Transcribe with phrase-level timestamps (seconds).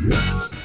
[0.00, 0.59] Música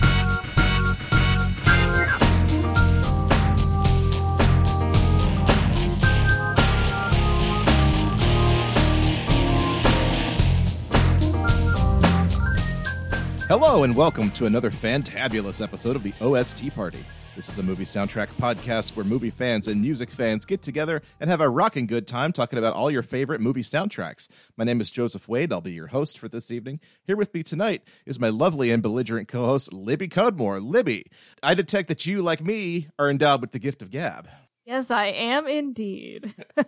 [13.57, 17.05] Hello and welcome to another fantabulous episode of the OST Party.
[17.37, 21.29] This is a movie soundtrack podcast where movie fans and music fans get together and
[21.29, 24.27] have a rocking good time talking about all your favorite movie soundtracks.
[24.57, 25.53] My name is Joseph Wade.
[25.53, 26.81] I'll be your host for this evening.
[27.05, 30.61] Here with me tonight is my lovely and belligerent co-host Libby Codemore.
[30.61, 31.05] Libby,
[31.41, 34.27] I detect that you, like me, are endowed with the gift of gab.
[34.65, 36.33] Yes, I am indeed.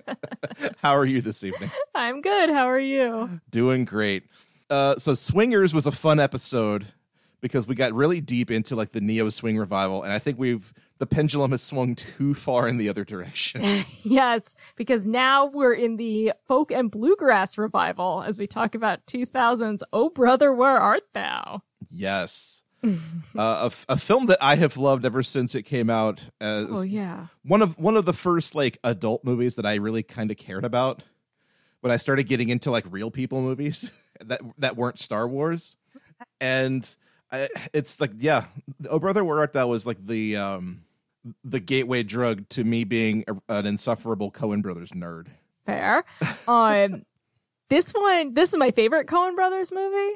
[0.78, 1.72] How are you this evening?
[1.96, 2.50] I'm good.
[2.50, 3.42] How are you?
[3.50, 4.24] Doing great.
[4.70, 6.88] Uh, so Swingers was a fun episode
[7.42, 10.74] because we got really deep into like the neo swing revival, and I think we've
[11.00, 13.62] the pendulum has swung too far in the other direction.
[14.04, 19.84] yes, because now we're in the folk and bluegrass revival as we talk about 2000's
[19.94, 21.62] Oh Brother, Where Art Thou?
[21.92, 22.64] yes.
[22.84, 22.90] uh,
[23.36, 26.82] a, f- a film that I have loved ever since it came out as Oh
[26.84, 27.28] yeah.
[27.44, 30.64] one of one of the first like adult movies that I really kind of cared
[30.64, 31.02] about
[31.82, 33.92] when I started getting into like real people movies
[34.26, 35.76] that that weren't Star Wars,
[36.42, 36.88] and
[37.32, 38.46] I, it's like yeah,
[38.90, 40.82] Oh Brother Where Art Thou was like the um
[41.44, 45.28] the gateway drug to me being a, an insufferable Coen Brothers nerd.
[45.66, 46.06] Fair.
[46.48, 47.06] um
[47.70, 50.16] this one this is my favorite Coen Brothers movie,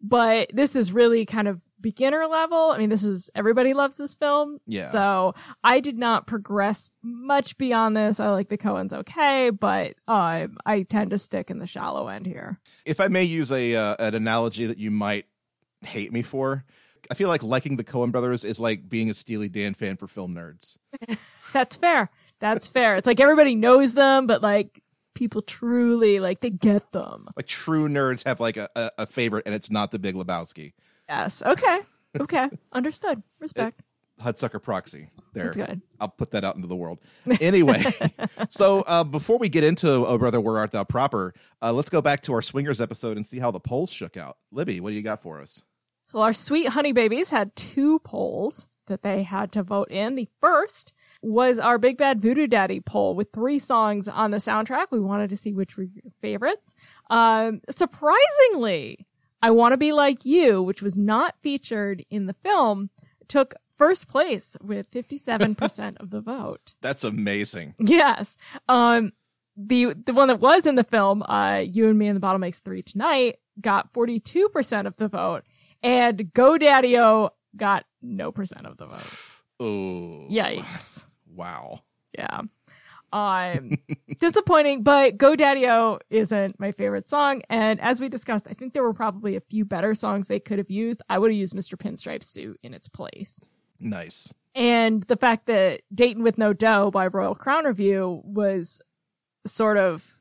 [0.00, 2.70] but this is really kind of beginner level.
[2.70, 4.60] I mean, this is everybody loves this film.
[4.66, 4.88] Yeah.
[4.88, 8.20] So I did not progress much beyond this.
[8.20, 12.26] I like the Coens okay, but uh, I tend to stick in the shallow end
[12.26, 12.60] here.
[12.86, 15.26] If I may use a uh, an analogy that you might
[15.82, 16.64] hate me for,
[17.10, 20.06] I feel like liking the Coen Brothers is like being a Steely Dan fan for
[20.06, 20.78] film nerds.
[21.52, 22.10] That's fair.
[22.40, 22.96] That's fair.
[22.96, 24.82] It's like everybody knows them, but like
[25.14, 27.28] people truly like they get them.
[27.36, 30.72] Like true nerds have like a, a, a favorite, and it's not the Big Lebowski.
[31.12, 31.42] Yes.
[31.42, 31.80] Okay.
[32.18, 32.48] Okay.
[32.72, 33.22] Understood.
[33.38, 33.82] Respect.
[34.20, 35.10] Hudsucker Proxy.
[35.34, 35.44] There.
[35.44, 35.82] That's good.
[36.00, 37.00] I'll put that out into the world.
[37.40, 37.84] Anyway,
[38.48, 42.00] so uh, before we get into Oh Brother, Where Art Thou proper, uh, let's go
[42.00, 44.38] back to our Swingers episode and see how the polls shook out.
[44.50, 45.64] Libby, what do you got for us?
[46.04, 50.14] So our sweet honey babies had two polls that they had to vote in.
[50.14, 50.92] The first
[51.22, 54.86] was our Big Bad Voodoo Daddy poll with three songs on the soundtrack.
[54.90, 56.74] We wanted to see which were your favorites.
[57.10, 59.06] Um, surprisingly,
[59.42, 62.90] I Want to Be Like You, which was not featured in the film,
[63.28, 66.74] took first place with 57% of the vote.
[66.80, 67.74] That's amazing.
[67.78, 68.36] Yes.
[68.68, 69.12] Um,
[69.56, 72.38] the the one that was in the film, uh, You and Me and the Bottle
[72.38, 75.42] Makes Three Tonight, got 42% of the vote,
[75.82, 79.18] and GoDaddy-O got no percent of the vote.
[79.60, 81.06] Oh, Yikes.
[81.26, 81.82] Wow.
[82.16, 82.42] Yeah.
[83.12, 83.72] Um,
[84.18, 87.42] disappointing, but GoDaddy-O isn't my favorite song.
[87.50, 90.58] And as we discussed, I think there were probably a few better songs they could
[90.58, 91.02] have used.
[91.08, 91.78] I would have used Mr.
[91.78, 93.50] Pinstripe's suit in its place.
[93.78, 94.32] Nice.
[94.54, 98.80] And the fact that Datin' with No Dough by Royal Crown Revue was
[99.46, 100.18] sort of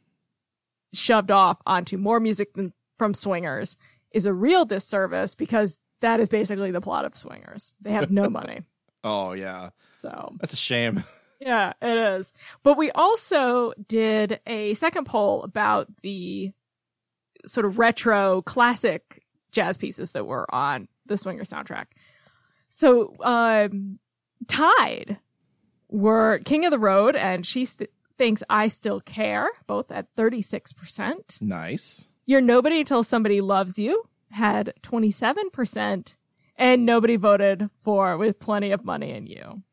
[0.94, 3.78] shoved off onto more music than from Swingers
[4.12, 7.72] is a real disservice because that is basically the plot of Swingers.
[7.82, 8.62] They have no money.
[9.04, 9.70] Oh, yeah.
[10.02, 11.04] So, That's a shame.
[11.42, 12.32] Yeah, it is.
[12.62, 16.52] But we also did a second poll about the
[17.46, 21.86] sort of retro classic jazz pieces that were on the Swinger soundtrack.
[22.70, 23.98] So, um,
[24.48, 25.18] tied
[25.90, 31.42] were King of the Road and She St- Thinks I Still Care, both at 36%.
[31.42, 32.08] Nice.
[32.28, 36.16] You're Nobody Until Somebody Loves You had 27%.
[36.56, 39.64] And nobody voted for With Plenty of Money in You.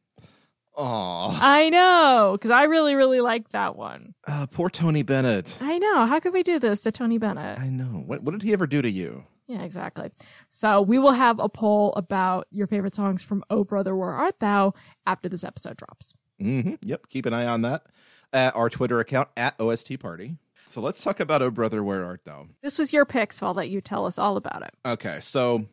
[0.78, 1.38] Aw.
[1.42, 4.14] I know, because I really, really like that one.
[4.26, 5.58] Uh, poor Tony Bennett.
[5.60, 6.06] I know.
[6.06, 7.58] How could we do this to Tony Bennett?
[7.58, 7.84] I know.
[8.06, 9.24] What, what did he ever do to you?
[9.48, 10.10] Yeah, exactly.
[10.50, 14.38] So we will have a poll about your favorite songs from Oh Brother Where Art
[14.40, 14.74] Thou
[15.06, 16.14] after this episode drops.
[16.38, 17.08] hmm Yep.
[17.08, 17.84] Keep an eye on that
[18.32, 20.36] at our Twitter account at OST Party.
[20.70, 22.46] So let's talk about Oh Brother, Where Art Thou?
[22.62, 24.74] This was your pick, so I'll let you tell us all about it.
[24.84, 25.64] Okay, so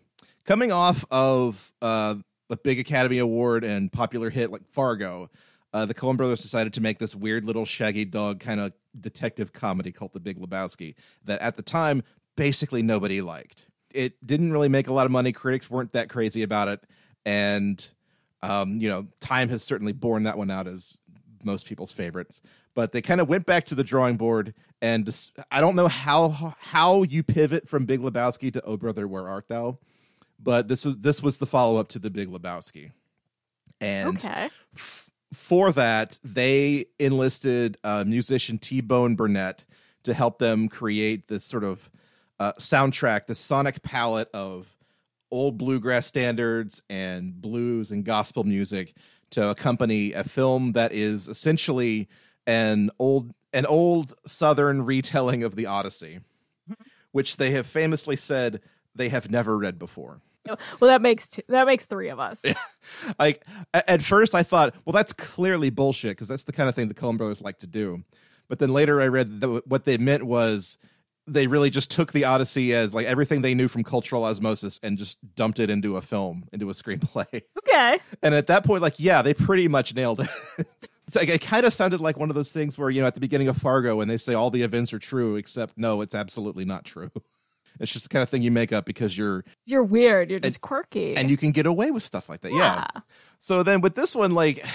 [0.45, 2.15] coming off of uh,
[2.47, 5.29] the big Academy Award and popular hit like Fargo,
[5.73, 9.51] uh, the Coen brothers decided to make this weird little shaggy dog kind of detective
[9.51, 10.95] comedy called The Big Lebowski
[11.25, 12.03] that at the time
[12.35, 13.65] basically nobody liked.
[13.93, 15.31] It didn't really make a lot of money.
[15.31, 16.83] Critics weren't that crazy about it,
[17.25, 17.89] and
[18.41, 20.97] um, you know, time has certainly borne that one out as
[21.43, 22.41] most people's favorites.
[22.73, 25.09] But they kind of went back to the drawing board, and
[25.49, 29.47] I don't know how how you pivot from Big Lebowski to Oh Brother, Where Art
[29.47, 29.77] Thou?
[30.45, 32.91] But this was this was the follow up to the Big Lebowski,
[33.81, 34.49] and Okay.
[34.75, 39.65] f- for that they enlisted uh, musician T Bone Burnett
[40.03, 41.89] to help them create this sort of
[42.39, 44.67] uh, soundtrack, the sonic palette of
[45.31, 48.93] old bluegrass standards and blues and gospel music
[49.31, 52.07] to accompany a film that is essentially
[52.45, 56.19] an old an old southern retelling of the Odyssey,
[57.13, 58.61] which they have famously said
[58.93, 60.21] they have never read before.
[60.79, 62.41] Well, that makes two, that makes three of us.
[63.19, 63.43] Like
[63.73, 66.93] at first, I thought, well, that's clearly bullshit because that's the kind of thing the
[66.93, 68.03] Coen Brothers like to do.
[68.47, 70.77] But then later, I read that what they meant was
[71.27, 74.97] they really just took the Odyssey as like everything they knew from cultural osmosis and
[74.97, 77.41] just dumped it into a film, into a screenplay.
[77.67, 77.99] Okay.
[78.21, 80.29] And at that point, like, yeah, they pretty much nailed it.
[81.07, 83.15] it's like it kind of sounded like one of those things where you know at
[83.15, 86.15] the beginning of Fargo, when they say all the events are true, except no, it's
[86.15, 87.09] absolutely not true.
[87.79, 90.29] It's just the kind of thing you make up because you're You're weird.
[90.29, 91.15] You're just quirky.
[91.15, 92.51] and you can get away with stuff like that.
[92.51, 92.85] Yeah.
[92.95, 93.01] Yeah.
[93.39, 94.65] So then with this one, like,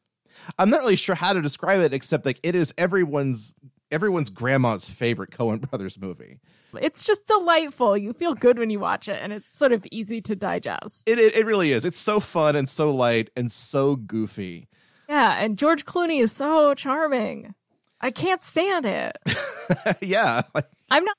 [0.58, 3.52] I'm not really sure how to describe it, except like it is everyone's
[3.90, 6.38] everyone's grandma's favorite Coen Brothers movie.
[6.80, 7.96] it's just delightful.
[7.96, 11.02] You feel good when you watch it, and it's sort of easy to digest.
[11.08, 11.84] It, it it really is.
[11.84, 14.68] It's so fun and so light and so goofy.
[15.08, 17.54] Yeah, and George Clooney is so charming.
[18.00, 19.16] I can't stand it.
[20.00, 20.42] yeah.
[20.54, 21.16] Like, I'm not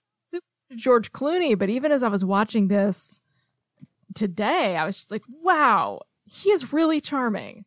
[0.75, 3.21] George Clooney, but even as I was watching this
[4.13, 7.65] today, I was just like, wow, he is really charming.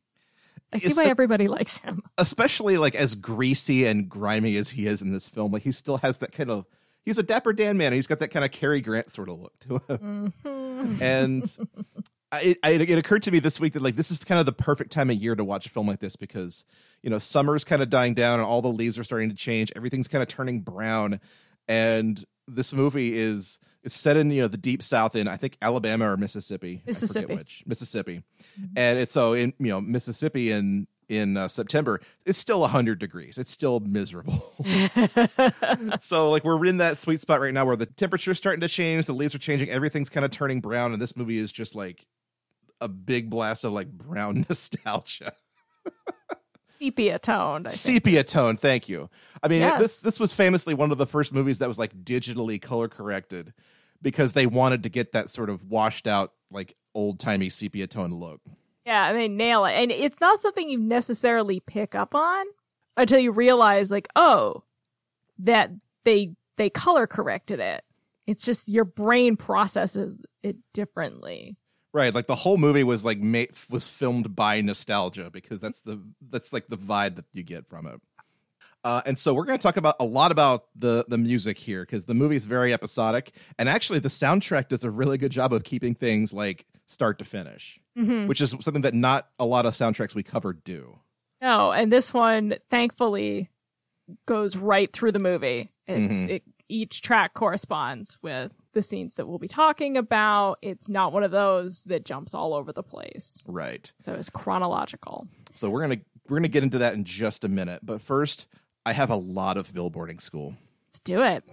[0.73, 2.03] I see why everybody likes him.
[2.17, 5.97] especially like as greasy and grimy as he is in this film, like he still
[5.99, 6.65] has that kind of
[7.05, 7.93] he's a dapper Dan man.
[7.93, 10.33] He's got that kind of Cary Grant sort of look to him.
[10.45, 11.01] Mhm.
[11.01, 11.57] and
[12.33, 14.53] I, I, it occurred to me this week that like this is kind of the
[14.53, 16.65] perfect time of year to watch a film like this because
[17.03, 19.73] you know summer's kind of dying down and all the leaves are starting to change
[19.75, 21.19] everything's kind of turning brown
[21.67, 22.25] and
[22.55, 26.11] this movie is it's set in you know the deep south in i think alabama
[26.11, 26.83] or mississippi.
[26.87, 27.35] Mississippi.
[27.35, 27.63] which.
[27.67, 28.23] Mississippi.
[28.77, 33.39] And it's so in you know mississippi in in uh, september it's still 100 degrees.
[33.39, 34.55] It's still miserable.
[36.01, 39.07] So like we're in that sweet spot right now where the temperature's starting to change
[39.07, 42.07] the leaves are changing everything's kind of turning brown and this movie is just like
[42.81, 45.33] a big blast of like brown nostalgia
[46.81, 47.71] Sepia toned.
[47.71, 49.09] Sepia tone thank you
[49.43, 49.81] i mean Yes.
[49.81, 53.53] this this was famously one of the first movies that was like digitally color corrected
[54.03, 58.41] because they wanted to get that sort of washed out like old-timey sepia tone look
[58.87, 59.73] Yeah, and they nail it.
[59.73, 62.47] And it's not something you necessarily pick up on
[62.97, 64.65] until you realize like, oh,
[65.39, 65.71] that
[66.05, 67.85] they they color corrected it.
[68.27, 71.57] It's just your brain processes it differently.
[71.93, 76.01] Right, like the whole movie was like ma- was filmed by nostalgia because that's the
[76.31, 78.01] that's like the vibe that you get from it.
[78.83, 81.83] Uh, and so we're going to talk about a lot about the the music here
[81.83, 85.53] because the movie is very episodic, and actually the soundtrack does a really good job
[85.53, 88.27] of keeping things like start to finish, Mm-hmm.
[88.29, 91.01] which is something that not a lot of soundtracks we cover do.
[91.43, 93.51] No, and this one thankfully
[94.27, 95.69] goes right through the movie.
[95.89, 96.29] It's Mhm.
[96.31, 100.59] it, each track corresponds with the scenes that we'll be talking about.
[100.63, 103.43] It's not one of those that jumps all over the place.
[103.47, 103.93] Right.
[104.03, 105.27] So it's chronological.
[105.55, 108.47] So we're gonna we're gonna get into that in just a minute, but first,
[108.87, 110.55] I have a lot of billboarding school.
[110.89, 111.45] Let's do it.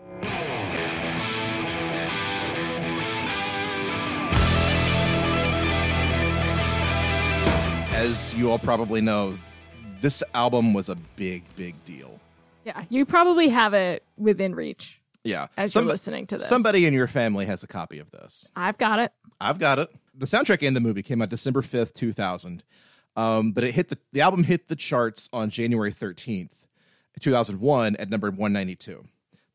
[7.93, 9.37] As you all probably know,
[10.01, 12.19] this album was a big, big deal.
[12.63, 15.47] Yeah, you probably have it within reach Yeah.
[15.57, 16.47] as Some- you're listening to this.
[16.47, 18.47] Somebody in your family has a copy of this.
[18.55, 19.11] I've got it.
[19.39, 19.89] I've got it.
[20.15, 22.63] The soundtrack and the movie came out December 5th, 2000.
[23.15, 26.53] Um, but it hit the the album hit the charts on January 13th,
[27.19, 29.03] 2001 at number 192.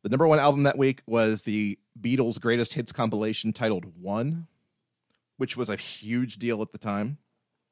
[0.03, 4.49] The number 1 album that week was the Beatles greatest hits compilation titled 1,
[5.37, 7.19] which was a huge deal at the time.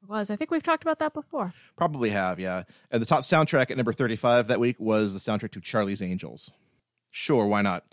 [0.01, 0.31] It was.
[0.31, 1.53] I think we've talked about that before.
[1.75, 2.63] Probably have, yeah.
[2.89, 6.51] And the top soundtrack at number 35 that week was the soundtrack to Charlie's Angels.
[7.11, 7.85] Sure, why not?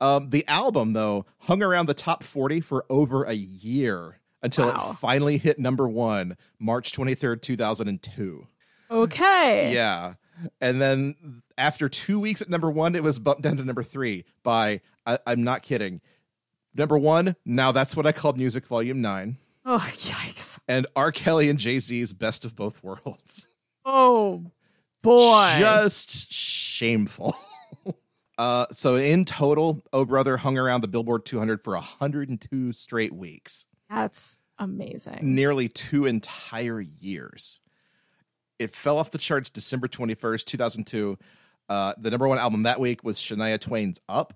[0.00, 4.90] Um, the album, though, hung around the top 40 for over a year until Wow.
[4.92, 8.46] it finally hit number one, March 23rd, 2002.
[8.90, 9.72] Okay.
[9.74, 10.14] Yeah.
[10.60, 14.24] And then after two weeks at number one, it was bumped down to number three
[14.44, 16.00] by, I, I'm not kidding,
[16.74, 20.58] number one, Now That's What I Call Music, Volume 9, Oh, yikes.
[20.68, 21.10] and R.
[21.10, 23.48] Kelly and Jay Z's Best of Both Worlds.
[23.84, 24.44] Oh,
[25.02, 25.56] boy.
[25.58, 27.34] Just shameful.
[28.38, 33.66] uh, so in total, Oh Brother hung around the Billboard 200 for 102 straight weeks,
[33.88, 35.18] That's amazing.
[35.22, 37.60] nearly two entire years.
[38.58, 41.18] It fell off the charts December 21st, 2002.
[41.68, 44.34] Uh, the number one album that week was Shania Twain's Up.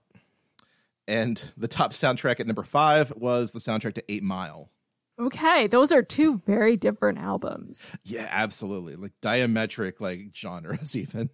[1.07, 4.71] And the top soundtrack at number five was the soundtrack to Eight Mile.
[5.21, 5.67] Okay.
[5.67, 7.91] Those are two very different albums.
[8.05, 8.97] Yeah, absolutely.
[8.97, 11.31] Like diametric like genres even.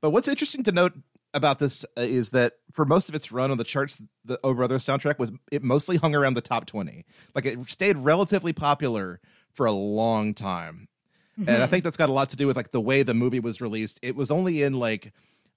[0.00, 0.94] But what's interesting to note
[1.34, 4.54] about this uh, is that for most of its run on the charts, the O
[4.54, 7.04] Brothers soundtrack was it mostly hung around the top twenty.
[7.34, 9.20] Like it stayed relatively popular
[9.52, 10.88] for a long time,
[11.36, 11.70] and I Mhm.
[11.70, 13.98] think that's got a lot to do with like the way the movie was released.
[14.02, 15.12] It was only in like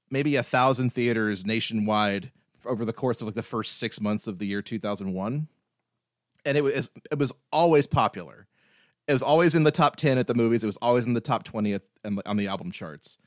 [0.10, 2.32] maybe a thousand theaters nationwide
[2.66, 5.48] over the course of like the first six months of the year two thousand one,
[6.46, 8.48] and it was it was always popular.
[9.08, 10.64] It was always in the top ten at the movies.
[10.64, 11.84] It was always in the top twenty at,
[12.26, 13.18] on the album charts.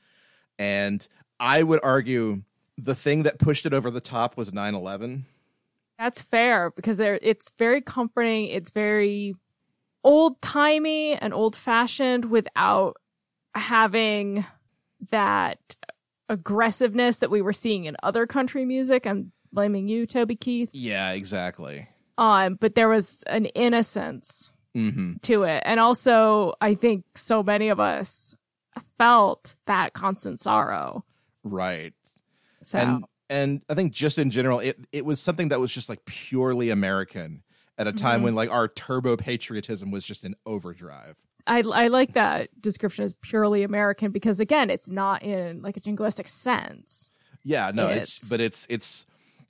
[0.57, 1.07] And
[1.39, 2.43] I would argue
[2.77, 5.25] the thing that pushed it over the top was 9 11.
[5.97, 8.47] That's fair because there it's very comforting.
[8.47, 9.35] It's very
[10.03, 12.95] old timey and old fashioned without
[13.53, 14.45] having
[15.11, 15.75] that
[16.29, 19.05] aggressiveness that we were seeing in other country music.
[19.05, 20.69] I'm blaming you, Toby Keith.
[20.73, 21.89] Yeah, exactly.
[22.17, 25.63] Um, but there was an innocence hmm to it.
[25.65, 28.37] And also I think so many of us
[28.97, 31.03] felt that constant sorrow.
[31.43, 31.93] Right.
[32.63, 35.89] So And and I think just in general, it it was something that was just
[35.89, 37.43] like purely American
[37.77, 38.23] at a time Mhm.
[38.23, 41.15] when like our turbo patriotism was just in overdrive.
[41.47, 45.79] I I like that description as purely American because again, it's not in like a
[45.79, 47.11] jingoistic sense.
[47.43, 49.05] Yeah, no, it's, It's- but it's it's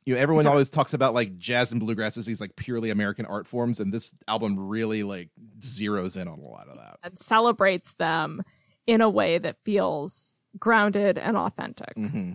[0.05, 3.25] you know everyone always talks about like jazz and bluegrass as these like purely American
[3.25, 5.29] art forms, and this album really like
[5.59, 6.97] zeroes in on a lot of that.
[7.03, 8.43] and celebrates them
[8.85, 11.93] in a way that feels grounded and authentic.
[11.95, 12.33] hmm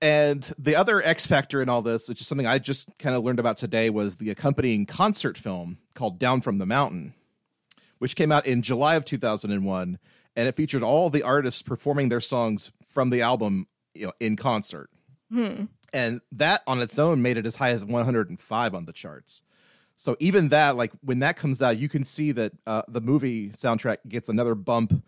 [0.00, 3.24] And the other X factor in all this, which is something I just kind of
[3.24, 7.14] learned about today, was the accompanying concert film called Down from the Mountain,
[7.98, 9.98] which came out in July of 2001.
[10.34, 14.36] And it featured all the artists performing their songs from the album you know, in
[14.36, 14.88] concert.
[15.30, 15.64] Hmm.
[15.92, 19.42] And that on its own made it as high as 105 on the charts.
[19.96, 23.50] So even that, like when that comes out, you can see that uh, the movie
[23.50, 25.04] soundtrack gets another bump,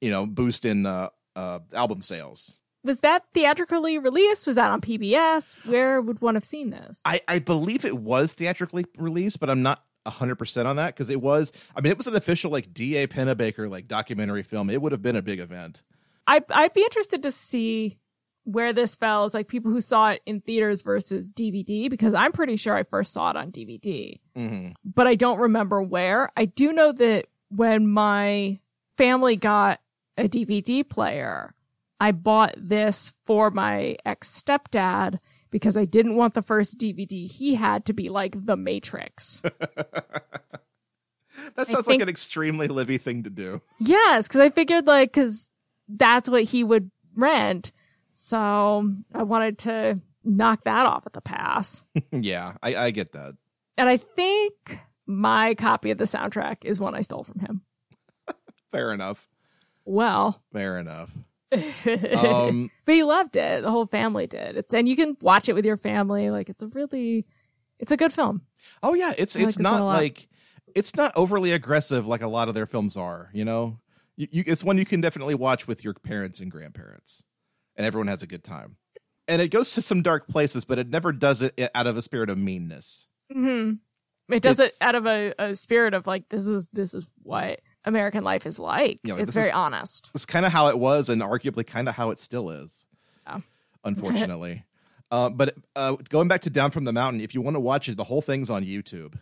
[0.00, 2.60] you know, boost in uh, uh, album sales.
[2.82, 4.46] Was that theatrically released?
[4.46, 5.66] Was that on PBS?
[5.66, 7.00] Where would one have seen this?
[7.04, 11.20] I, I believe it was theatrically released, but I'm not 100% on that because it
[11.20, 13.08] was, I mean, it was an official like D.A.
[13.08, 14.70] Pennebaker like documentary film.
[14.70, 15.82] It would have been a big event.
[16.26, 17.98] I I'd be interested to see
[18.44, 22.30] where this fell is like people who saw it in theaters versus DVD because I'm
[22.30, 24.20] pretty sure I first saw it on DVD.
[24.36, 24.70] Mm-hmm.
[24.84, 26.30] but I don't remember where.
[26.36, 28.60] I do know that when my
[28.96, 29.80] family got
[30.16, 31.54] a DVD player,
[32.00, 35.18] I bought this for my ex stepdad
[35.50, 39.42] because I didn't want the first DVD he had to be like The Matrix.
[41.54, 43.62] That sounds like an extremely Libby thing to do.
[43.78, 45.50] yes, because I figured like, because
[45.88, 47.72] that's what he would rent.
[48.12, 51.84] So I wanted to knock that off at the pass.
[52.12, 53.36] yeah, I, I get that.
[53.78, 57.62] And I think my copy of the soundtrack is one I stole from him.
[58.72, 59.28] Fair enough.
[59.86, 61.10] Well, Fair enough.
[61.50, 63.62] but Um, he loved it.
[63.62, 64.56] The whole family did.
[64.56, 66.28] It's and you can watch it with your family.
[66.30, 67.24] Like it's a really,
[67.78, 68.42] it's a good film.
[68.82, 70.28] oh yeah, it's I it's one not like
[70.74, 73.30] it's not overly aggressive like a lot of their films are.
[73.32, 73.78] You know,
[74.16, 77.22] you, you, it's one you can definitely watch with your parents and grandparents,
[77.76, 78.76] and everyone has a good time.
[79.28, 82.02] And it goes to some dark places, but it never does it out of a
[82.02, 83.06] spirit of meanness.
[83.32, 83.74] hmm
[84.28, 87.08] It does It's- it out of a, a spirit of like this is this is
[87.22, 89.00] what American life is like.
[89.04, 90.10] Yeah, like, it's very is- honest.
[90.14, 92.84] It's kind of how it was, and arguably kind of how it still is.
[93.26, 93.40] Yeah.
[93.84, 94.64] Unfortunately.
[95.10, 97.88] uh, but uh, going back to Down from the Mountain, if you want to watch
[97.88, 99.14] it, the whole thing's on YouTube.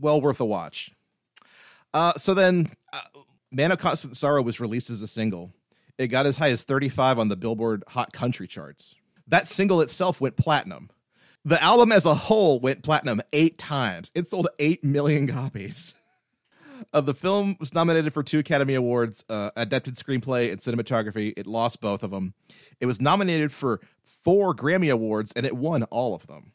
[0.00, 0.90] Well worth a watch.
[1.94, 3.00] Uh, so then, uh,
[3.50, 5.52] Man of Constant Sorrow was released as a single.
[5.98, 8.94] It got as high as 35 on the Billboard Hot Country charts.
[9.26, 10.90] That single itself went platinum.
[11.44, 14.10] The album as a whole went platinum eight times.
[14.14, 15.94] It sold 8 million copies.
[16.92, 21.32] Uh, the film was nominated for two Academy Awards, uh, adapted screenplay and cinematography.
[21.36, 22.34] It lost both of them.
[22.80, 26.52] It was nominated for four Grammy Awards, and it won all of them.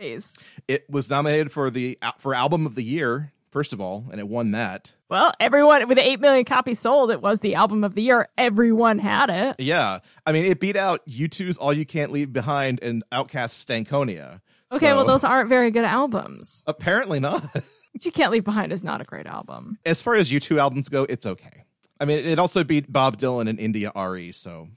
[0.00, 0.44] Jeez.
[0.68, 4.26] It was nominated for the for album of the year, first of all, and it
[4.28, 4.92] won that.
[5.08, 8.28] Well, everyone with eight million copies sold, it was the album of the year.
[8.36, 9.56] Everyone had it.
[9.60, 14.40] Yeah, I mean, it beat out U2's "All You Can't Leave Behind" and Outkast's "Stankonia."
[14.72, 16.64] Okay, So- well those aren't very good albums.
[16.66, 17.44] apparently not.
[17.94, 19.78] What you can't leave behind is not a great album.
[19.86, 21.64] as far as U2 albums go, it's okay.
[22.00, 24.68] I mean, it also beat Bob Dylan and India.Arie, so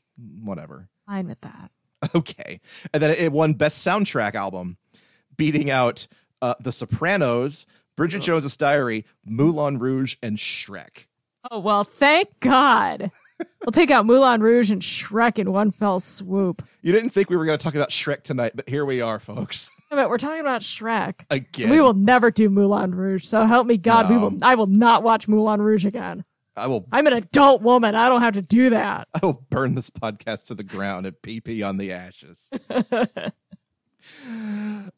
[0.44, 0.88] whatever.
[1.08, 1.72] Fine with that.
[2.14, 2.62] Okay.
[2.94, 4.78] And then it won Best Soundtrack Album,
[5.36, 6.06] beating out
[6.44, 11.08] uh, The Sopranos, Bridget Jones's Diary, Moulin Rouge, and Shrek.
[11.50, 13.10] Oh well, thank God.
[13.39, 16.65] We'll take out Moulin Rouge and Shrek in one fell swoop.
[16.82, 19.20] You didn't think we were going to talk about Shrek tonight, but here we are,
[19.20, 19.70] folks.
[19.89, 21.22] But we're talking about Shrek.
[21.29, 21.70] Again.
[21.70, 23.24] We will never do Moulin Rouge.
[23.24, 24.38] So help me God, we will.
[24.41, 26.25] I will not watch Moulin Rouge again.
[26.58, 27.96] I will I'm an adult woman.
[27.96, 29.08] I don't have to do that.
[29.13, 32.50] I will burn this podcast to the ground and pee pee on the ashes.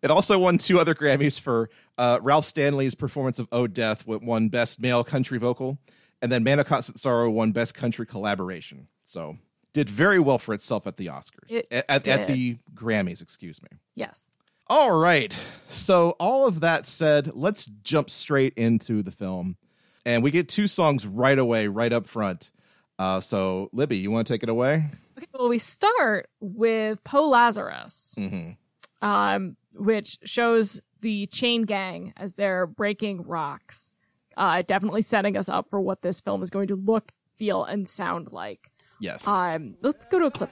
[0.01, 4.50] it also won two other Grammys for uh, Ralph Stanley's performance of "Oh Death," won
[4.50, 5.77] Best Male Country Vocal,
[6.22, 8.88] and then "Man of Constant Sorrow" won Best Country Collaboration.
[9.04, 9.38] So
[9.74, 13.22] did very well for itself at the Oscars, It at, at, at the Grammys.
[13.22, 13.70] Excuse me.
[13.96, 14.36] Yes.
[14.68, 15.34] All right.
[15.68, 19.58] So, all of that said, let's jump straight into the film.
[20.06, 22.52] And we get two songs right away, right up front.
[23.00, 24.86] Uh, so, Libby, you want to take it away?
[25.18, 29.08] Okay, well, we start with Po Lazarus, Mm-hmm.
[29.08, 33.92] um, which shows the chain gang as they're breaking rocks.
[34.38, 37.88] Uh, definitely setting us up for what this film is going to look, feel, and
[37.88, 38.70] sound like.
[39.00, 39.28] Yes.
[39.28, 40.50] Um, let's go to a clip.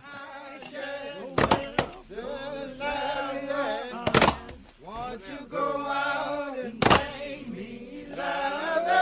[4.83, 8.93] Won't you go out and bring me leather?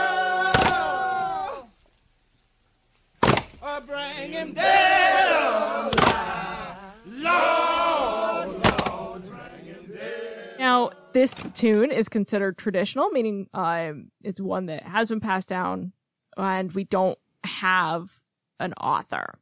[3.62, 6.76] Or bring him dead alive?
[7.06, 10.56] Lord, Lord, bring him dead.
[10.58, 15.92] Now, this tune is considered traditional, meaning um, it's one that has been passed down,
[16.36, 18.20] and we don't have
[18.60, 19.38] an author.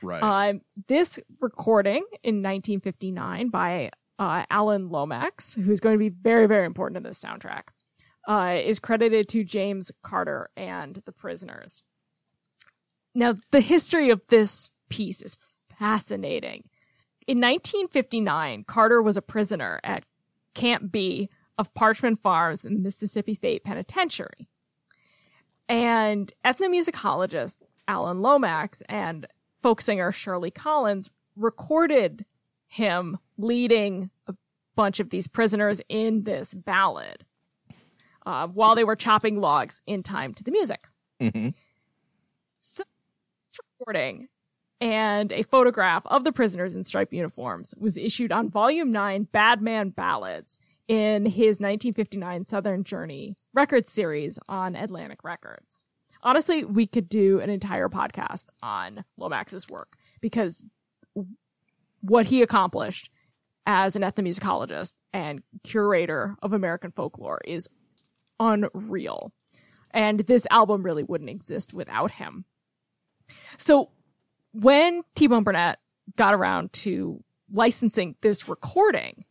[0.00, 0.22] right.
[0.22, 6.64] Um, this recording in 1959 by uh, Alan Lomax, who's going to be very, very
[6.64, 7.64] important in this soundtrack,
[8.26, 11.82] uh, is credited to James Carter and the Prisoners.
[13.14, 15.36] Now, the history of this piece is
[15.78, 16.70] fascinating.
[17.26, 20.04] In 1959, Carter was a prisoner at
[20.54, 21.28] Camp B
[21.58, 24.48] of Parchman Farms in Mississippi State Penitentiary.
[25.68, 29.26] And ethnomusicologist Alan Lomax and
[29.62, 32.24] folk singer Shirley Collins recorded
[32.66, 34.34] him leading a
[34.74, 37.24] bunch of these prisoners in this ballad
[38.24, 40.88] uh, while they were chopping logs in time to the music.
[41.20, 41.54] Mhm.
[42.60, 42.84] So,
[43.78, 44.28] recording
[44.82, 49.62] and a photograph of the prisoners in striped uniforms was issued on Volume 9 Bad
[49.62, 50.58] Man Ballads
[50.88, 55.84] in his 1959 Southern Journey record series on Atlantic Records.
[56.24, 60.64] Honestly, we could do an entire podcast on Lomax's work because
[62.00, 63.08] what he accomplished
[63.64, 67.70] as an ethnomusicologist and curator of American folklore is
[68.40, 69.32] unreal.
[69.92, 72.46] And this album really wouldn't exist without him.
[73.56, 73.90] So
[74.52, 75.78] when T Bone Burnett
[76.16, 79.24] got around to licensing this recording,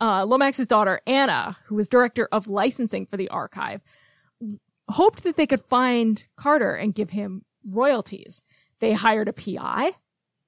[0.00, 3.80] uh, Lomax's daughter Anna, who was director of licensing for the archive,
[4.88, 8.42] hoped that they could find Carter and give him royalties.
[8.80, 9.92] They hired a PI,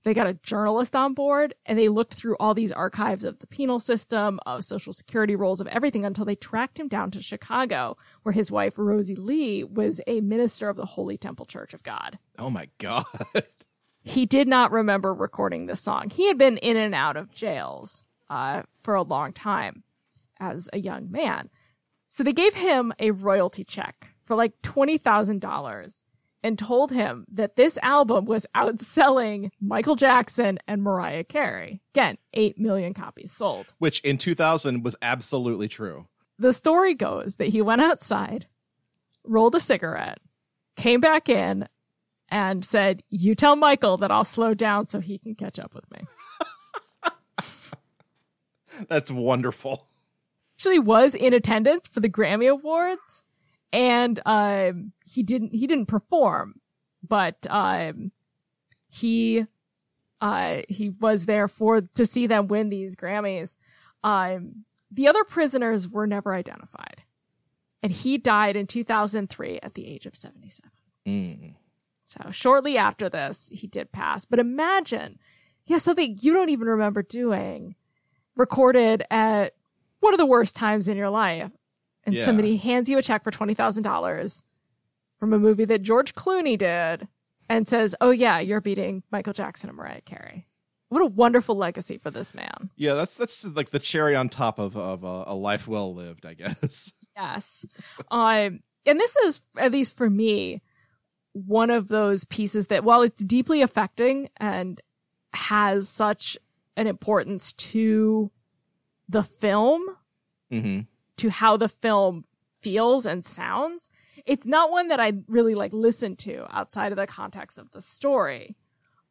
[0.02, 3.46] they got a journalist on board, and they looked through all these archives of the
[3.46, 7.96] penal system, of social security rolls, of everything until they tracked him down to Chicago,
[8.22, 12.18] where his wife Rosie Lee was a minister of the Holy Temple Church of God
[12.40, 13.04] oh, my God.
[14.02, 16.10] he did not remember recording this song.
[16.10, 19.84] He had been in and out of jails uh, for a long time
[20.38, 21.50] as a young man.
[22.08, 26.02] So they gave him a royalty check for like $20,000
[26.42, 31.82] and told him that this album was outselling Michael Jackson and Mariah Carey.
[31.94, 33.74] Again, 8 million copies sold.
[33.78, 36.06] Which in 2000 was absolutely true.
[36.38, 38.46] The story goes that he went outside,
[39.24, 40.18] rolled a cigarette,
[40.76, 41.68] came back in,
[42.30, 45.90] and said, You tell Michael that I'll slow down so he can catch up with
[45.90, 46.00] me.
[48.88, 49.86] That's wonderful.
[50.56, 53.22] Actually was in attendance for the Grammy Awards
[53.72, 56.60] and um he didn't he didn't perform,
[57.06, 58.12] but um
[58.88, 59.46] he
[60.20, 63.56] uh he was there for to see them win these Grammys.
[64.04, 67.02] Um the other prisoners were never identified.
[67.82, 70.70] And he died in 2003 at the age of 77.
[71.06, 71.54] Mm.
[72.10, 74.24] So shortly after this, he did pass.
[74.24, 75.18] But imagine,
[75.66, 77.76] yeah, something you don't even remember doing,
[78.36, 79.54] recorded at
[80.00, 81.50] one of the worst times in your life,
[82.04, 82.24] and Yeah.
[82.24, 84.42] somebody hands you a check for twenty thousand dollars
[85.18, 87.06] from a movie that George Clooney did,
[87.48, 90.46] and says, "Oh yeah, you're beating Michael Jackson and Mariah Carey."
[90.88, 92.70] What a wonderful legacy for this man.
[92.74, 96.26] Yeah, that's that's like the cherry on top of of a, a life well lived,
[96.26, 96.92] I guess.
[97.16, 97.66] Yes.
[98.10, 100.62] Um, and this is, at least for me,
[101.46, 104.80] one of those pieces that while it's deeply affecting and
[105.34, 106.36] has such
[106.76, 108.30] an importance to
[109.08, 109.82] the film,
[110.50, 110.80] hmm
[111.16, 112.22] to how the film
[112.60, 113.90] feels and sounds,
[114.24, 117.82] it's not one that I really like listen to outside of the context of the
[117.82, 118.56] story.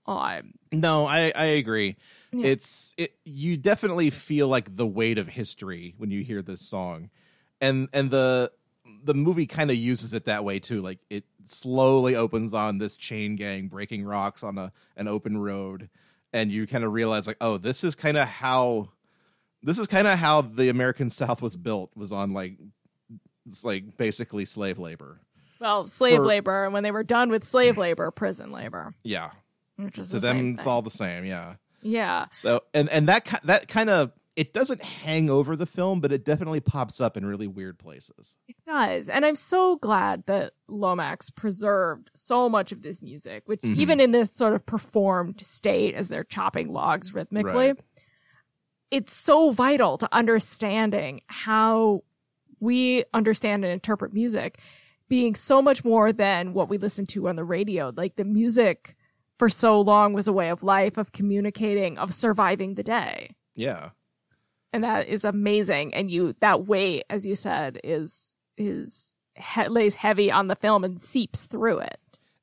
[0.07, 1.97] Um, No, I I agree.
[2.31, 2.47] Yeah.
[2.47, 7.11] It's it you definitely feel like the weight of history when you hear this song.
[7.61, 8.51] And and the
[9.03, 10.81] the movie kind of uses it that way too.
[10.81, 15.89] Like it slowly opens on this chain gang breaking rocks on a an open road,
[16.33, 18.89] and you kind of realize like, oh, this is kind of how
[19.63, 21.91] this is kind of how the American South was built.
[21.95, 22.57] Was on like
[23.45, 25.19] it's like basically slave labor.
[25.59, 29.31] Well, slave For- labor, and when they were done with slave labor, prison labor, Yeah,
[29.75, 31.25] which is to the them it's all the same.
[31.25, 31.55] Yeah.
[31.81, 32.27] yeah.
[32.31, 36.23] So and and that that kind of it doesn't hang over the film, but it
[36.23, 38.35] definitely pops up in really weird places.
[38.47, 39.09] It does.
[39.09, 43.75] And I'm so glad that Lomax preserved so much of this music, which Mhm.
[43.77, 47.79] even in this sort of performed state as they're chopping logs rhythmically, Right.
[48.91, 52.03] it's so vital to understanding how
[52.59, 54.59] we understand and interpret music
[55.07, 57.91] being so much more than what we listen to on the radio.
[57.95, 58.95] Like the music
[59.37, 63.89] for so long was a way of life, of communicating, of surviving the day Yeah.
[64.73, 69.95] And that is amazing and you that weight as you said is is he, lays
[69.95, 71.99] heavy on the film and seeps through it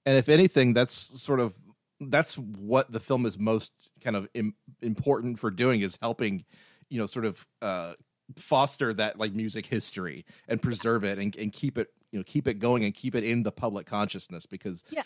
[0.07, 1.55] And if anything, that's sort of
[2.01, 3.73] that's what the film is most
[4.05, 6.45] kind of Im- important for doing is helping,
[6.91, 7.95] you know, sort of uh,
[8.39, 12.47] foster that like music history and preserve it and, and keep it, you know, keep
[12.49, 15.03] it going and keep it in the public consciousness because, Yeah.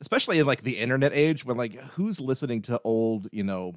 [0.00, 3.74] especially in like the internet age when like who's listening to old, you know,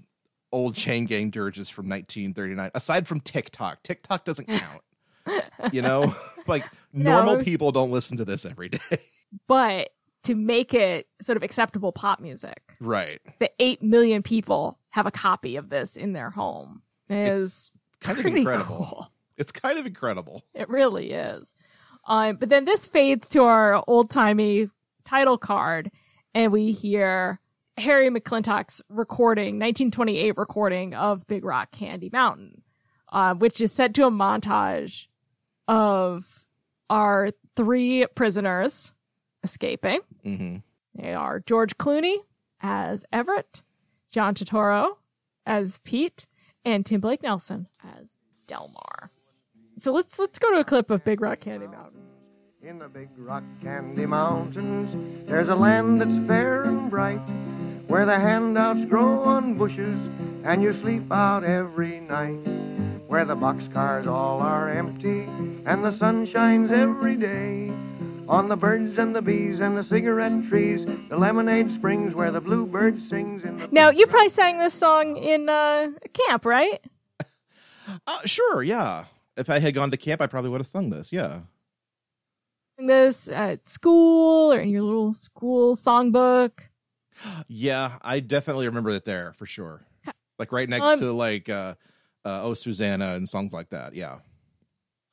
[0.51, 3.83] old chain gang dirges from 1939 aside from TikTok.
[3.83, 4.81] TikTok doesn't count.
[5.71, 6.15] you know,
[6.47, 8.99] like normal people don't listen to this every day.
[9.47, 9.89] but
[10.23, 13.21] to make it sort of acceptable pop music right.
[13.39, 18.25] the 8 million people have a copy of this in their home is kind of
[18.25, 18.65] incredible.
[18.65, 19.11] cool.
[19.37, 20.43] It's kind of incredible.
[20.53, 21.53] It really is.
[22.07, 24.69] Um, but then this fades to our old timey
[25.05, 25.91] title card,
[26.33, 27.39] and we hear
[27.77, 32.63] Harry McClintock's recording, 1928 recording of Big Rock Candy Mountain,
[33.11, 35.07] uh, which is set to a montage
[35.67, 36.45] of
[36.89, 38.93] our three prisoners
[39.43, 39.99] escaping.
[40.23, 40.57] hmm
[40.95, 42.17] They are George Clooney
[42.61, 43.61] as Everett,
[44.11, 44.93] John Turturro
[45.45, 46.25] as Pete,
[46.65, 49.11] and Tim Blake Nelson as Delmar.
[49.77, 52.01] So let's let's go to a clip of Big Rock Candy Mountain.
[52.63, 57.21] In the big rock candy mountains, there's a land that's fair and bright,
[57.87, 59.97] where the handouts grow on bushes
[60.43, 62.39] and you sleep out every night.
[63.07, 65.21] Where the boxcars all are empty
[65.65, 67.71] and the sun shines every day.
[68.27, 72.41] On the birds and the bees and the cigarette trees, the lemonade springs where the
[72.41, 76.81] bluebird sings in the Now you probably sang this song in uh, camp, right?
[78.05, 79.05] Uh, sure, yeah.
[79.37, 81.13] If I had gone to camp, I probably would have sung this.
[81.13, 81.39] Yeah.
[82.77, 86.66] This at school or in your little school songbook.
[87.47, 89.85] Yeah, I definitely remember it there for sure.
[90.39, 91.75] Like right next Um, to like uh,
[92.23, 93.95] uh Oh Susanna and songs like that.
[93.95, 94.19] Yeah.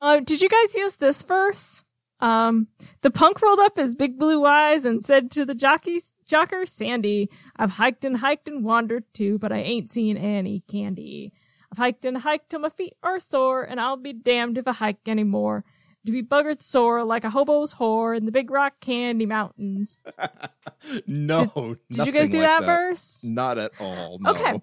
[0.01, 1.83] Uh, did you guys use this verse?
[2.19, 2.67] Um,
[3.01, 7.29] the punk rolled up his big blue eyes and said to the jockey, jocker Sandy,
[7.55, 11.33] I've hiked and hiked and wandered too, but I ain't seen any candy.
[11.71, 14.71] I've hiked and hiked till my feet are sore, and I'll be damned if I
[14.73, 15.65] hike anymore.
[16.05, 19.99] To be buggered sore like a hobo's whore in the big rock candy mountains.
[21.07, 21.77] no.
[21.91, 23.23] Did you guys do like that, verse?
[23.23, 24.19] Not at all.
[24.19, 24.31] No.
[24.31, 24.61] Okay.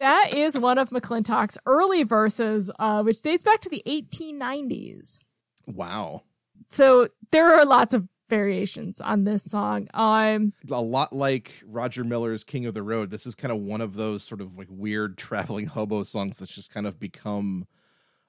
[0.00, 5.20] That is one of McClintock's early verses, uh, which dates back to the 1890s.
[5.66, 6.24] Wow.
[6.68, 9.88] So there are lots of variations on this song.
[9.94, 13.10] Um, A lot like Roger Miller's King of the Road.
[13.10, 16.52] This is kind of one of those sort of like weird traveling hobo songs that's
[16.54, 17.66] just kind of become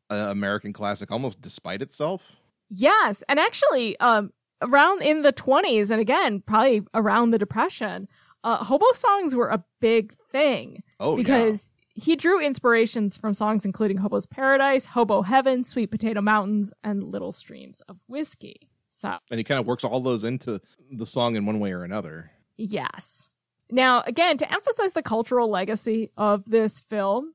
[0.10, 2.36] an American classic almost despite itself.
[2.70, 8.08] yes, and actually, um, around in the 20s, and again, probably around the Depression,
[8.44, 13.98] uh, hobo songs were a big thing Oh, because he drew inspirations from songs including
[13.98, 18.70] Hobo's Paradise, Hobo Heaven, Sweet Potato Mountains, and Little Streams of Whiskey.
[18.88, 20.60] So and he kind of works all those into
[20.92, 22.32] the song in one way or another.
[22.56, 23.30] Yes.
[23.70, 27.34] Now, again, to emphasize the cultural legacy of this film,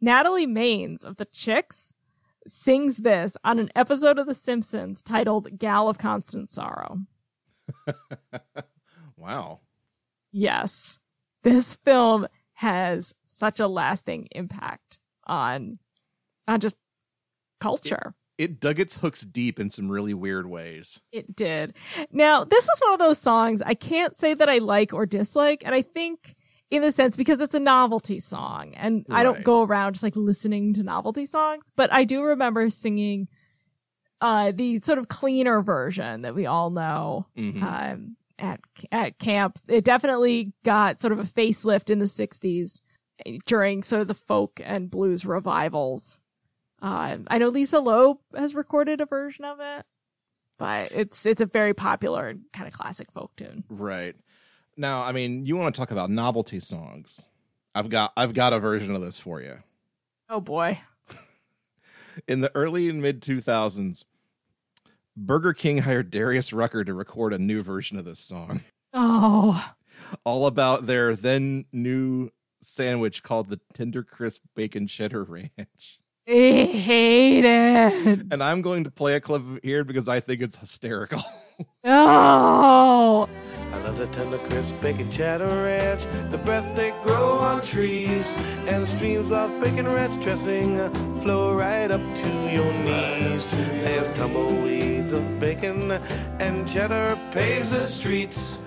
[0.00, 1.92] Natalie Maines of the Chicks
[2.46, 6.98] sings this on an episode of The Simpsons titled Gal of Constant Sorrow.
[9.22, 9.60] Wow.
[10.32, 10.98] Yes.
[11.44, 15.78] This film has such a lasting impact on
[16.48, 16.76] on just
[17.60, 18.12] culture.
[18.38, 21.00] It dug its hooks deep in some really weird ways.
[21.12, 21.76] It did.
[22.10, 25.62] Now, this is one of those songs I can't say that I like or dislike,
[25.64, 26.34] and I think
[26.72, 30.16] in the sense because it's a novelty song, and I don't go around just like
[30.16, 33.28] listening to novelty songs, but I do remember singing
[34.20, 37.62] uh the sort of cleaner version that we all know Mhm.
[37.62, 39.58] um at at camp.
[39.68, 42.80] It definitely got sort of a facelift in the 60s
[43.46, 46.18] during sort of the folk and blues revivals.
[46.80, 49.84] Uh, I know Lisa Loeb has recorded a version of it.
[50.58, 53.64] but it's it's a very popular kind of classic folk tune.
[53.68, 54.14] Right.
[54.76, 57.20] Now, I mean, you want to talk about novelty songs.
[57.74, 59.58] I've got I've got a version of this for you.
[60.28, 60.80] Oh boy.
[62.28, 64.04] In the early and mid 2000s,
[65.16, 68.60] Burger King hired Darius Rucker to record a new version of this song.
[68.92, 69.72] Oh.
[70.24, 72.30] All about their then new
[72.60, 76.00] sandwich called the Tender Crisp Bacon Cheddar Ranch.
[76.28, 78.26] I hate it.
[78.30, 81.22] And I'm going to play a clip here because I think it's hysterical.
[81.84, 83.28] Oh.
[83.84, 89.32] Love the tender crisp bacon cheddar ranch, the best they grow on trees, and streams
[89.32, 90.78] of bacon ranch dressing
[91.20, 93.50] flow right up to your knees.
[93.82, 95.90] There's tumbleweeds of bacon,
[96.38, 98.61] and cheddar paves the streets.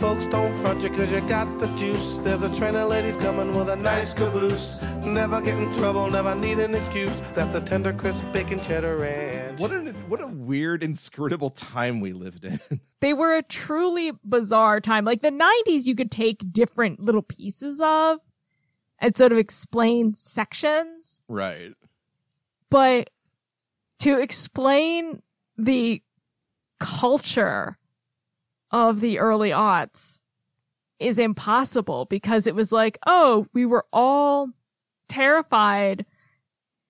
[0.00, 2.16] Folks don't front you cause you got the juice.
[2.16, 4.80] There's a train of ladies coming with a nice caboose.
[5.04, 7.20] Never get in trouble, never need an excuse.
[7.34, 9.60] That's the tender crisp bacon cheddar ranch.
[9.60, 12.58] what a what a weird inscrutable time we lived in.
[13.00, 15.04] They were a truly bizarre time.
[15.04, 18.20] Like the 90s, you could take different little pieces of
[18.98, 21.20] and sort of explain sections.
[21.28, 21.74] right.
[22.70, 23.10] But
[23.98, 25.22] to explain
[25.58, 26.02] the
[26.78, 27.76] culture
[28.70, 30.18] of the early aughts
[30.98, 34.50] is impossible because it was like, oh, we were all
[35.08, 36.04] terrified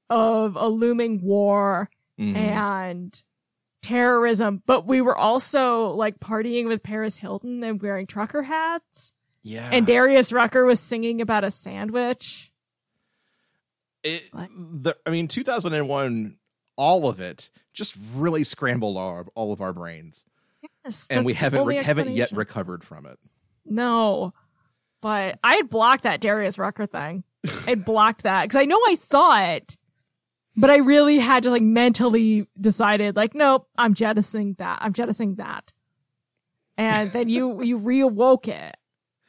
[0.08, 1.88] of a looming war
[2.18, 2.34] Mhm.
[2.36, 3.22] and
[3.82, 9.12] terrorism, but we were also like partying with Paris Hilton and wearing trucker hats.
[9.42, 9.70] yeah.
[9.72, 12.52] And Darius Rucker was singing about a sandwich.
[14.02, 16.36] it, the I mean 2001
[16.76, 20.24] all of it just really scrambled our, all of our brains.
[20.84, 23.18] Yes, And we haven't re- haven't yet recovered from it.
[23.66, 24.32] No,
[25.00, 27.24] but I had blocked that Darius Rucker thing.
[27.46, 29.76] I had blocked that because I know I saw it,
[30.56, 34.78] but I really had to like mentally decided like, nope, I'm jettisoning that.
[34.82, 35.72] I'm jettisoning that.
[36.76, 38.74] And then you you reawoke it,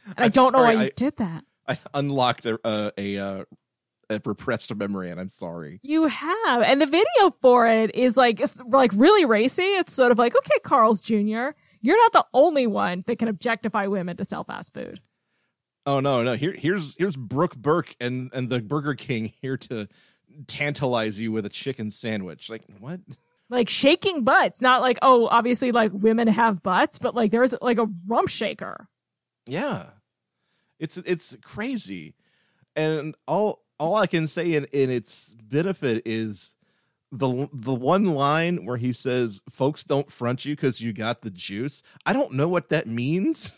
[0.06, 1.44] and I I'm don't know why you I- did that.
[1.68, 3.46] I unlocked a a, a, uh, a
[4.26, 5.80] repressed a memory and I'm sorry.
[5.84, 9.64] You have, and the video for it is like it's like really racy.
[9.64, 11.50] It's sort of like, okay, Carl's Jr.,
[11.82, 15.00] you're not the only one that can objectify women to sell fast food.
[15.86, 16.36] Oh no, no.
[16.36, 19.88] Here here's here's Brooke Burke and and the Burger King here to
[20.48, 22.50] tantalize you with a chicken sandwich.
[22.50, 23.00] Like what?
[23.50, 27.80] Like shaking butts, not like oh, obviously like women have butts, but like there's like
[27.80, 28.88] a rump shaker.
[29.48, 29.88] Yeah.
[30.80, 32.16] It's it's crazy.
[32.76, 36.56] And all all I can say in, in its benefit is
[37.12, 41.32] the the one line where he says folks don't front you cuz you got the
[41.32, 41.82] juice.
[42.06, 43.54] I don't know what that means,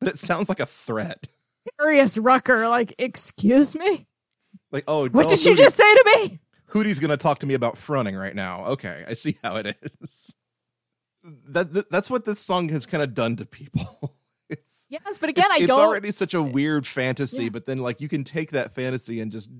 [0.00, 1.28] but it sounds like a threat.
[1.78, 4.06] Darius Rucker, like, excuse me,
[4.72, 6.40] Like, oh, what oh, did you just say to me?
[6.70, 8.64] Hootie's going to talk to me about fronting right now.
[8.68, 10.34] Okay, I see how it is.
[11.50, 14.16] That, that that's what this song has kind of done to people.
[14.90, 15.62] Yes, but again, it's, I don't.
[15.64, 17.48] It's already such a weird fantasy, Yeah.
[17.50, 19.50] but then like you can take that fantasy and just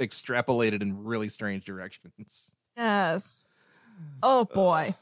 [0.00, 2.50] extrapolate it in really strange directions.
[2.76, 3.46] Yes.
[4.22, 4.94] Oh boy.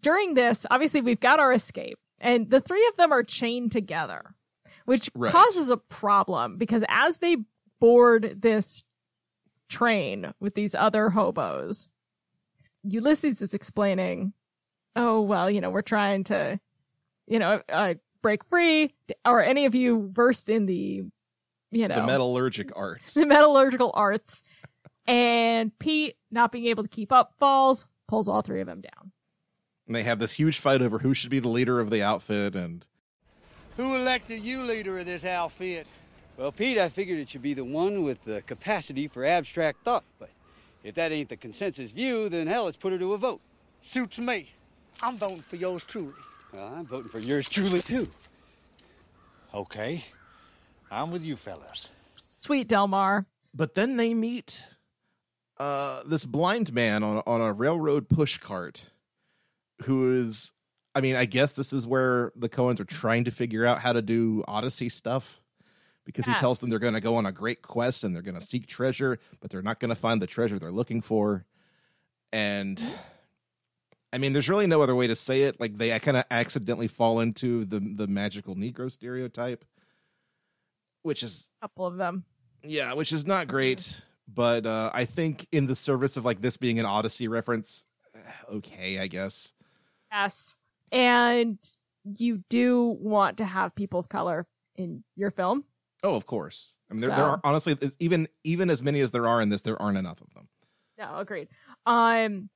[0.00, 4.36] During this, obviously we've got our escape and the three of them are chained together,
[4.84, 5.32] which Right.
[5.32, 7.38] causes a problem because as they
[7.80, 8.84] board this
[9.68, 11.88] train with these other hobos,
[12.84, 14.32] Ulysses is explaining,
[14.96, 16.60] "Oh, well, you know, we're trying to,
[17.26, 21.04] you know, uh, break free or any of you versed in the,
[21.70, 23.14] you know, The metallurgic arts.
[23.14, 24.42] the metallurgical arts.
[25.06, 29.10] And Pete, not being able to keep up, falls, pulls all three of them down.
[29.86, 32.54] And they have this huge fight over who should be the leader of the outfit
[32.54, 32.84] and
[33.76, 35.86] Who elected you leader of this outfit?
[36.36, 40.04] Well, Pete, I figured it should be the one with the capacity for abstract thought.
[40.18, 40.30] But
[40.84, 43.40] if that ain't the consensus view, then hell, let's put her to a vote.
[43.82, 44.50] Suits me.
[45.02, 46.14] I'm voting for yours truly.
[46.52, 48.08] Well, I'm voting for yours truly, too.
[49.54, 50.04] Okay.
[50.90, 51.88] I'm with you fellas.
[52.20, 53.26] Sweet Delmar.
[53.54, 54.66] but then they meet
[55.58, 58.90] uh this blind man on on a railroad push cart
[59.84, 60.52] who is
[60.94, 63.94] I mean, I guess this is where the Coens are trying to figure out how
[63.94, 65.40] to do Odyssey stuff
[66.04, 68.38] because he tells them they're going to go on a great quest and they're going
[68.38, 71.46] to seek treasure, but they're not going to find the treasure they're looking for.
[72.30, 72.82] And
[74.12, 75.58] I mean, there's really no other way to say it.
[75.60, 79.64] Like they kind of accidentally fall into the the magical Negro stereotype,
[81.02, 82.24] which is a couple of them.
[82.62, 86.56] yeah, which is not great, but uh, I think in the service of like this
[86.56, 88.18] being an Odyssey reference, eh,
[88.54, 89.52] okay, I guess.
[90.10, 90.56] Yes.
[90.90, 91.58] And
[92.18, 94.46] you do want to have people of color
[94.76, 95.64] in your film.
[96.02, 96.74] Oh, of course.
[96.90, 99.62] I mean, there, there are honestly even even as many as there are in this,
[99.62, 100.48] there aren't enough of them.
[100.98, 101.48] No, agreed.
[101.86, 102.50] Um,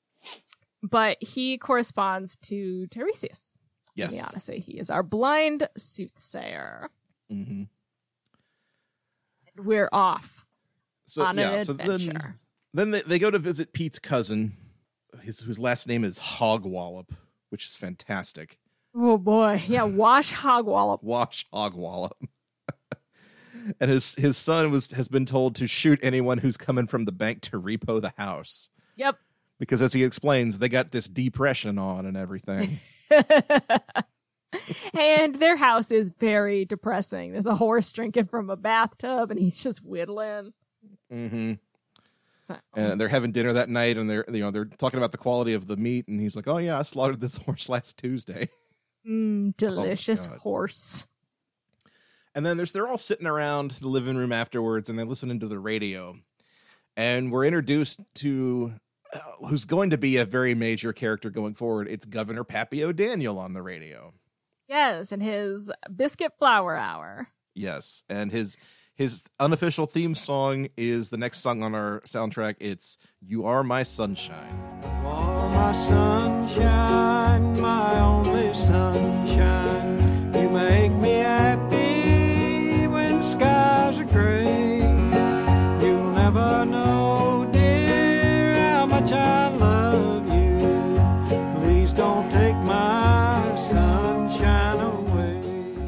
[0.90, 3.52] but he corresponds to Tiresias
[3.94, 4.12] Yes.
[4.12, 4.58] in the Odyssey.
[4.60, 6.90] He is our blind soothsayer.
[7.30, 7.64] hmm
[9.58, 10.44] We're off
[11.06, 12.12] So on yeah, an so adventure.
[12.12, 12.34] then
[12.74, 14.54] then they, they go to visit Pete's cousin,
[15.22, 17.08] his whose last name is Hogwallop,
[17.48, 18.58] which is fantastic.
[18.94, 21.02] oh boy, yeah, wash Hogwallop.
[21.02, 22.12] Wash Hogwallop.
[23.80, 27.12] and his his son was has been told to shoot anyone who's coming from the
[27.12, 29.16] bank to repo the house Yep.
[29.58, 32.78] Because as he explains, they got this depression on and everything.
[34.94, 37.32] and their house is very depressing.
[37.32, 40.52] There's a horse drinking from a bathtub, and he's just whittling.
[41.10, 41.54] hmm
[42.42, 45.18] So, And they're having dinner that night, and they're you know they're talking about the
[45.18, 48.48] quality of the meat, and he's like, "Oh yeah, I slaughtered this horse last Tuesday."
[49.06, 50.38] mm, delicious God.
[50.38, 51.06] horse.
[52.34, 55.48] And then there's they're all sitting around the living room afterwards, and they're listening to
[55.48, 56.16] the radio,
[56.96, 58.74] and we're introduced to
[59.16, 61.88] Uh, who's going to be a very major character going forward.
[61.88, 64.12] It's Governor Pappy O'Daniel on the radio.
[64.68, 67.28] Yes, and his biscuit flour hour.
[67.54, 68.56] Yes, and his
[68.94, 72.56] his unofficial theme song is the next song on our soundtrack.
[72.60, 79.15] It's "You Are My Sunshine." Oh, my sunshine, my only sunshine.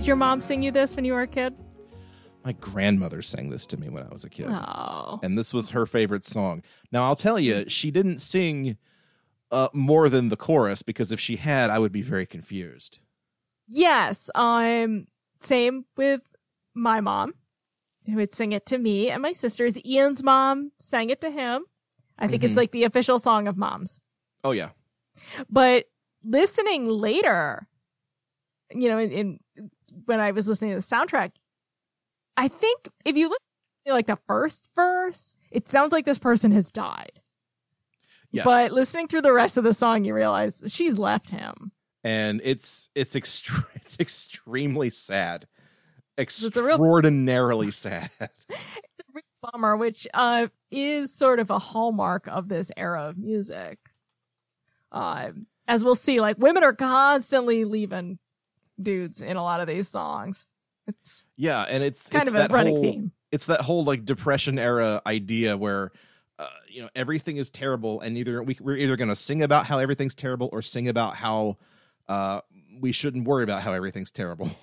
[0.09, 1.55] Your mom sing you this when you were a kid?
[2.45, 4.47] My grandmother sang this to me when I was a kid.
[4.49, 5.21] Oh.
[5.23, 6.63] and this was her favorite song.
[6.91, 8.79] Now I'll tell you, she didn't sing
[9.51, 13.01] uh, more than the chorus because if she had, I would be very confused.
[13.67, 15.09] Yes, um,
[15.41, 16.23] same with
[16.75, 17.35] my mom,
[18.07, 19.77] who would sing it to me, and my sisters.
[19.85, 21.65] Ian's mom sang it to him.
[22.19, 22.59] I think it's Mhm.
[22.59, 24.01] like the official song of moms.
[24.43, 24.71] Oh yeah,
[25.51, 25.85] But
[26.25, 27.69] listening later,
[28.75, 29.41] you know, in, in
[30.07, 31.33] when I was listening to the soundtrack,
[32.37, 33.41] I think if you look
[33.87, 37.21] at like the first verse, it sounds like this person has died.
[38.31, 38.45] yes.
[38.45, 41.73] But listening through the rest of the song, you realize she's left him.
[42.05, 45.47] and it's it's extre- it's extremely sad,
[46.17, 48.11] a real- extraordinarily sad.
[48.21, 53.17] It's a real bummer, which uh, is sort of a hallmark of this era of
[53.19, 53.79] music.
[54.93, 55.31] Uh,
[55.67, 58.19] as we'll see, like women are constantly leaving
[58.81, 60.47] dudes in a lot of these songs.
[60.87, 63.13] It's yeah, and it's kind it's of a running whole, theme.
[63.31, 65.93] It's that whole like depression era idea where.
[66.41, 69.67] Uh, you know everything is terrible, and either we, we're either going to sing about
[69.67, 71.57] how everything's terrible or sing about how
[72.07, 72.41] uh,
[72.81, 74.49] we shouldn't worry about how everything's terrible.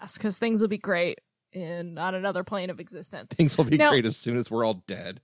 [0.00, 1.20] Yes, because things will be great
[1.52, 3.30] in on another plane of existence.
[3.32, 5.20] Things will be Now- great as soon as we're all dead.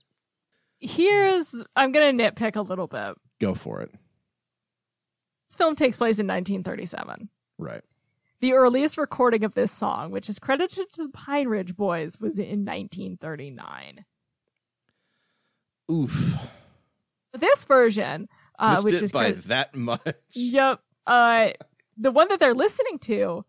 [0.79, 3.15] Here's I'm gonna nitpick a little bit.
[3.39, 3.91] Go for it.
[5.49, 7.29] This film takes place in 1937.
[7.59, 7.81] Right.
[8.41, 12.39] The earliest recording of this song, which is credited to the Pine Ridge Boys, was
[12.39, 14.05] in 1939.
[15.91, 16.37] Oof.
[17.33, 18.27] This version,
[18.57, 20.15] uh, Missed which it is by that much.
[20.33, 20.79] Yep.
[21.05, 21.51] Uh,
[21.97, 23.45] the one that they're listening to,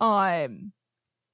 [0.00, 0.72] um,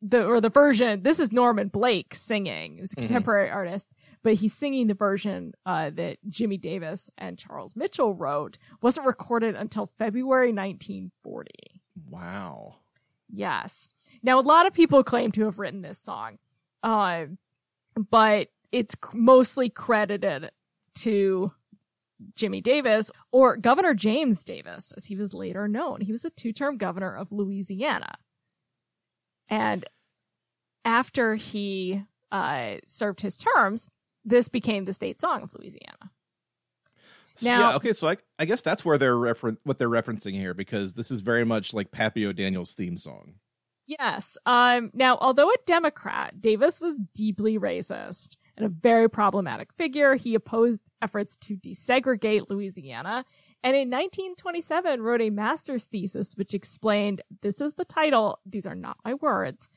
[0.00, 1.02] the or the version.
[1.02, 2.78] This is Norman Blake singing.
[2.78, 3.00] He's a Mhm.
[3.06, 3.88] contemporary artist,
[4.22, 8.58] but he's singing the version uh, that Jimmy Davis and Charles Mitchell wrote.
[8.80, 11.50] wasn't recorded until February 1940.
[12.08, 12.78] Wow.
[13.32, 13.88] Yes.
[14.22, 16.38] Now, a lot of people claim to have written this song,
[16.82, 17.24] uh,
[18.10, 20.50] but it's mostly credited
[20.96, 21.52] to
[22.34, 26.02] Jimmy Davis or Governor James Davis, as he was later known.
[26.02, 28.14] He was a two term governor of Louisiana.
[29.48, 29.84] And
[30.84, 33.88] after he uh, served his terms,
[34.24, 36.11] this became the state song of Louisiana.
[37.44, 40.54] Now- yeah, okay, so I, I guess that's where they're referen- what they're referencing here
[40.54, 43.34] because this is very much like Pappy O'Daniel's theme song.
[43.86, 44.38] Yes.
[44.46, 50.14] Um, now, although a Democrat, Davis was deeply racist and a very problematic figure.
[50.14, 53.24] He opposed efforts to desegregate Louisiana.
[53.64, 58.38] And in 1927 wrote a master's thesis which explained this is the title.
[58.46, 59.68] These are not my words.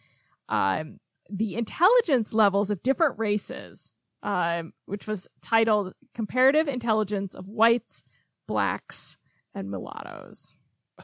[0.49, 0.99] Um,
[1.29, 3.93] the intelligence levels of different races,
[4.23, 8.03] um, which was titled Comparative Intelligence of Whites,
[8.47, 9.17] Blacks,
[9.53, 10.55] and Mulattoes.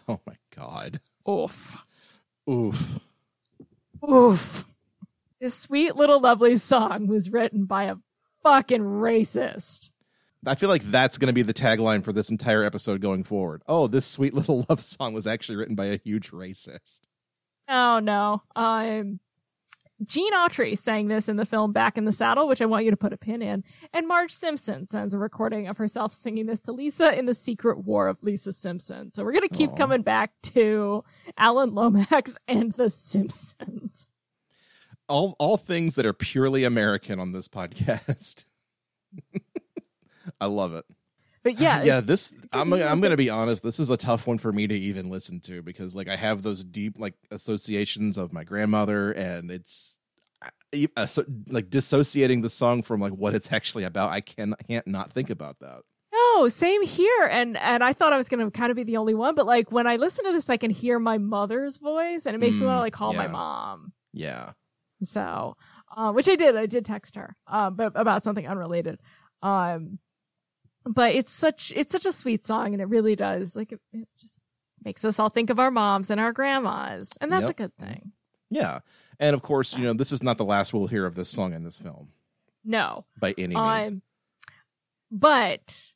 [0.07, 1.01] Oh my god.
[1.30, 1.78] Oof.
[2.49, 2.99] Oof.
[4.09, 4.66] Oof.
[5.39, 7.95] This sweet little lovely song was written by a
[8.43, 9.91] fucking racist.
[10.45, 13.62] I feel like that's going to be the tagline for this entire episode going forward.
[13.68, 17.01] Oh, this sweet little love song was actually written by a huge racist.
[17.68, 18.43] Oh no.
[18.55, 18.99] I'm.
[18.99, 19.20] Um
[20.06, 22.91] Gene Autry sang this in the film Back in the Saddle, which I want you
[22.91, 23.64] to put a pin in.
[23.93, 27.86] And Marge Simpson sends a recording of herself singing this to Lisa in The Secret
[27.86, 29.12] War of Lisa Simpson.
[29.12, 29.76] So we're going to keep Aw.
[29.76, 31.04] coming back to
[31.38, 34.08] Alan Lomax and The Simpsons.
[35.08, 38.45] all all things that are purely American on this podcast.
[40.41, 40.86] I love it.
[41.43, 41.99] But yeah, yeah.
[42.01, 43.63] This I'm I'm gonna be honest.
[43.63, 46.43] This is a tough one for me to even listen to because like I have
[46.43, 49.97] those deep like associations of my grandmother, and it's
[50.95, 54.11] uh, so- like dissociating the song from like what it's actually about.
[54.11, 55.81] I can can't not think about that.
[56.13, 57.27] No, same here.
[57.31, 59.71] And and I thought I was gonna kind of be the only one, but like
[59.71, 62.63] when I listen to this, I can hear my mother's voice, and it makes me
[62.63, 63.93] Mm, want to like call my mom.
[64.13, 64.51] Yeah.
[65.03, 65.55] So,
[65.97, 66.55] uh, which I did.
[66.55, 68.99] I did text her, uh, but about something unrelated.
[69.41, 69.97] Um,
[70.86, 74.07] but it's such it's such a sweet song, and it really does like it, it
[74.19, 74.38] just
[74.84, 77.49] makes us all think of our moms and our grandmas, and that's Yep.
[77.49, 78.11] a good thing.
[78.49, 78.79] Yeah.
[79.19, 81.53] And of course, you know, this is not the last we'll hear of this song
[81.53, 82.09] in this film
[82.65, 83.89] No, by any means.
[83.91, 84.01] um,
[85.11, 85.93] but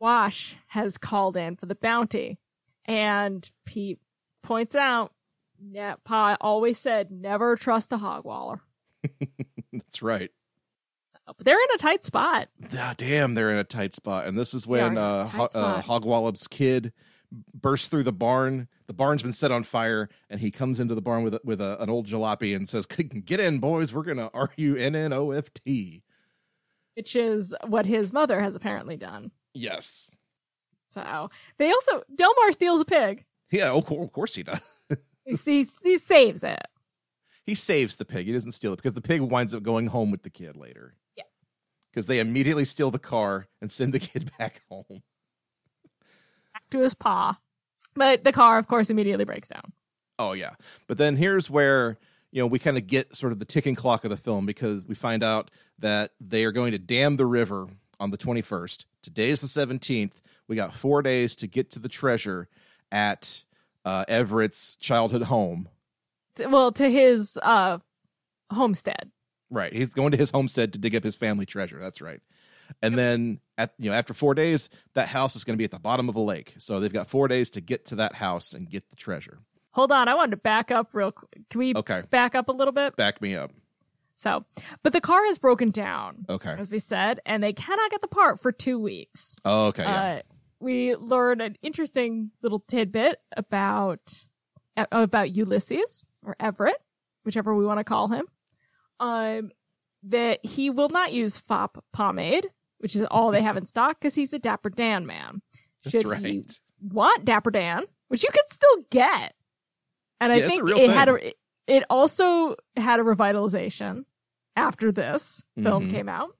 [0.00, 2.38] Wash has called in for the bounty,
[2.84, 3.98] and Pete
[4.42, 5.12] points out.
[5.70, 8.60] Yeah, Pa always said never trust a Hogwallop.
[9.72, 10.30] That's right.
[11.38, 12.48] They're in a tight spot.
[12.76, 14.26] Ah, damn, they're in a tight spot.
[14.26, 15.80] And this is when uh, Ho- uh.
[15.82, 16.92] Hogwallop's kid
[17.54, 18.68] bursts through the barn.
[18.86, 21.60] The barn's been set on fire, and he comes into the barn with a, with
[21.60, 23.94] a, an old jalopy and says, "Get in, boys.
[23.94, 26.02] We're gonna R U N N O F T."
[26.96, 29.30] which is what his mother has apparently done.
[29.52, 30.10] Yes.
[30.90, 33.24] So they also Delmar steals a pig.
[33.50, 33.70] Yeah.
[33.72, 34.60] Oh, of course he does.
[35.24, 36.66] He, he, he saves it.
[37.46, 38.26] he saves the pig.
[38.26, 40.94] He doesn't steal it because the pig winds up going home with the kid later.
[41.94, 45.02] Because they immediately steal the car and send the kid back home.
[46.52, 47.38] Back to his paw.
[47.94, 49.72] But the car, of course, immediately breaks down.
[50.18, 50.54] Oh yeah.
[50.88, 51.98] But then here's where,
[52.32, 54.84] you know, we kind of get sort of the ticking clock of the film because
[54.84, 57.68] we find out that they are going to dam the river
[58.00, 58.86] on the 21st.
[59.02, 60.14] Today is the 17th.
[60.48, 62.48] We got 4 days to get to the treasure
[62.90, 63.44] at
[63.84, 65.68] uh, Everett's childhood home.
[66.44, 67.78] Well, to his uh,
[68.52, 69.12] homestead.
[69.50, 69.72] Right.
[69.72, 71.78] He's going to his homestead to dig up his family treasure.
[71.78, 72.20] That's right.
[72.82, 75.70] And then at you know after 4 days that house is going to be at
[75.70, 76.54] the bottom of a lake.
[76.58, 79.38] So they've got 4 days to get to that house and get the treasure.
[79.72, 81.30] Hold on, I wanted to back up real quick.
[81.50, 82.02] Can we Okay.
[82.10, 82.96] back up a little bit?
[82.96, 83.50] Back me up.
[84.16, 84.44] So,
[84.84, 86.54] but the car has broken down, Okay.
[86.56, 89.38] as we said, and they cannot get the part for two weeks.
[89.44, 89.82] Oh, okay.
[89.82, 90.02] Yeah.
[90.14, 90.20] Uh,
[90.60, 94.24] we learn an interesting little tidbit about
[94.76, 96.80] uh, about Ulysses or Everett,
[97.24, 98.26] whichever we want to call him.
[99.00, 99.50] Um,
[100.04, 104.14] that he will not use fop pomade, which is all they have in stock, because
[104.14, 105.40] he's a Dapper Dan man.
[105.82, 106.20] That's Should right.
[106.24, 106.44] he
[106.82, 109.34] want Dapper Dan, which you can still get,
[110.20, 111.32] and I Yeah, it's a think it had a
[111.66, 114.04] it also had a revitalization
[114.56, 115.90] after this film Mhm.
[115.90, 116.36] came out.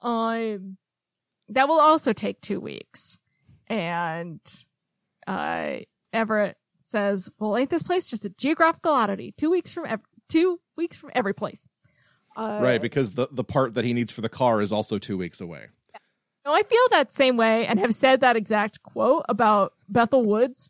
[0.00, 0.78] Um,
[1.50, 3.18] that will also take two weeks.
[3.66, 4.40] And
[5.26, 5.76] uh,
[6.12, 9.32] Everett says, "Well, ain't this place just a geographical oddity?
[9.36, 11.66] Two weeks from ev- two weeks from every place."
[12.36, 15.16] Uh, right, because the, the part that he needs for the car is also two
[15.16, 15.66] weeks away.
[16.44, 20.68] No, I feel that same way and have said that exact quote about Bethel Woods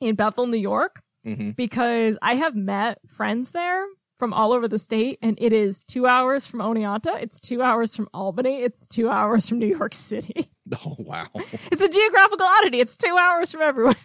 [0.00, 3.82] in Bethel, New York, hmm because I have met friends there
[4.18, 7.96] from all over the state, and it is two hours from Oneonta, it's two hours
[7.96, 10.50] from Albany, it's two hours from New York City.
[10.84, 11.26] Oh wow!
[11.70, 12.80] It's a geographical oddity.
[12.80, 13.96] It's two hours from everywhere.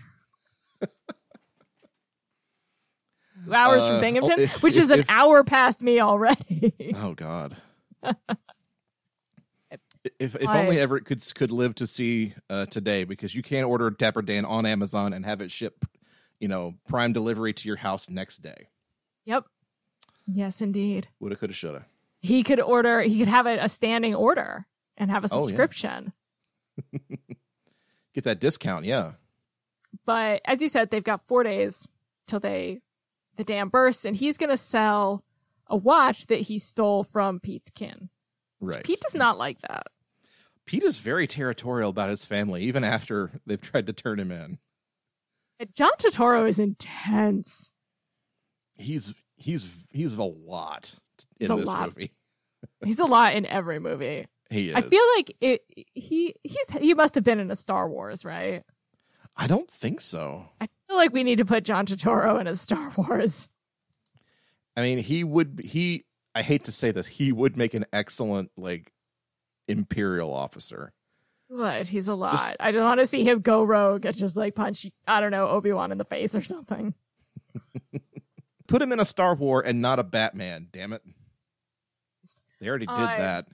[3.53, 6.73] hours Uh, from Binghamton, oh, if- which if- is an if- hour past me already.
[6.95, 7.55] Oh god!
[10.19, 13.67] if if I- only Everett could could live to see uh, today, because you can't
[13.67, 15.83] order Dapper Dan on Amazon and have it shipped,
[16.39, 18.67] you know, prime delivery to your house next day.
[19.25, 19.45] yep.
[20.31, 21.07] Yes, indeed.
[21.19, 21.85] Woulda, coulda, shoulda.
[22.21, 23.01] He could order.
[23.01, 25.43] He could have a, a standing order and have a Oh, yeah.
[25.45, 26.13] subscription.
[28.13, 29.13] Get that discount, yeah.
[30.05, 31.87] But as you said, they've got four days
[32.27, 32.81] till they
[33.39, 35.23] the dam bursts, and he's going to sell
[35.67, 38.09] a watch that he stole from Pete's kin.
[38.59, 38.83] Right.
[38.83, 39.87] Pete does not like that.
[40.65, 44.59] Pete is very territorial about his family, even after they've tried to turn him in.
[45.73, 47.71] John Turturro is intense.
[48.75, 50.95] He's he's he's a lot
[51.39, 51.87] He's in a this lot.
[51.87, 52.11] movie.
[52.85, 54.25] He's a lot in every movie.
[54.49, 54.75] He is.
[54.75, 55.61] I feel like it.
[55.93, 58.63] He he's he must have been in a Star Wars, right?
[59.35, 60.45] I don't think so.
[60.61, 63.47] I feel like we need to put John Turturro in a Star Wars.
[64.75, 68.51] I mean, he would he I hate to say this, he would make an excellent
[68.57, 68.91] like
[69.67, 70.93] imperial officer.
[71.49, 72.33] But he's a lot.
[72.33, 75.31] Just- I just want to see him go rogue and just like punch I don't
[75.31, 76.93] know Obi Wan in the face or something.
[78.67, 80.67] put him in a Star War and not a Batman.
[80.71, 81.03] Damn it!
[82.59, 83.47] They already did I- that.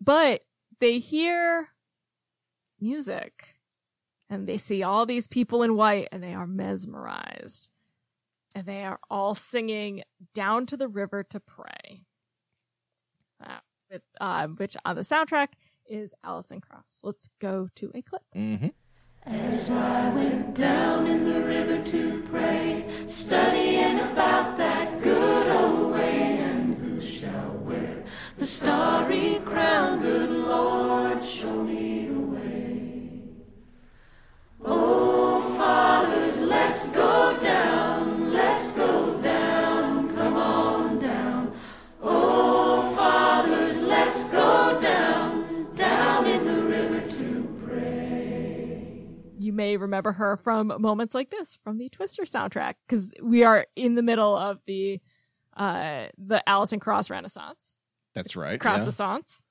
[0.00, 0.42] But
[0.80, 1.68] they hear
[2.80, 3.54] music
[4.32, 7.68] and they see all these people in white and they are mesmerized.
[8.54, 10.04] And they are all singing
[10.34, 12.06] Down to the River to Pray.
[13.44, 13.58] Uh,
[13.90, 15.48] with, uh, which on the soundtrack
[15.86, 17.02] is Alison Krauss.
[17.04, 18.22] Let's go to a clip.
[18.34, 18.68] Mm-hmm.
[19.24, 26.38] As I went down in the river to pray, studying about that good old way,
[26.38, 28.02] and who shall wear
[28.38, 30.00] the starry crown?
[30.00, 30.41] Good
[36.72, 41.54] let's go down, let's go down, come on down.
[42.00, 49.04] Oh, fathers, let's go down, down in the river to pray.
[49.38, 53.66] You may remember her from moments like this from the Twister soundtrack because we are
[53.76, 54.98] in the middle of the
[55.54, 57.76] uh the Alison Krauss Renaissance.
[58.14, 58.58] That's right.
[58.58, 58.84] Krauss yeah.
[58.84, 59.42] Renaissance.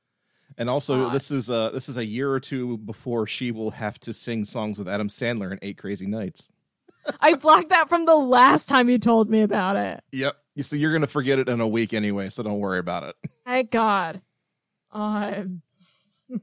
[0.58, 3.70] And also, Uh, this is uh this is a year or two before she will
[3.70, 6.50] have to sing songs with Adam Sandler in Eight Crazy Nights.
[7.20, 10.04] I blocked that from the last time you told me about it.
[10.12, 10.36] Yep.
[10.56, 13.16] You see, you're gonna forget it in a week anyway, so don't worry about it.
[13.46, 14.22] Thank God.
[14.92, 15.62] Um,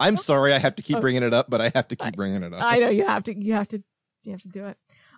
[0.00, 1.00] I'm sorry, I have to keep Oh.
[1.00, 2.62] bringing it up, but I have to keep bringing it up.
[2.62, 3.36] I know you have to.
[3.36, 3.82] You have to.
[4.22, 4.76] You have to do it.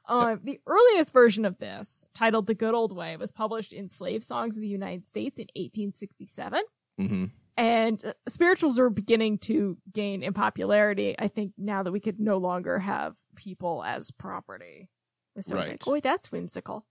[0.09, 4.25] Uh, the earliest version of this, titled "The Good Old Way," was published in Slave
[4.25, 6.63] Songs of the United States in 1867.
[6.99, 7.25] hmm
[7.57, 11.15] and uh, spirituals are beginning to gain in popularity.
[11.19, 14.89] I think now that we could no longer have people as property.
[15.37, 15.69] Of Right.
[15.71, 16.87] like, Boy, that's whimsical.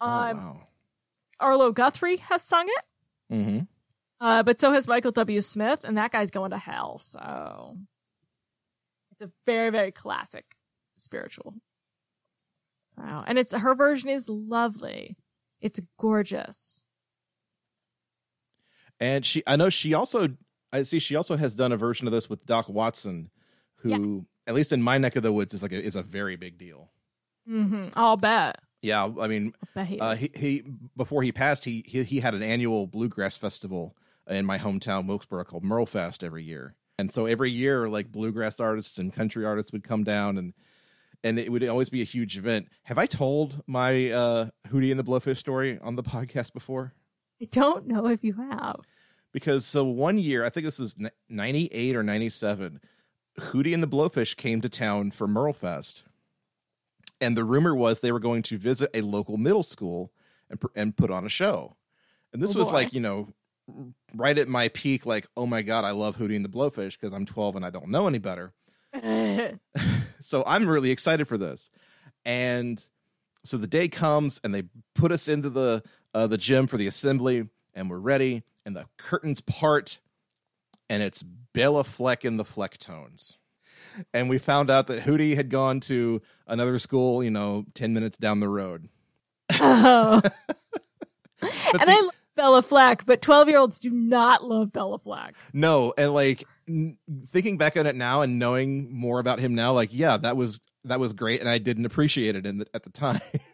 [0.00, 0.60] Oh, Um, wow.
[1.40, 2.84] Arlo Guthrie has sung it,
[3.34, 3.58] hmm
[4.20, 5.40] uh, but so has Michael W.
[5.40, 6.98] Smith, and that guy's going to hell.
[6.98, 7.76] So
[9.10, 10.56] it's a very, very classic
[10.96, 11.54] spiritual.
[12.96, 15.16] Wow, and it's her version is lovely.
[15.60, 16.84] It's gorgeous.
[19.02, 20.28] And she, I know she also,
[20.72, 23.30] I see she also has done a version of this with Doc Watson,
[23.78, 26.36] who, at least in my neck of the woods, is like a, is a very
[26.36, 26.92] big deal.
[27.50, 27.88] Mm-hmm.
[27.96, 28.60] I'll bet.
[28.80, 30.64] Yeah, I mean, I'll he uh, he, he
[30.96, 33.96] before he passed, he, he he had an annual bluegrass festival
[34.28, 38.98] in my hometown Wilkesboro called Merlefest every year, and so every year, like bluegrass artists
[38.98, 40.54] and country artists would come down and.
[41.24, 42.66] And it would always be a huge event.
[42.82, 46.94] Have I told my uh, Hootie and the Blowfish story on the podcast before?
[47.42, 48.76] I don't know if you have.
[49.32, 50.96] because so one year, I think this was
[51.28, 52.80] 98 or 97,
[53.40, 56.02] Hootie and the Blowfish came to town for Merlefest.
[57.20, 60.12] And the rumor was they were going to visit a local middle school
[60.50, 61.76] and, and put on a show.
[62.32, 62.74] And this Oh, was boy.
[62.74, 63.28] like, you know,
[64.14, 67.12] right at my peak, like, oh my God, I love Hootie and the Blowfish because
[67.12, 68.52] I'm 12 and I don't know any better.
[70.20, 71.70] so I'm really excited for this.
[72.24, 72.84] And
[73.44, 74.64] so the day comes and they
[74.94, 75.82] put us into the
[76.14, 79.98] uh, the gym for the assembly and we're ready and the curtains part
[80.90, 83.34] and it's Béla Fleck in the Flecktones.
[84.14, 88.16] And we found out that Hootie had gone to another school, you know, 10 minutes
[88.16, 88.88] down the road.
[89.60, 90.20] Oh.
[91.42, 95.34] And the- I love Béla Fleck, but 12 year olds do not love Béla Fleck.
[95.52, 96.96] No, and like n-
[97.28, 100.60] thinking back on it now and knowing more about him now, like yeah, that was
[100.84, 103.20] that was great, and I didn't appreciate it in the, at the time.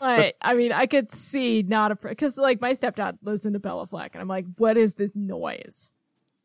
[0.00, 3.88] But, I mean, I could see not a because like my stepdad listened to Béla
[3.88, 5.92] Fleck, and I'm like, what is this noise?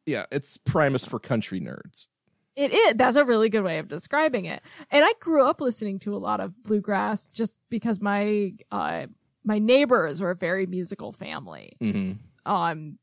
[0.06, 2.08] yeah, it's Primus for country nerds.
[2.58, 2.95] It is.
[2.95, 4.62] That's a really good way of describing it.
[4.91, 9.08] And I grew up listening to a lot of bluegrass just because my uh
[9.45, 11.78] my neighbors were a very musical family.
[11.80, 12.12] hmm
[12.45, 12.99] Um,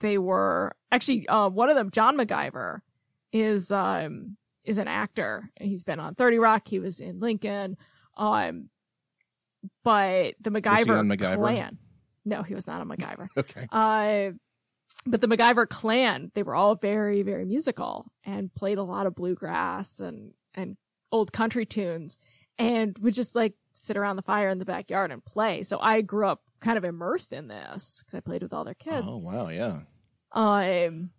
[0.00, 2.80] they were actually uh one of them, John MacGyver,
[3.32, 5.50] is um is an actor.
[5.60, 6.66] He's been on Thirty Rock.
[6.68, 7.76] He was in Lincoln.
[8.16, 8.70] Um,
[9.88, 11.36] but the MacGyver, MacGyver?
[11.36, 11.78] clan.
[12.26, 13.28] No, he was not a MacGyver.
[13.38, 13.66] Okay.
[13.72, 14.32] Uh,
[15.06, 19.14] but the MacGyver clan, they were all very, very musical and played a lot of
[19.14, 20.76] bluegrass and, and
[21.10, 22.18] old country tunes
[22.58, 25.62] and would just like sit around the fire in the backyard and play.
[25.62, 28.74] So I grew up kind of immersed in this because I played with all their
[28.74, 29.06] kids.
[29.08, 29.78] Oh wow, yeah.
[30.32, 31.12] Um,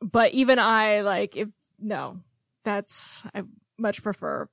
[0.00, 2.20] but even I like if no,
[2.64, 3.42] that's I
[3.78, 4.48] much prefer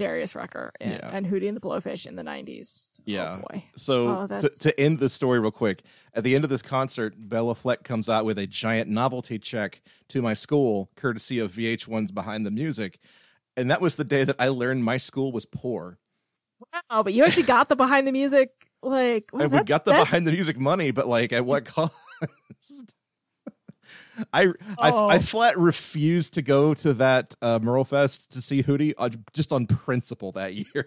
[0.00, 1.10] Darius Rucker and, Yeah.
[1.12, 2.90] and Hootie and the Blowfish in the nineties.
[2.98, 3.38] Oh, yeah.
[3.38, 3.64] Oh boy.
[3.76, 5.82] So Oh, to, to end this story real quick,
[6.14, 9.82] at the end of this concert, Béla Fleck comes out with a giant novelty check
[10.08, 12.98] to my school, courtesy of VH1's Behind the Music,
[13.56, 15.98] and that was the day that I learned my school was poor.
[16.90, 18.50] Wow, but you actually got the behind the music
[18.82, 21.94] like and we got the behind the music money, but like at what cost?
[24.32, 24.48] I,
[24.78, 25.08] I Oh.
[25.08, 29.52] I flat refused to go to that uh, Merle Fest to see Hootie uh, just
[29.52, 30.86] on principle that year.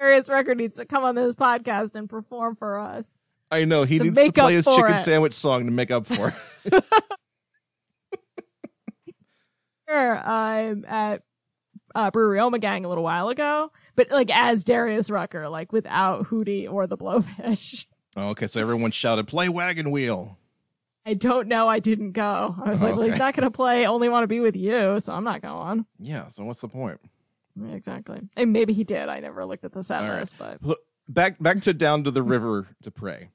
[0.00, 3.18] Darius Rucker needs to come on this podcast and perform for us.
[3.50, 5.00] I know he To needs to play his chicken it.
[5.00, 6.34] sandwich song to make up for.
[6.64, 6.84] it.
[9.88, 11.22] Here, I'm at
[11.94, 16.70] uh, Brewery Omegang a little while ago, but like as Darius Rucker, like without Hootie
[16.70, 17.86] or the Blowfish.
[18.16, 20.38] Oh, okay, so everyone shouted, "Play Wagon Wheel."
[21.04, 21.66] I don't know.
[21.68, 22.54] I didn't go.
[22.64, 25.00] I was like, well, he's not going to play Only Want to Be With You,
[25.00, 25.84] so I'm not going.
[25.98, 26.28] Yeah.
[26.28, 27.00] So what's the point?
[27.60, 28.20] Yeah, Exactly.
[28.36, 29.08] And maybe he did.
[29.08, 30.20] I never looked at the set right.
[30.20, 30.76] list, but So
[31.08, 33.28] back back to down to the river to pray.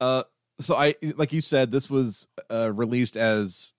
[0.00, 0.24] Uh,
[0.60, 3.72] so I like you said, this was uh, released as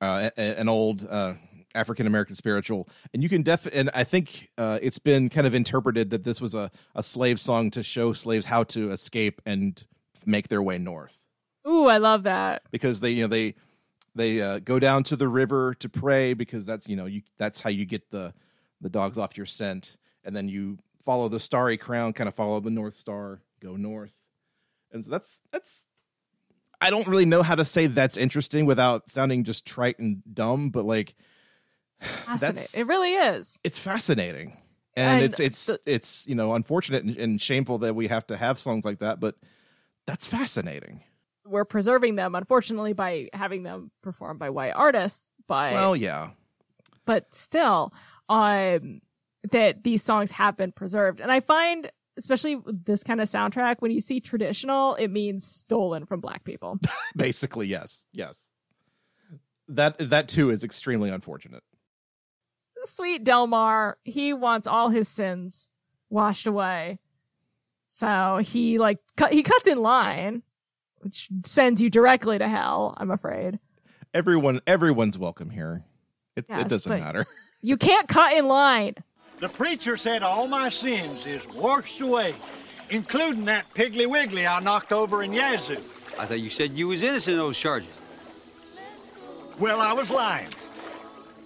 [0.00, 1.34] uh, a- a- an old uh,
[1.74, 5.54] African American spiritual, and you can def and I think uh, it's been kind of
[5.54, 9.82] interpreted that this was a a slave song to show slaves how to escape and
[10.26, 11.18] make their way north
[11.66, 12.62] ooh, I love that.
[12.70, 13.54] because they you know they
[14.14, 17.60] they uh, go down to the river to pray because that's you know you that's
[17.60, 18.32] how you get the
[18.80, 22.58] the dogs off your scent and then you follow the starry crown kind of follow
[22.60, 24.14] the north star go north
[24.92, 25.86] and so that's that's
[26.80, 30.70] i don't really know how to say that's interesting without sounding just trite and dumb
[30.70, 31.14] but like
[32.00, 32.80] Fascinating.
[32.80, 33.58] It really is.
[33.64, 34.56] it's fascinating
[34.96, 38.26] and, And it's it's the- it's you know unfortunate and, and shameful that we have
[38.28, 39.36] to have songs like that but
[40.06, 41.02] that's fascinating
[41.44, 45.28] We're preserving them, unfortunately, by having them performed by white artists.
[45.46, 46.30] But well yeah
[47.06, 47.94] but still,
[48.28, 49.00] um,
[49.52, 51.90] that these songs have been preserved, and I find.
[52.18, 56.78] Especially this kind of soundtrack, when you see traditional, it means stolen from black people.
[57.14, 58.50] Basically, yes, yes.
[59.68, 61.62] That that too is extremely unfortunate.
[62.84, 65.68] Sweet Delmar, he wants all his sins
[66.08, 66.98] washed away.
[67.98, 70.42] So he like cut, he cuts in line,
[71.00, 73.58] which sends you directly to hell, I'm afraid.
[74.12, 75.82] Everyone, everyone's welcome here.
[76.36, 77.26] It, Yes, it doesn't matter.
[77.62, 78.94] You can't cut in line.
[79.40, 82.34] The preacher said all my sins is washed away,
[82.90, 85.74] including that Piggly Wiggly I knocked over in Yazoo.
[86.18, 87.88] I thought you said you was innocent of those charges.
[89.58, 90.48] Well, I was lying.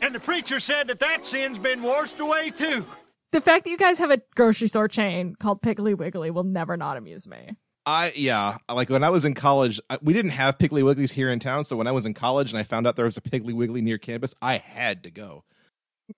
[0.02, 2.84] And the preacher said that that sin's been washed away too.
[3.32, 6.76] The fact that you guys have a grocery store chain called Piggly Wiggly will never
[6.76, 7.56] not amuse me.
[7.86, 11.30] I yeah, like when I was in college, I, we didn't have Piggly Wigglies here
[11.30, 11.64] in town.
[11.64, 13.80] So when I was in college and I found out there was a Piggly Wiggly
[13.80, 15.44] near campus, I had to go.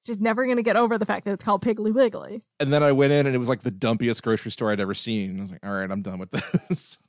[0.06, 2.42] Just never gonna get over the fact that it's called Piggly Wiggly.
[2.58, 4.94] And then I went in and it was like the dumpiest grocery store I'd ever
[4.94, 5.38] seen.
[5.38, 6.98] I was like, all right, I'm done with this.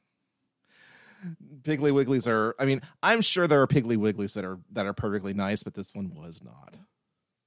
[1.63, 2.55] Piggly Wigglies are.
[2.59, 5.73] I mean, I'm sure there are Piggly Wigglies that are that are perfectly nice, but
[5.73, 6.77] this one was not.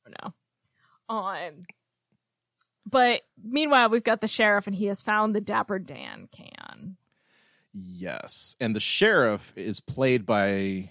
[0.07, 1.15] Oh no.
[1.15, 1.67] Um,
[2.89, 6.97] but meanwhile, we've got the sheriff, and he has found the Dapper Dan can.
[7.75, 10.91] Yes, and the sheriff is played by.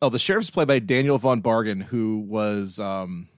[0.00, 3.28] Oh, the sheriff's played by Daniel von Bargen, who was um,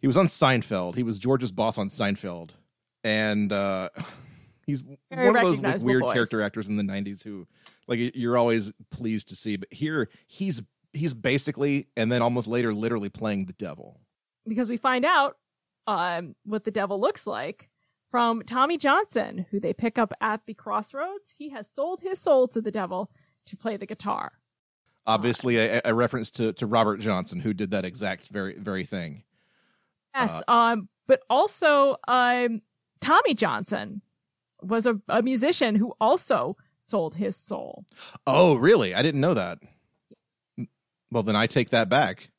[0.00, 0.96] he was on Seinfeld.
[0.96, 2.50] He was George's boss on Seinfeld,
[3.04, 3.90] and uh,
[4.66, 4.82] he's
[5.12, 6.14] Very one of those like, weird voice.
[6.14, 7.46] character actors in the '90s who,
[7.86, 9.56] like, you're always pleased to see.
[9.56, 10.60] But here, he's
[10.92, 14.00] he's basically, and then almost later, literally playing the devil.
[14.48, 15.36] because we find out
[15.86, 17.70] um, what the devil looks like
[18.10, 21.34] from Tommy Johnson, who they pick up at the crossroads.
[21.36, 23.10] He has sold his soul to the devil
[23.46, 24.32] to play the guitar.
[25.06, 29.22] Obviously, a, a reference to to Robert Johnson, who did that exact very very thing.
[30.14, 32.62] Yes, um, but also um,
[33.00, 34.02] Tommy Johnson
[34.62, 37.84] was a, a musician who also sold his soul.
[38.26, 38.94] Oh, really?
[38.94, 39.58] I didn't know that.
[41.10, 42.30] Well, then I take that back.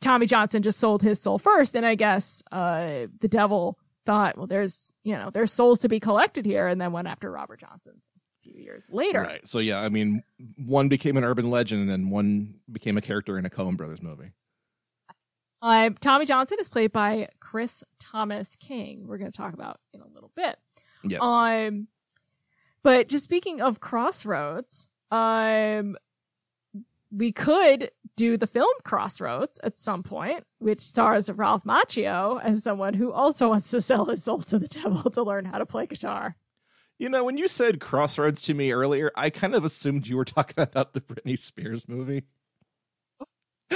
[0.00, 4.46] Tommy Johnson just sold his soul first, and I guess uh, the devil thought, well,
[4.46, 8.08] there's you know there's souls to be collected here, and then went after Robert Johnson's
[8.14, 9.22] a few years later.
[9.22, 9.46] Right.
[9.46, 10.22] So yeah, I mean,
[10.56, 14.32] one became an urban legend, and one became a character in a Coen Brothers movie.
[15.62, 19.06] Um, Tommy Johnson is played by Chris Thomas King.
[19.06, 20.56] We're going to talk about in a little bit.
[21.02, 21.20] Yes.
[21.22, 21.88] Um,
[22.82, 25.96] but just speaking of Crossroads, um,
[27.10, 32.94] we could do the film Crossroads at some point, which stars Ralph Macchio as someone
[32.94, 35.86] who also wants to sell his soul to the devil to learn how to play
[35.86, 36.36] guitar.
[36.98, 40.24] You know, when you said Crossroads to me earlier, I kind of assumed you were
[40.26, 42.24] talking about the Britney Spears movie.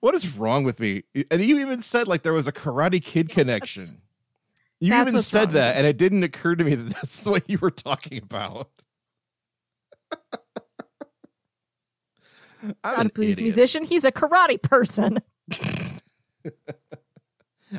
[0.00, 1.04] what is wrong with me?
[1.30, 4.02] And you even said like there was a Karate Kid connection.
[4.80, 7.58] You that's even said that, and it didn't occur to me that that's what you
[7.58, 8.68] were talking about.
[12.84, 13.42] I'm Not a blues idiot.
[13.44, 13.84] musician.
[13.84, 15.18] He's a karate person.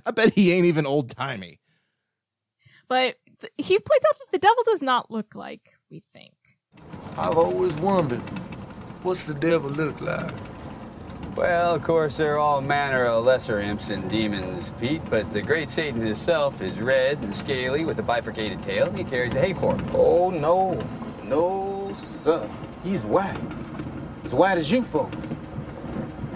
[0.06, 1.60] I bet he ain't even old timey.
[2.90, 6.34] But th- he points out that the devil does not look like we think.
[7.18, 8.20] I've always wondered,
[9.04, 10.34] what's the devil look like?
[11.36, 15.42] Well, of course, there are all manner of lesser imps and demons, Pete, but the
[15.42, 19.40] great Satan himself is red and scaly with a bifurcated tail, and he carries a
[19.42, 19.80] hay fork.
[19.94, 20.80] Oh, no.
[21.26, 22.50] No, sir.
[22.84, 23.36] He's white.
[24.28, 25.34] As white as you folks.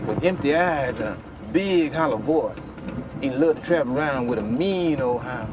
[0.05, 1.17] With empty eyes and a
[1.51, 2.73] big hollow voice.
[3.19, 5.49] He loved to travel around with a mean old howl.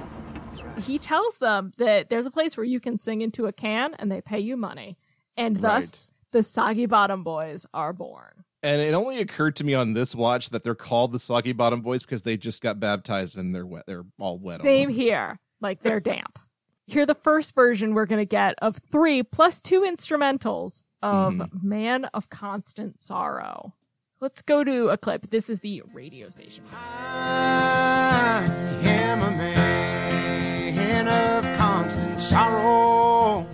[0.76, 4.12] He tells them that there's a place where you can sing into a can and
[4.12, 4.96] they pay you money.
[5.36, 8.44] And thus, the Soggy Bottom Boys are born.
[8.62, 11.80] And it only occurred to me on this watch that they're called the Soggy Bottom
[11.80, 13.82] Boys because they just got baptized and they're wet.
[13.88, 14.62] They're all wet.
[14.62, 14.96] Same them.
[14.96, 15.40] here.
[15.60, 16.38] Like they're damp.
[16.86, 21.68] Here, the first version we're going to get of three plus two instrumentals of mm-hmm.
[21.68, 23.74] Man of Constant Sorrow.
[24.20, 25.30] Let's go to a clip.
[25.30, 26.64] This is the radio station.
[26.72, 28.42] I
[28.82, 33.46] am a man of constant sorrow.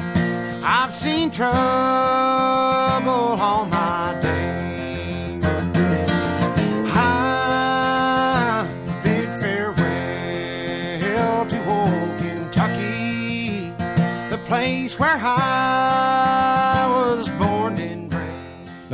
[0.64, 2.03] I've seen trouble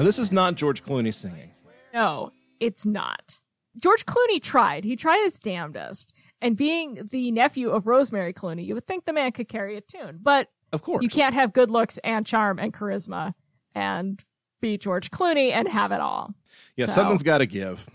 [0.01, 1.51] Now, this is not George Clooney singing.
[1.92, 3.40] No, it's not.
[3.78, 4.84] George Clooney tried.
[4.84, 6.14] He tried his damnedest.
[6.40, 9.82] And being the nephew of Rosemary Clooney, you would think the man could carry a
[9.82, 10.18] tune.
[10.22, 11.03] But Of course.
[11.03, 13.34] you can't have good looks and charm and charisma
[13.74, 14.24] and
[14.62, 16.32] be George Clooney and have it all.
[16.76, 17.86] Yeah, So- something's got to give.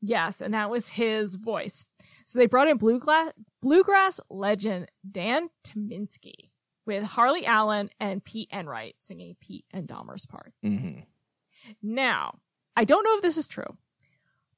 [0.00, 1.86] Yes, and that was his voice.
[2.26, 6.50] So they brought in bluegrass, bluegrass legend Dan Tyminski
[6.86, 10.56] with Harley Allen and Pete Enright singing Pete and Delmar's parts.
[10.64, 11.04] Mhm.
[11.82, 12.38] Now,
[12.76, 13.76] I don't know if this is true,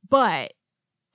[0.08, 0.52] but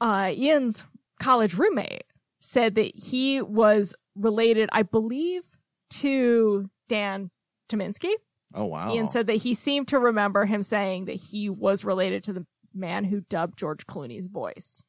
[0.01, 0.83] uh, Ian's
[1.19, 2.03] college roommate
[2.39, 5.43] said that he was related, I believe,
[5.91, 7.31] to Dan
[7.69, 8.11] Tyminski.
[8.55, 8.93] Oh, wow.
[8.93, 12.45] Ian said that he seemed to remember him saying that he was related to the
[12.73, 14.83] man who dubbed George Clooney's voice.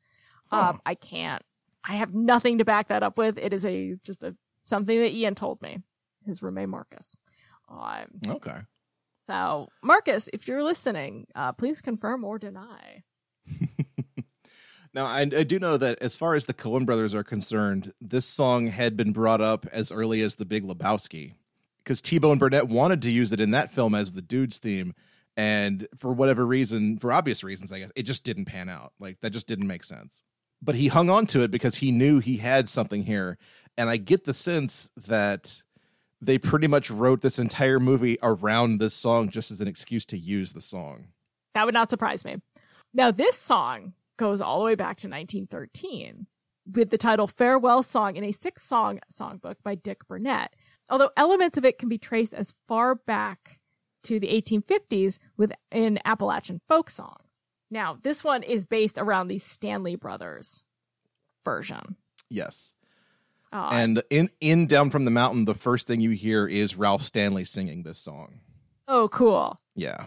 [0.52, 1.42] Um, I can't.
[1.84, 3.38] I have nothing to back that up with.
[3.38, 4.34] It is a just a
[4.64, 5.78] something that Ian told me.
[6.26, 7.16] His roommate Marcus.
[7.68, 8.58] Um, Okay.
[9.30, 13.04] So Marcus, if you're listening, uh, please confirm or deny.
[14.92, 18.26] Now, I, I do know that as far as the Coen brothers are concerned, this
[18.26, 21.34] song had been brought up as early as The Big Lebowski
[21.78, 24.94] because T Bone Burnett wanted to use it in that film as the dude's theme.
[25.36, 28.92] And for whatever reason, for obvious reasons, I guess, it just didn't pan out.
[28.98, 30.24] Like, that just didn't make sense.
[30.60, 33.38] But he hung on to it because he knew he had something here.
[33.78, 35.62] And I get the sense that
[36.20, 40.18] they pretty much wrote this entire movie around this song just as an excuse to
[40.18, 41.08] use the song.
[41.54, 42.36] That would not surprise me.
[42.92, 46.26] Now, this song goes all the way back to 1913
[46.72, 50.54] with the title Farewell Song in a six song songbook by Dick Burnett.
[50.88, 53.60] Although elements of it can be traced as far back
[54.02, 57.44] to the 1850s within Appalachian folk songs.
[57.70, 60.64] Now, this one is based around the Stanley Brothers
[61.44, 61.96] version.
[62.28, 62.74] Yes.
[63.52, 67.02] Uh, and in in down from the mountain the first thing you hear is ralph
[67.02, 68.40] stanley singing this song
[68.86, 69.58] oh, cool.
[69.74, 70.06] yeah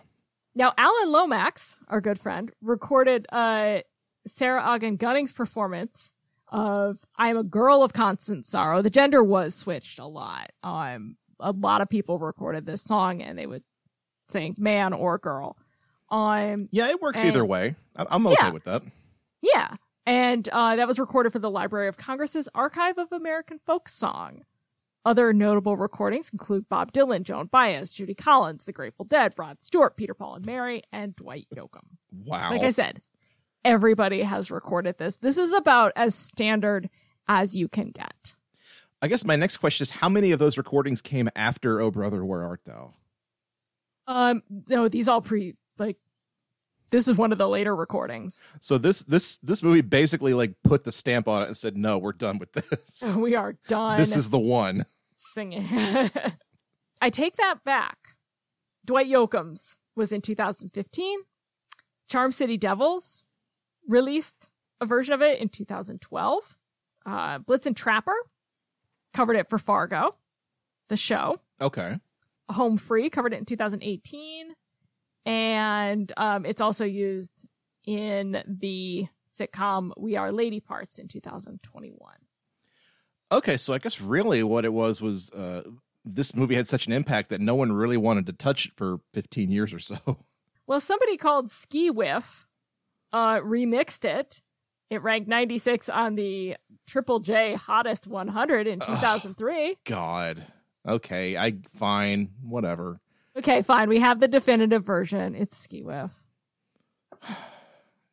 [0.55, 3.79] Now, Alan Lomax, our good friend, recorded uh,
[4.27, 6.11] Sarah Ogden Gunning's performance
[6.49, 8.81] of I'm a Girl of Constant Sorrow.
[8.83, 10.51] The gender was switched a lot.
[10.61, 13.63] Um, a lot of people recorded this song and they would
[14.27, 15.57] sing man or girl.
[16.11, 18.51] Um, yeah it works and- either way I- i'm okay Yeah.
[18.51, 18.83] with that
[19.41, 19.75] Yeah.
[20.06, 24.41] And uh, that was recorded for the Library of Congress's Archive of American Folk Song.
[25.06, 29.97] Other notable recordings include Bob Dylan, Joan Baez, Judy Collins, The Grateful Dead, Rod Stewart,
[29.97, 31.84] Peter Paul and Mary, and Dwight Yoakam.
[32.12, 33.01] wow Like I said,
[33.66, 35.18] everybody has recorded this.
[35.18, 36.89] This is about as standard
[37.28, 38.34] as you can get.
[39.01, 42.26] i guess my next question is how many of those recordings came after oh brother
[42.26, 42.93] where art thou
[44.08, 45.97] Um, no, these all pre like
[46.93, 48.39] this is one of the later recordings.
[48.61, 51.97] so this this this movie basically like put the stamp on it and said no
[51.97, 53.97] we're done with this We are done.
[53.97, 54.85] this is the one
[55.15, 55.67] singing.
[57.01, 57.97] I take that back.
[58.85, 61.19] Dwight Yoakam's was in 2015.
[62.09, 63.25] Charm City Devils
[63.87, 64.47] released
[64.79, 66.57] a version of it in 2012.
[67.05, 68.15] Uh, Blitzen Trapper
[69.13, 70.15] covered it for Fargo,
[70.89, 71.37] the show.
[71.59, 71.99] okay
[72.49, 74.53] Home Free covered it in 2018.
[75.26, 77.34] And um, it's also used
[77.86, 81.97] in the sitcom We Are Lady Parts in 2021.
[83.32, 85.63] okay so i guess really what it was was uh
[86.05, 88.99] this movie had such an impact that no one really wanted to touch it for
[89.13, 89.97] 15 years or so
[90.67, 92.45] Well, somebody called Skeewiff
[93.11, 94.41] uh, remixed it.
[94.89, 96.55] It ranked 96 on the
[96.88, 99.76] Triple J Hottest 100 in 2003.
[99.86, 100.45] god
[100.88, 102.99] okay i fine whatever
[103.38, 103.89] Okay, fine.
[103.89, 105.36] We have the definitive version.
[105.36, 106.11] It's Skeewiff.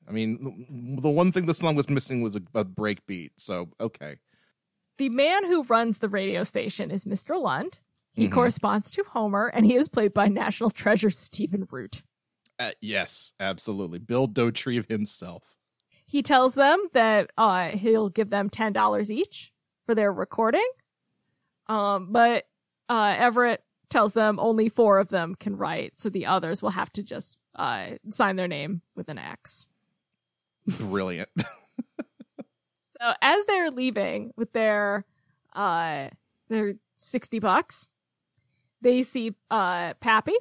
[0.09, 3.33] I mean, the one thing the song was missing was a, a break beat.
[3.37, 4.17] So okay.
[4.99, 7.41] The man who runs the radio station is Mr.
[7.41, 7.79] Lund.
[8.15, 8.33] He Mhm.
[8.33, 12.03] corresponds to Homer, and he is played by national treasure Stephen Root.
[12.59, 13.99] Uh, yes, absolutely.
[14.01, 15.55] Bill Dauterive himself.
[16.07, 19.53] He tells them that uh, he'll give them ten dollars each
[19.87, 20.67] for their recording.
[21.69, 22.47] Um, but
[22.89, 26.93] uh, Everett tells them only four of them can write, so the others will have
[26.95, 29.67] to just uh, sign their name with an X.
[30.67, 31.29] Brilliant.
[33.03, 35.07] So as they're leaving with their
[35.55, 36.09] uh
[36.51, 37.89] their sixty bucks,
[38.83, 40.35] they see uh Pappy,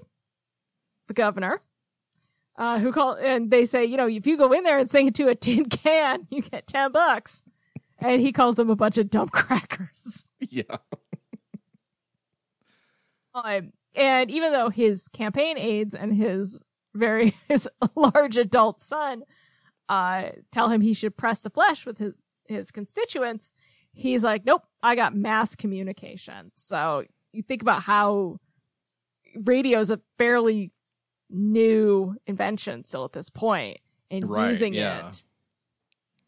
[1.08, 1.62] the governor,
[2.58, 5.08] uh who call and they say, you know, if you go in there and sing
[5.08, 7.43] it to a tin can, you get ten bucks.
[7.97, 10.26] And he calls them a bunch of dumb crackers.
[10.41, 10.64] yeah.
[13.43, 16.59] Um, and even though his campaign aides and his
[16.93, 19.21] very his large adult son
[19.87, 22.13] uh tell him he should press the flesh with his
[22.47, 23.51] his constituents,
[23.93, 26.51] he's like, nope, I got mass communication.
[26.55, 28.39] So you think about how
[29.35, 30.71] radio is a fairly
[31.29, 33.77] new invention still at this point,
[34.09, 35.09] and Right, using yeah.
[35.09, 35.23] it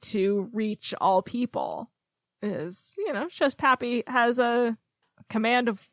[0.01, 1.89] to reach all people
[2.41, 4.77] is, you know, shows Pappy has a
[5.29, 5.89] command of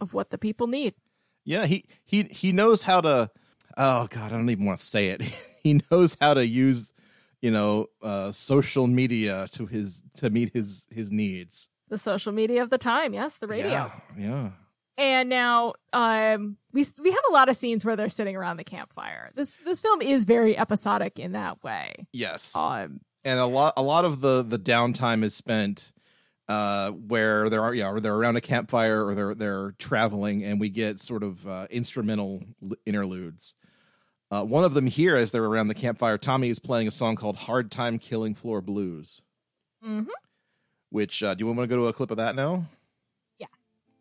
[0.00, 0.94] of what the people need.
[1.44, 3.30] Yeah, he he he knows how to.
[3.76, 5.22] Oh God, I don't even want to say it.
[5.62, 6.92] he knows how to use,
[7.40, 11.68] you know, uh, social media to his to meet his his needs.
[11.88, 13.70] The social media of the time, yes, the radio.
[13.70, 14.50] Yeah, yeah.
[14.98, 18.64] And now um we we have a lot of scenes where they're sitting around the
[18.64, 19.30] campfire.
[19.34, 21.94] This this film is very episodic in that way.
[22.12, 22.54] Yes.
[22.54, 25.92] Um and a lot a lot of the the downtime is spent
[26.48, 30.58] uh where there are yeah or they're around a campfire or they're they're traveling and
[30.60, 33.54] we get sort of uh instrumental l- interludes
[34.30, 37.16] uh one of them here as they're around the campfire tommy is playing a song
[37.16, 39.20] called hard time killing floor blues
[39.86, 40.06] mhm.
[40.90, 42.64] which uh do you want to go to a clip of that now
[43.38, 43.46] Yeah.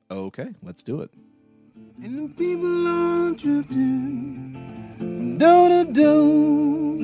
[0.09, 1.11] okay let's do it
[2.01, 4.53] And the people are drifting
[5.37, 6.97] door to door.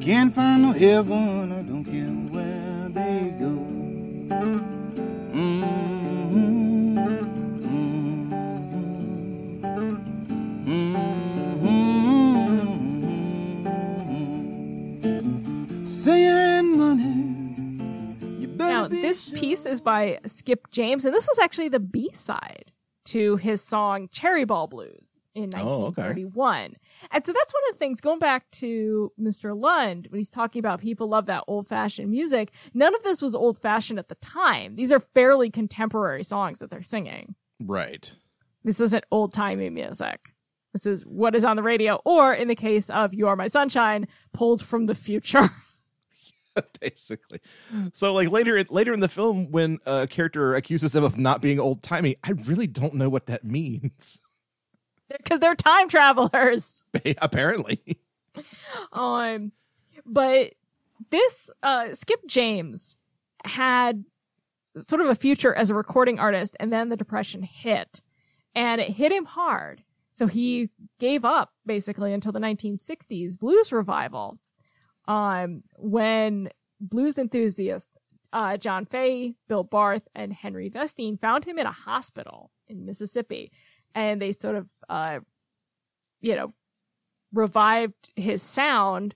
[0.00, 2.55] Can't find no heaven, I don't care where
[19.06, 22.72] this piece is by Skip James, and this was actually the B side
[23.06, 26.02] to his song Cherry Ball Blues in Oh, okay.
[26.02, 26.76] 1931.
[27.10, 29.58] And so that's one of the things, going back to Mr.
[29.58, 33.34] Lund, when he's talking about people love that old fashioned music, none of this was
[33.34, 34.76] old fashioned at the time.
[34.76, 37.34] These are fairly contemporary songs that they're singing.
[37.60, 38.12] right
[38.64, 40.32] This isn't old timey music.
[40.72, 43.46] This is what is on the radio, or in the case of You Are My
[43.46, 45.48] Sunshine, pulled from the future.
[46.80, 47.40] basically
[47.92, 51.60] so like later later in the film when a character accuses them of not being
[51.60, 54.20] old timey i really don't know what that means
[55.08, 56.84] Because they're time travelers.
[57.18, 57.98] apparently
[58.92, 59.52] Um,
[60.04, 60.52] but
[61.10, 62.96] this uh, Skip James
[63.44, 64.04] had
[64.76, 68.02] sort of a future as a recording artist, and then the depression hit,
[68.54, 69.82] and it hit him hard.
[70.12, 74.38] So he gave up basically until the 1960s blues revival,
[75.08, 76.50] um, when
[76.80, 77.90] blues enthusiasts
[78.32, 83.50] uh, John Fahey, Bill Barth, and Henry Vestine found him in a hospital in Mississippi,
[83.94, 85.20] and they sort of, uh,
[86.20, 86.54] you know,
[87.32, 89.14] revived his sound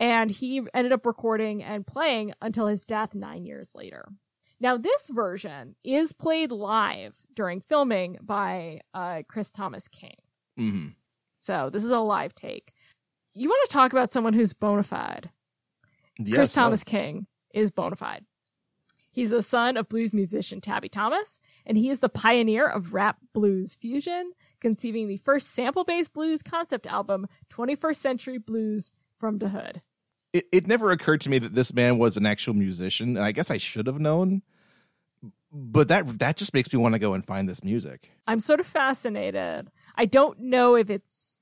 [0.00, 4.04] and he ended up recording and playing until his death nine years later.
[4.60, 10.16] Now, this version is played live during filming by uh, Chris Thomas King.
[10.56, 10.86] hmm
[11.40, 12.72] So, this is a live take.
[13.34, 15.30] You want to talk about someone who's bona fide?
[16.18, 18.24] Yes, Chris Thomas King is bona fide.
[19.12, 23.18] He's the son of blues musician Tabby Thomas, and he is the pioneer of rap
[23.32, 29.50] blues fusion, conceiving the first sample based blues concept album, 21st Century Blues from the
[29.50, 29.82] Hood.
[30.32, 33.30] it, it never occurred to me that this man was an actual musician and i
[33.30, 34.42] guess i should have known
[35.52, 38.60] but that that just makes me want to go and find this music I'm sort
[38.60, 39.68] of fascinated.
[39.96, 41.38] I don't know if it's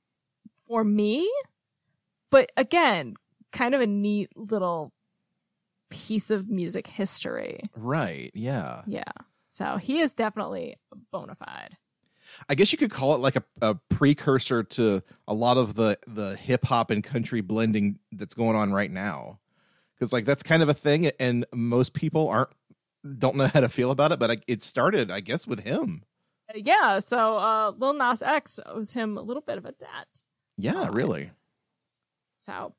[0.67, 1.31] for me,
[2.31, 3.15] but again,
[3.53, 4.93] kind of a neat little
[5.91, 7.61] piece of music history.
[7.77, 9.03] right yeah Yeah.
[9.49, 10.77] So he is definitely
[11.11, 11.77] bona fide.
[12.49, 15.99] i guess you could call it like a, a precursor to a lot of the
[16.07, 19.41] the hip-hop and country blending that's going on right now
[19.95, 22.51] because like that's kind of a thing and most people aren't
[23.19, 26.05] don't know how to feel about it but I, it started i guess with him
[26.55, 30.23] Yeah, so uh Lil Nas X owes him a little bit of a debt.
[30.57, 31.33] yeah really
[32.39, 32.75] So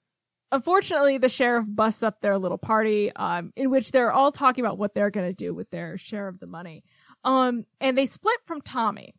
[0.52, 4.78] unfortunately, the sheriff busts up their little party, um, in which they're all talking about
[4.78, 6.84] what they're going to do with their share of the money.
[7.24, 9.14] Um, and they split from Tommy.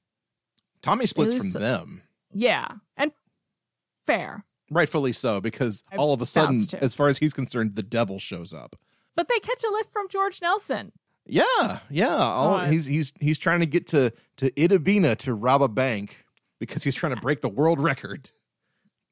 [0.82, 2.02] Tommy splits Who's- from them.
[2.34, 2.66] Yeah,
[2.96, 3.12] and
[4.06, 4.44] fair.
[4.70, 8.18] Rightfully so, because I all of a sudden, as far as he's concerned, the devil
[8.18, 8.74] shows up.
[9.14, 10.92] But they catch a lift from George Nelson.
[11.26, 12.16] Yeah, yeah.
[12.16, 15.68] All, Uh, he's he's he's trying to get to to Itta Bena to rob a
[15.68, 16.24] bank
[16.58, 18.30] because he's trying to break the world record.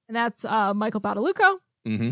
[0.09, 2.11] And that's uh, Michael Badalucco Mm-hmm.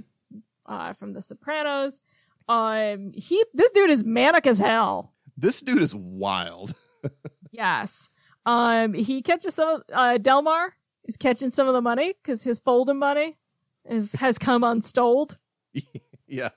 [0.66, 2.00] uh, from The Sopranos.
[2.48, 5.12] Um, he this dude is manic as hell.
[5.36, 6.74] This dude is wild.
[7.50, 8.10] Yes.
[8.44, 12.98] Um, he catches some uh, Delmar is catching some of the money because his folding
[12.98, 13.36] money
[13.84, 15.38] is has come unstoled.
[16.26, 16.50] yeah.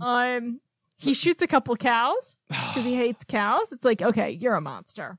[0.00, 0.60] Um,
[0.98, 3.72] he shoots a couple cows because he hates cows.
[3.72, 5.18] It's like, okay, you're a monster.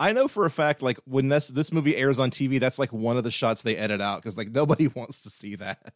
[0.00, 2.92] I know for a fact, like when this this movie airs on TV, that's like
[2.92, 5.92] one of the shots they edit out because like nobody wants to see that.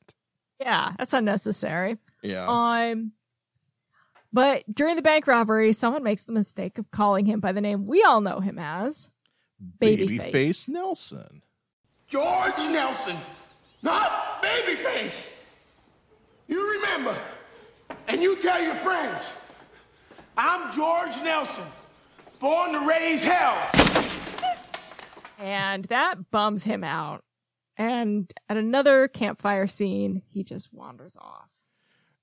[0.61, 1.97] Yeah, that's unnecessary.
[2.23, 2.47] Yeah.
[2.49, 3.13] Um,
[4.33, 7.87] but during the bank robbery, someone makes the mistake of calling him by the name
[7.87, 9.09] we all know him as
[9.79, 10.33] Babyface.
[10.33, 11.43] Babyface Nelson.
[12.07, 13.17] George Nelson,
[13.83, 15.15] not Babyface.
[16.49, 17.17] You remember,
[18.09, 19.23] and you tell your friends,
[20.37, 21.65] I'm George Nelson,
[22.41, 23.69] born to raise hell.
[25.39, 27.25] And that bums him out.
[27.77, 31.49] And at another campfire scene, he just wanders off.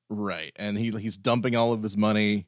[0.10, 2.48] Right, and he he's dumping all of his money,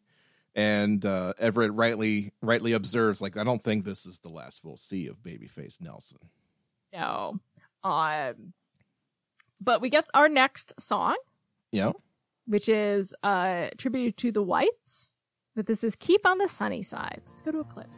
[0.56, 4.78] and uh, Everett rightly rightly observes, like, I don't think this is the last we'll
[4.78, 6.20] see of Babyface Nelson.
[6.94, 7.40] No.
[7.84, 8.54] Um,
[9.60, 11.18] but we get our next song,
[11.72, 11.92] Yeah.
[12.46, 15.09] which is uh, attributed to the Whites.
[15.56, 17.22] But this is Keep on the Sunny Side.
[17.28, 17.90] Let's go to a clip.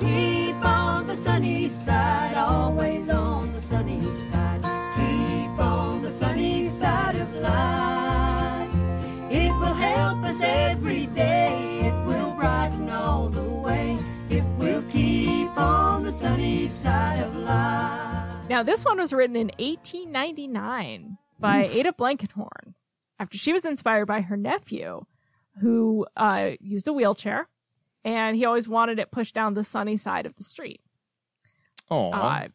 [0.00, 4.60] Keep on the sunny side, always on the sunny side.
[4.96, 8.70] Keep on the sunny side of life.
[9.30, 11.82] It will help us every day.
[11.84, 13.96] It will brighten all the way
[14.30, 18.48] if we'll keep on the sunny side of life.
[18.48, 22.74] Now, this one was written in 1899 by Ada Blankenhorn
[23.20, 25.04] after she was inspired by her nephew,
[25.60, 27.48] who uh, used a wheelchair,
[28.04, 30.80] and he always wanted it pushed down the sunny side of the street.
[31.90, 32.10] Oh.
[32.12, 32.48] Uh,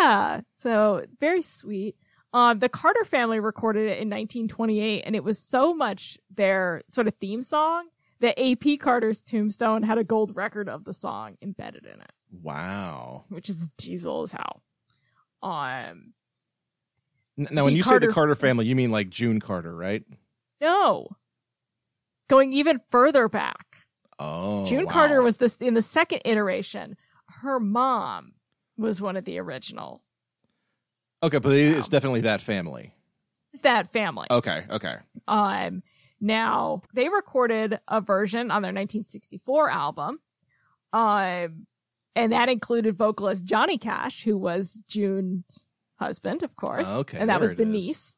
[0.00, 1.96] yeah, so very sweet.
[2.32, 7.06] Um, the Carter family recorded it in 1928, and it was so much their sort
[7.06, 7.88] of theme song
[8.20, 8.76] that A.P.
[8.76, 13.24] Carter's tombstone had a gold record of the song embedded in it, wow.
[13.28, 14.62] which is diesel as hell.
[15.42, 16.12] Um,
[17.36, 20.04] Now, when you say the Carter family, you mean like June Carter, right?
[20.60, 21.08] no,
[22.28, 23.64] going even further back.
[24.18, 24.92] Oh, June wow.
[24.92, 26.96] Carter was this in the second iteration.
[27.42, 28.32] Her mom
[28.76, 30.02] was one of the original.
[31.22, 32.94] okay, but it- it's definitely that family.
[33.52, 34.26] It's that family.
[34.30, 34.96] Okay, okay.
[35.26, 35.82] Um,
[36.20, 40.18] now they recorded a version on their 1964 album,
[40.92, 41.66] um,
[42.14, 45.64] and that included vocalist Johnny Cash, who was June's
[45.98, 46.88] husband, of course.
[46.88, 47.68] Okay, and that was the is.
[47.68, 48.12] niece.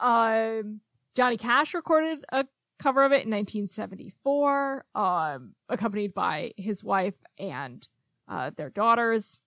[0.00, 0.80] Um,
[1.14, 2.46] Johnny Cash recorded a
[2.78, 7.86] cover of it in 1974, um, accompanied by his wife and
[8.28, 9.38] uh, their daughters.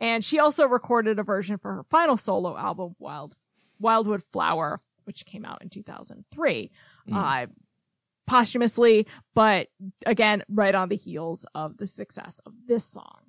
[0.00, 3.36] And she also recorded a version for her final solo album, Wild
[3.78, 6.70] Wildwood Flower, which came out in 2003,
[7.12, 7.46] uh,
[8.26, 9.68] posthumously, but
[10.06, 13.20] again, right on the heels of the success of this song.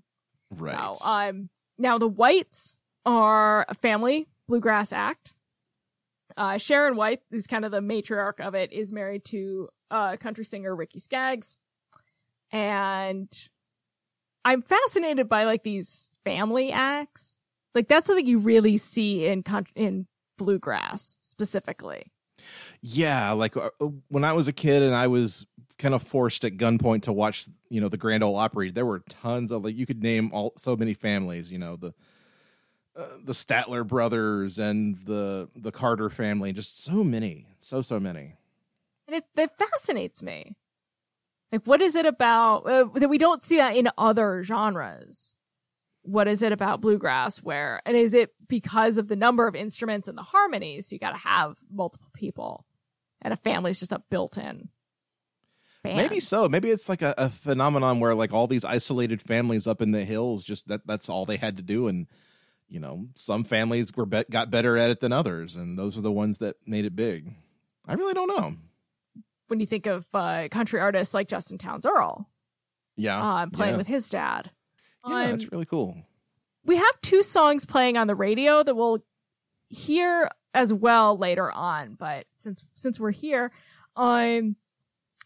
[0.51, 0.97] Right.
[0.97, 5.33] So, um, now the Whites are a family bluegrass act.
[6.37, 10.45] Uh, Sharon White, who's kind of the matriarch of it, is married to uh, country
[10.45, 11.55] singer Ricky Skaggs,
[12.51, 13.29] and
[14.43, 17.41] I'm fascinated by like these family acts.
[17.73, 19.43] Like that's something you really see in
[19.75, 20.07] in
[20.37, 22.11] bluegrass specifically.
[22.81, 23.69] Yeah, like uh,
[24.09, 25.45] when I was a kid and I was
[25.79, 28.71] kind of forced at gunpoint to watch, you know, the Grand Ole Opry.
[28.71, 31.51] There were tons of like you could name all so many families.
[31.51, 31.93] You know the
[32.97, 36.53] uh, the Statler brothers and the the Carter family.
[36.53, 38.35] Just so many, so so many.
[39.07, 40.55] and it that fascinates me.
[41.51, 45.35] Like, what is it about uh, that we don't see that in other genres?
[46.03, 50.07] What is it about bluegrass where, and is it because of the number of instruments
[50.07, 50.91] and the harmonies?
[50.91, 52.65] You got to have multiple people,
[53.21, 54.69] and a family's just a built-in.
[55.83, 55.97] Band.
[55.97, 56.49] Maybe so.
[56.49, 60.03] Maybe it's like a, a phenomenon where like all these isolated families up in the
[60.03, 62.07] hills, just that that's all they had to do, and
[62.67, 66.01] you know, some families were bet got better at it than others, and those are
[66.01, 67.33] the ones that made it big.
[67.87, 68.55] I really don't know.
[69.47, 72.27] when you think of uh, country artists like Justin Townes Earle,
[72.97, 73.77] Yeah, uh, playing yeah.
[73.77, 74.49] with his dad.
[75.07, 75.95] Yeah, Um, that's really cool.
[76.63, 79.03] we have two songs playing on the radio that we'll
[79.69, 81.93] hear as well later on.
[81.93, 83.51] But since since we're here,
[83.95, 84.55] um,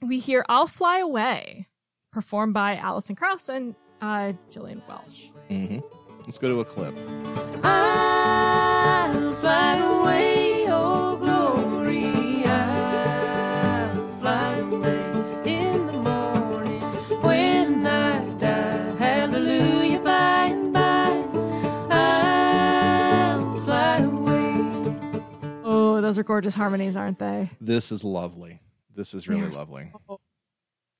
[0.01, 1.67] we hear "I'll Fly Away,"
[2.11, 5.31] performed by Alison Krauss and uh, Gillian Welch.
[5.49, 5.79] hmm
[6.25, 6.95] Let's go to a clip.
[7.63, 12.45] I'll fly away, oh glory.
[12.45, 15.01] I'll fly away
[15.45, 16.81] in the morning
[17.21, 18.95] when I die.
[18.97, 21.25] Hallelujah, by and by.
[21.95, 25.21] I'll fly away.
[25.63, 27.49] Oh, those are gorgeous harmonies, aren't they?
[27.59, 28.59] This is lovely.
[28.95, 29.55] This is really Yes.
[29.55, 29.91] lovely.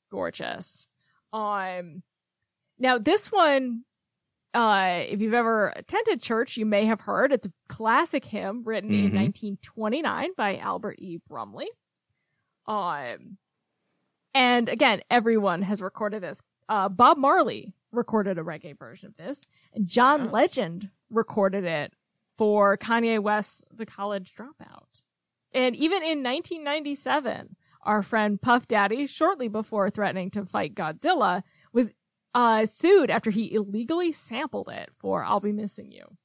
[0.10, 0.88] gorgeous.
[1.32, 2.02] Um,
[2.80, 3.84] now this one,
[4.54, 8.92] uh, if you've ever attended church, you may have heard it's a classic hymn written
[8.92, 9.14] in Mhm.
[9.14, 11.20] 1929 by Albert E.
[11.28, 11.70] Brumley.
[12.66, 13.38] Um,
[14.34, 16.42] and again, everyone has recorded this.
[16.68, 21.94] Uh, Bob Marley recorded a reggae version of this, and John Legend recorded it
[22.38, 25.02] for Kanye West's The College Dropout.
[25.52, 31.42] And even in 1997, our friend Puff Daddy, shortly before threatening to fight Godzilla,
[31.74, 31.92] was
[32.34, 36.18] uh, sued after he illegally sampled it for I'll Be Missing You.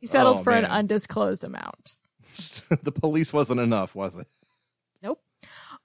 [0.00, 1.96] He settled Oh, for an undisclosed amount.
[2.82, 4.28] the police wasn't enough, was it?
[5.02, 5.20] Nope.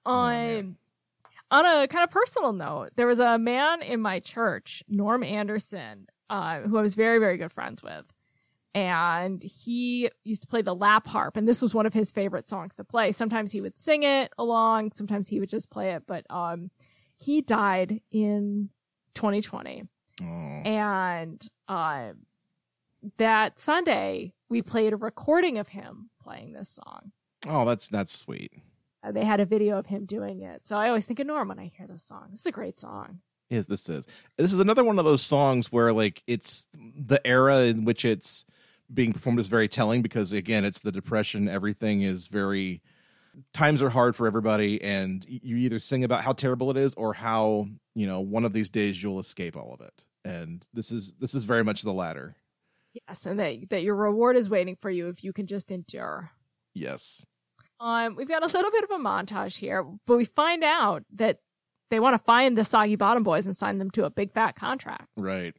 [0.04, 0.76] Oh, On
[1.50, 6.06] on a kind of personal note, there was a man in my church, Norm Anderson,
[6.28, 8.04] uh, who I was very, very good friends with.
[8.74, 12.48] And he used to play the lap harp, and this was one of his favorite
[12.48, 13.10] songs to play.
[13.12, 16.02] Sometimes he would sing it along, sometimes he would just play it.
[16.06, 16.70] But um,
[17.16, 18.70] he died in
[19.14, 19.84] 2020.
[20.64, 22.12] And uh,
[23.18, 27.12] that Sunday, we played a recording of him playing this song.
[27.46, 28.52] Oh, that's that's sweet.
[29.02, 30.66] Uh, they had a video of him doing it.
[30.66, 32.28] So I always think of Norm when I hear this song.
[32.30, 33.20] This is a great song.
[33.50, 34.06] Yeah, this is.
[34.36, 38.44] This is another one of those songs where like it's the era in which it's
[38.92, 41.48] being performed is very telling because again, it's the depression.
[41.48, 42.82] Everything is very
[43.52, 47.14] times are hard for everybody, and you either sing about how terrible it is or
[47.14, 50.04] how you know one of these days you'll escape all of it.
[50.24, 52.36] And this is this is very much the latter.
[53.08, 56.30] Yes, and that that your reward is waiting for you if you can just endure.
[56.74, 57.24] Yes.
[57.78, 61.40] Um, we've got a little bit of a montage here, but we find out that
[61.90, 64.56] they want to find the Soggy Bottom Boys and sign them to a big fat
[64.56, 65.54] contract Right.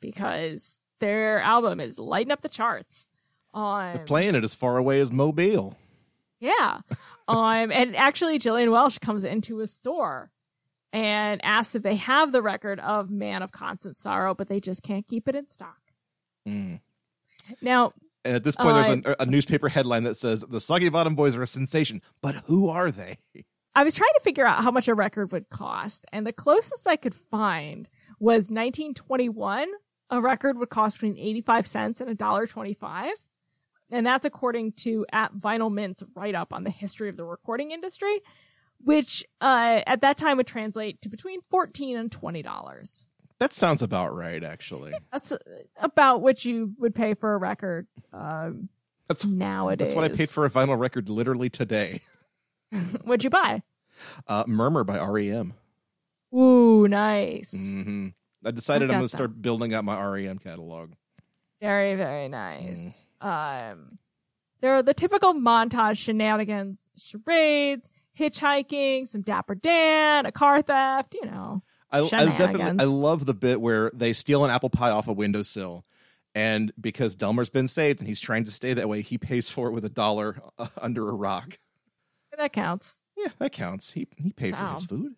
[0.00, 3.06] because their album is lighting up the charts.
[3.52, 5.76] Um, They're playing it as far away as Mobile.
[6.44, 6.80] Yeah.
[7.28, 10.30] um, and actually, Gillian Welch comes into a store
[10.92, 14.82] and asks if they have the record of Man of Constant Sorrow, but they just
[14.82, 15.78] can't keep it in stock.
[16.46, 16.80] Mm.
[17.62, 17.92] Now,
[18.24, 21.14] And at this point, Uh, there's a, a newspaper headline that says the Soggy Bottom
[21.14, 23.18] Boys are a sensation, but who are they?
[23.74, 26.86] I was trying to figure out how much a record would cost, and the closest
[26.86, 27.88] I could find
[28.20, 29.68] was 1921.
[30.10, 33.10] A record would cost between 85 cents and $1.25.
[33.94, 37.70] And that's according to at Vinyl Mint's write up on the history of the recording
[37.70, 38.20] industry,
[38.82, 43.04] which uh, at that time would translate to between 14 and $20.
[43.38, 44.94] That sounds about right, actually.
[45.12, 45.38] That's uh,
[45.76, 48.68] about what you would pay for a record um,
[49.06, 49.86] That's nowadays.
[49.88, 52.00] That's what I paid for a vinyl record literally today.
[53.04, 53.62] What'd you buy?
[54.26, 55.54] Uh, Murmur by REM.
[56.34, 57.72] Ooh, nice.
[57.72, 58.08] hmm
[58.44, 60.94] I decided I I'm going to start building out my REM catalog.
[61.60, 63.06] Very, very nice.
[63.24, 63.98] Um,
[64.60, 71.26] there are the typical montage shenanigans, charades, hitchhiking, some Dapper Dan, a car theft, you
[71.26, 71.62] know.
[71.90, 72.80] I, I definitely.
[72.80, 75.84] I love the bit where they steal an apple pie off a windowsill,
[76.34, 79.68] and because Delmar's been saved and he's trying to stay that way, he pays for
[79.68, 81.58] it with a dollar uh, under a rock.
[82.36, 82.96] that counts.
[83.16, 83.92] Yeah, that counts.
[83.92, 85.14] He he paid for his food.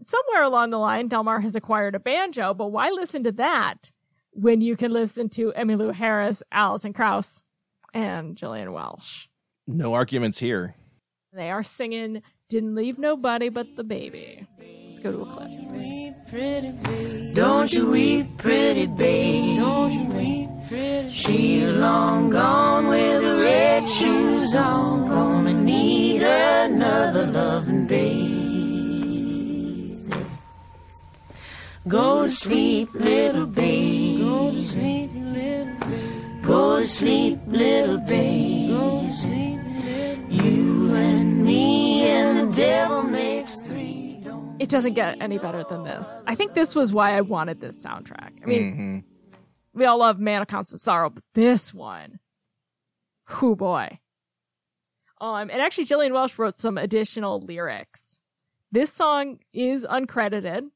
[0.00, 3.92] Somewhere along the line, Delmar has acquired a banjo, but why listen to that
[4.36, 7.42] when you can listen to Emmylou Harris, Alison Krauss,
[7.94, 9.28] and Gillian Welch?
[9.66, 10.74] No arguments here.
[11.32, 14.46] They are singing Didn't Leave Nobody But the Baby.
[14.88, 15.50] Let's go to a clip.
[17.34, 19.58] Don't you weep, pretty babe.
[19.58, 25.06] Don't you weep, pretty She's long gone with the red shoes on.
[25.08, 28.35] Gonna need another loving babe.
[31.88, 34.20] Go to sleep, little babe.
[34.20, 36.42] Go to sleep, little babe.
[36.42, 38.70] Go to sleep, little babe.
[38.70, 44.20] Go to sleep, little You and me and the devil makes three.
[44.58, 46.24] It doesn't get any better than this.
[46.26, 48.42] I think this was why I wanted this soundtrack.
[48.42, 49.04] I mean,
[49.72, 52.18] we all love Man of Constant Sorrow, but this one,
[53.40, 54.00] whoo boy.
[55.20, 58.20] Um, and actually, Gillian Welch wrote some additional lyrics.
[58.72, 60.70] This song is uncredited,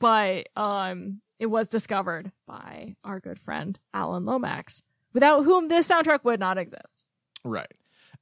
[0.00, 6.24] but um, it was discovered by our good friend Alan Lomax without whom this soundtrack
[6.24, 7.04] would not exist.
[7.44, 7.72] Right.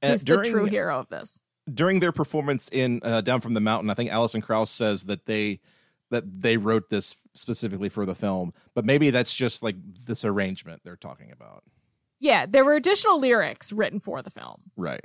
[0.01, 1.39] He's the true hero of this.
[1.73, 5.25] during their performance in uh, Down from the Mountain, I think Alison Krauss says that
[5.25, 5.59] they
[6.09, 9.75] that they wrote this specifically for the film, but maybe that's just like
[10.05, 11.63] this arrangement they're talking about.
[12.19, 14.61] Yeah, there were additional lyrics written for the film.
[14.77, 15.01] Right.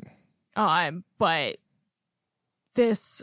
[0.55, 1.57] Um, but
[2.75, 3.23] this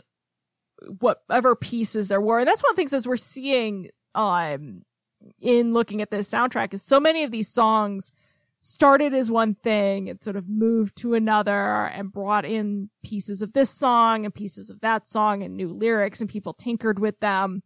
[0.98, 4.82] whatever pieces there were, and that's one of the things as we're seeing um
[5.40, 8.12] in looking at this soundtrack is so many of these songs
[8.60, 13.52] started as one thing and sort of moved to another and brought in pieces of
[13.52, 17.62] this song and pieces of that song and new lyrics and people tinkered with them,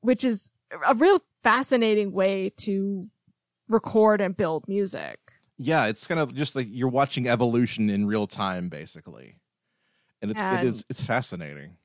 [0.00, 0.50] which is
[0.86, 3.08] a real fascinating way to
[3.68, 5.18] record and build music.
[5.56, 9.36] Yeah, it's kind of just like you're watching evolution in real time, basically,
[10.22, 11.76] and it's And- it is it's fascinating.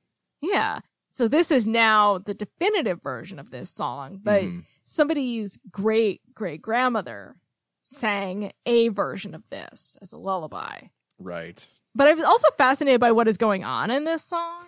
[0.46, 0.80] Yeah.
[1.12, 4.66] So this is now the definitive version of this song, but Mhm.
[4.84, 7.36] somebody's great great grandmother
[7.84, 10.88] sang a version of this as a lullaby.
[11.18, 11.68] Right.
[11.94, 14.66] But I was also fascinated by what is going on in this song.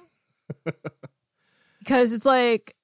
[1.80, 2.76] because it's like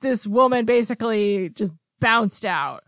[0.00, 2.84] this woman basically just bounced out.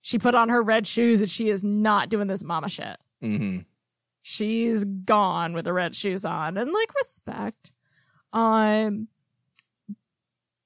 [0.00, 2.96] She put on her red shoes and she is not doing this mama shit.
[3.22, 3.58] Mm-hmm.
[4.22, 7.72] She's gone with the red shoes on and like respect.
[8.32, 9.08] Um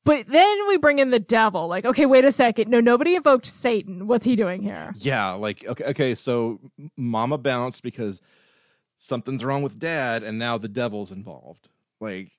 [0.04, 1.66] but then we bring in the devil.
[1.66, 2.70] Like, okay, wait a second.
[2.70, 4.06] No, nobody invoked Satan.
[4.06, 4.94] What's he doing here?
[4.96, 6.60] Yeah, like okay, okay, so
[6.96, 8.20] Mama bounced because
[8.96, 11.68] something's wrong with Dad, and now the devil's involved.
[12.00, 12.30] Like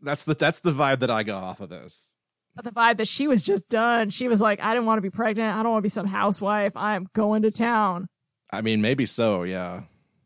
[0.00, 2.14] that's the that's the vibe that I got off of this.
[2.62, 4.08] the vibe that she was just done.
[4.08, 5.54] She was like, I didn't want to be pregnant.
[5.54, 6.72] I don't want to be some housewife.
[6.76, 8.08] I'm going to town.
[8.50, 9.42] I mean, maybe so.
[9.42, 9.82] Yeah.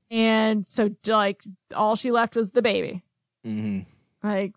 [0.09, 1.43] And so, like,
[1.74, 3.02] all she left was the baby.
[3.44, 3.81] hmm
[4.27, 4.55] Like,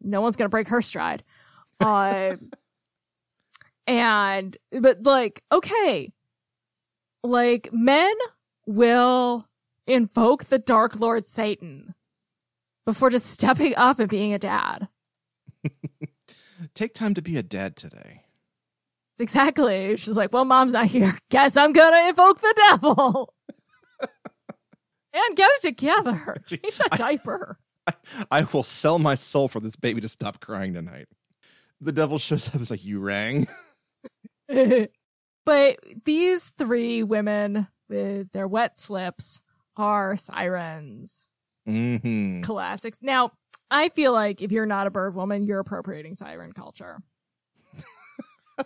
[0.00, 1.24] no one's going to break her stride.
[1.80, 2.36] Uh,
[3.86, 6.12] and, but like, okay.
[7.22, 8.14] Like, men
[8.66, 9.48] will
[9.86, 11.94] invoke the Dark Lord Satan
[12.84, 14.88] before just stepping up and being a dad.
[16.74, 18.22] Take time to be a dad today.
[19.12, 19.96] It's exactly.
[19.96, 21.18] She's like, well, mom's not here.
[21.30, 23.34] Guess I'm gonna invoke the devil.
[24.00, 26.36] and get it together.
[26.46, 27.58] Change a diaper.
[28.30, 31.08] I will sell my soul for this baby to stop crying tonight.
[31.80, 32.60] The devil shows up.
[32.60, 33.46] Is like you rang.
[35.44, 39.40] but these three women with their wet slips
[39.76, 41.28] are sirens.
[41.68, 42.42] Mm-hmm.
[42.42, 42.98] Classics.
[43.02, 43.32] Now,
[43.70, 46.98] I feel like if you're not a bird woman, you're appropriating siren culture.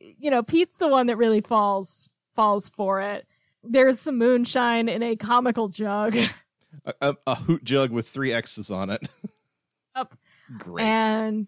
[0.00, 3.26] you know, Pete's the one that really falls falls for it.
[3.62, 6.16] There's some moonshine in a comical jug.
[6.84, 9.08] A, a, a hoot jug with three X's on it.
[9.94, 10.14] Up.
[10.58, 10.84] Great.
[10.84, 11.46] And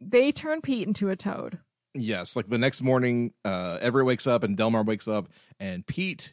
[0.00, 1.58] they turn Pete into a toad.
[1.94, 5.28] Yes, like the next morning, uh, Everett wakes up and Delmar wakes up,
[5.60, 6.32] and Pete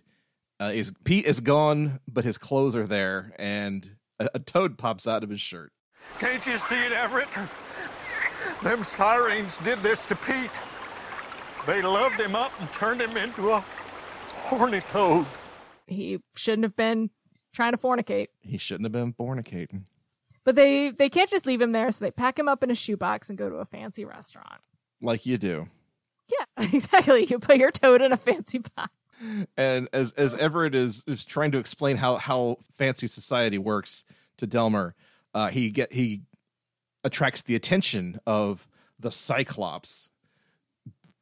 [0.61, 5.05] uh, is Pete is gone, but his clothes are there, and a, a toad pops
[5.05, 5.73] out of his shirt.
[6.17, 7.27] Can't you see it, Everett?
[8.63, 10.51] Them sirens did this to Pete.
[11.67, 13.63] They loved him up and turned him into a
[14.33, 15.25] horny toad.
[15.87, 17.09] He shouldn't have been
[17.53, 18.27] trying to fornicate.
[18.41, 19.83] He shouldn't have been fornicating.
[20.45, 22.75] But they they can't just leave him there, so they pack him up in a
[22.75, 24.61] shoebox and go to a fancy restaurant.
[25.01, 25.67] like you do.
[26.29, 27.25] Yeah, exactly.
[27.25, 28.91] You put your toad in a fancy box.
[29.57, 34.05] And as as Everett is is trying to explain how how fancy society works
[34.37, 34.95] to Delmar,
[35.33, 36.21] uh, he get he
[37.03, 38.67] attracts the attention of
[38.97, 40.09] the Cyclops,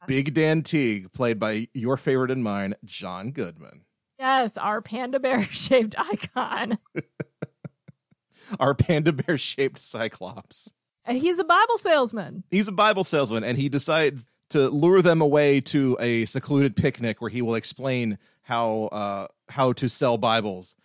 [0.05, 3.81] Big Dan Teague, played by your favorite and mine, John Goodman.
[4.19, 6.77] Yes, our panda bear shaped icon.
[8.59, 10.71] our panda bear shaped Cyclops.
[11.05, 12.43] And he's a Bible salesman.
[12.49, 17.21] He's a Bible salesman, and he decides to lure them away to a secluded picnic
[17.21, 20.75] where he will explain how uh, how to sell Bibles.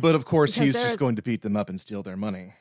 [0.00, 2.54] But of course, he's just going to beat them up and steal their money.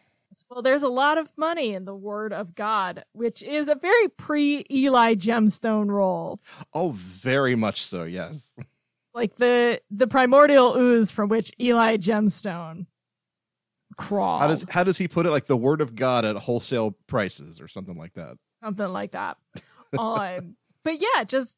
[0.50, 4.08] Well, there's a lot of money in the Word of God, which is a very
[4.10, 6.40] pre Eli Gemstone role.
[6.74, 8.04] Oh, very much so.
[8.04, 8.58] Yes.
[9.14, 12.88] Like the the primordial ooze from which Eli Gemstone
[13.96, 14.42] crawled.
[14.42, 15.32] How does how does he put it?
[15.32, 18.38] Like the word of God at wholesale prices or something like that.
[18.64, 19.38] something like that.
[19.98, 21.56] um, but yeah, just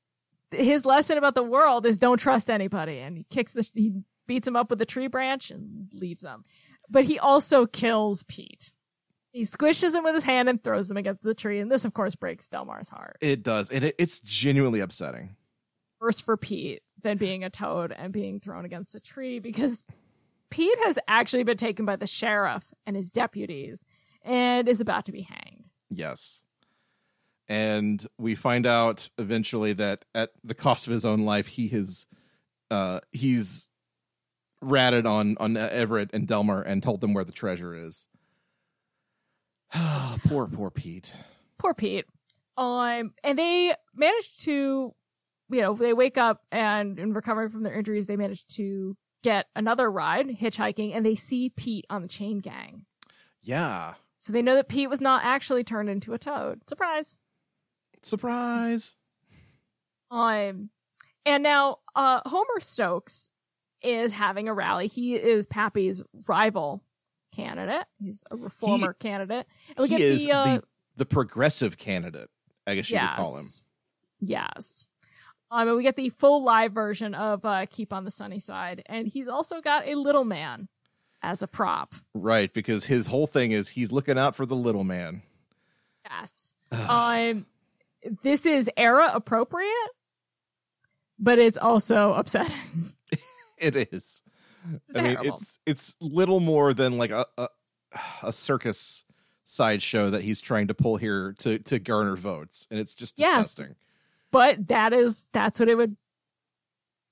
[0.52, 3.94] his lesson about the world is don't trust anybody, and he kicks the he
[4.28, 6.44] beats him up with a tree branch and leaves him.
[6.90, 8.72] But he also kills Pete.
[9.32, 11.94] He squishes him with his hand and throws him against the tree, and this, of
[11.94, 13.18] course, breaks Delmar's heart.
[13.20, 15.36] It does, and it, it's genuinely upsetting.
[16.06, 19.84] Worse for Pete than being a toad and being thrown against a tree because
[20.52, 23.84] Pete has actually been taken by the sheriff and his deputies
[24.22, 25.68] and is about to be hanged.
[25.90, 26.44] Yes.
[27.50, 32.06] and we find out eventually that at the cost of his own life, he has
[32.70, 33.70] uh, he's
[34.62, 38.06] ratted on on Everett and Delmar and told them where the treasure is.
[40.28, 41.16] poor, poor Pete.
[41.58, 42.06] Poor Pete.
[42.58, 44.94] Um, and they managed to,
[45.50, 49.48] you know, they wake up and in recovering from their injuries, they manage to get
[49.56, 52.86] another ride hitchhiking, and they see Pete on the chain gang.
[53.42, 56.62] Yeah, So they know that Pete was not actually turned into a toad.
[56.68, 57.16] Surprise.
[58.02, 58.96] surprise.
[60.12, 60.70] Um,
[61.26, 63.30] and now uh, Homer Stokes
[63.82, 64.88] is having a rally.
[64.88, 66.84] He is Pappy's rival
[67.36, 67.86] candidate.
[68.00, 69.48] He's a reformer candidate.
[69.78, 70.64] And he is the, uh, the
[70.98, 72.30] the progressive candidate.
[72.66, 73.46] I guess you would call him.
[74.22, 74.86] Yes.
[75.52, 78.84] Um, and we get the full live version of uh, Keep on the Sunny Side,
[78.88, 80.68] and he's also got a little man
[81.22, 81.96] as a prop.
[82.14, 85.22] Right, because his whole thing is he's looking out for the little man.
[86.10, 86.54] Yes.
[86.72, 87.46] um,
[88.24, 89.90] this is era appropriate,
[91.18, 92.56] but it's also upsetting.
[93.58, 94.22] It is.
[94.94, 97.48] I mean, it's it's little more than like a, a
[98.22, 99.06] a circus
[99.46, 103.62] sideshow that he's trying to pull here to to garner votes, and it's just Yes.
[104.36, 104.64] Disgusting.
[104.64, 105.96] But that is that's what it would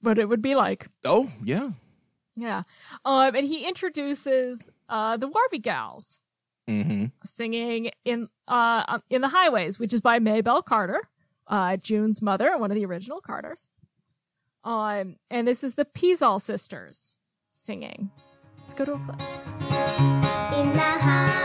[0.01, 0.87] what it would be like.
[1.05, 1.71] Oh yeah,
[2.35, 2.63] Yeah.
[3.05, 6.19] Um, and he introduces uh the Wharvey Gals
[6.69, 7.05] mm-hmm.
[7.23, 11.09] singing in uh in the highways, which is by Maybelle Carter,
[11.47, 13.69] uh June's mother, one of the original Carters.
[14.63, 18.11] Um, and this is the Peasall sisters singing.
[18.61, 19.21] Let's go to a clip.
[20.53, 21.42] In the highways,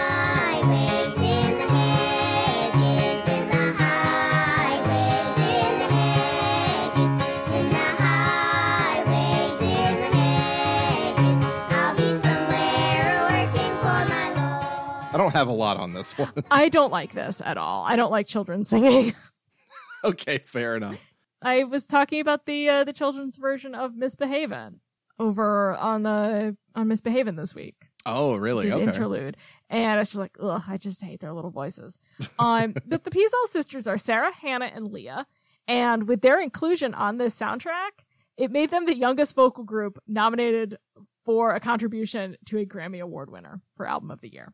[15.30, 16.32] don't have a lot on this one.
[16.50, 17.84] I don't like this at all.
[17.84, 19.14] I don't like children singing.
[20.04, 20.98] okay, fair enough.
[21.42, 24.80] I was talking about the uh, the children's version of Misbehavin'
[25.18, 27.88] over on the on Misbehavin' this week.
[28.06, 28.72] Oh, really?
[28.72, 28.82] Okay.
[28.82, 29.36] interlude.
[29.68, 31.98] And it's just like, ugh, I just hate their little voices.
[32.38, 35.26] Um, but the Peasall sisters are Sarah, Hannah, and Leah.
[35.66, 38.04] And with their inclusion on this soundtrack,
[38.38, 40.78] it made them the youngest vocal group nominated
[41.26, 44.50] for a contribution to a Grammy Award winner for Album of the Year,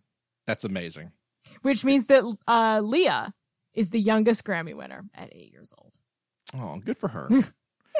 [0.46, 1.12] That's amazing.
[1.62, 3.32] which means that uh, Leah
[3.72, 5.92] is the youngest Grammy winner at eight years old.
[6.54, 7.28] Oh, good for her.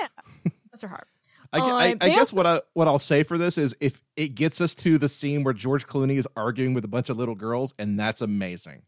[0.01, 0.09] Yeah,
[0.73, 1.07] that's her heart.
[1.53, 4.03] I, Uh, I, I guess also- what I what I'll say for this is if
[4.17, 7.17] it gets us to the scene where George Clooney is arguing with a bunch of
[7.17, 8.83] little girls, and that's amazing.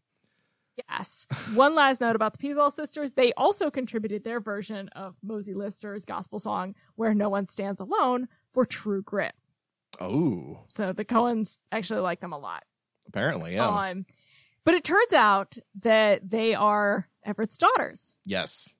[0.89, 1.25] Yes.
[1.53, 3.13] One last note about the Peasall sisters.
[3.13, 8.27] They also contributed their version of Mosie Lister's gospel song, Where No One Stands Alone,
[8.53, 9.33] for True Grit.
[10.01, 12.63] Oh, So the Coens actually like them a lot.
[13.07, 13.67] Apparently, yeah.
[13.67, 14.05] Um,
[14.65, 18.13] but it turns out that they are Everett's daughters.
[18.25, 18.73] yes.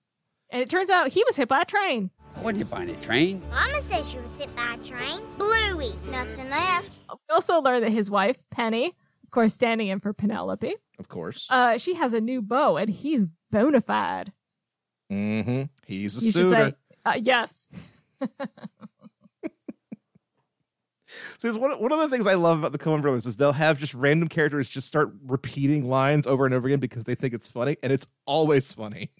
[0.49, 2.09] And it turns out he was hit by a train.
[2.35, 3.41] What did you find it, train?
[3.51, 5.19] Mama says she was hit by a train.
[5.37, 6.89] Bluey, nothing left.
[7.09, 8.85] We also learn that his wife, Penny,
[9.23, 11.47] of course, standing in for Penelope, Of course.
[11.49, 14.31] uh, she has a new beau and he's bona fide.
[15.11, 15.63] mm-hmm.
[15.85, 16.49] He's a You suitor.
[16.49, 16.73] say,
[17.05, 17.67] uh, yes.
[21.43, 23.79] It's one, one of the things I love about the Coen brothers is they'll have
[23.79, 27.49] just random characters just start repeating lines over and over again because they think it's
[27.49, 29.11] funny, and it's always funny.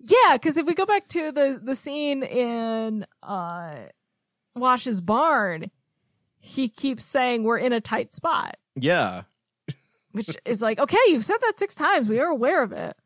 [0.00, 3.74] Yeah, because if we go back to the the scene in uh
[4.54, 5.70] Wash's barn,
[6.38, 9.22] he keeps saying we're in a tight spot, Yeah,
[10.12, 12.08] which is like, okay, you've said that six times.
[12.08, 12.96] We are aware of it.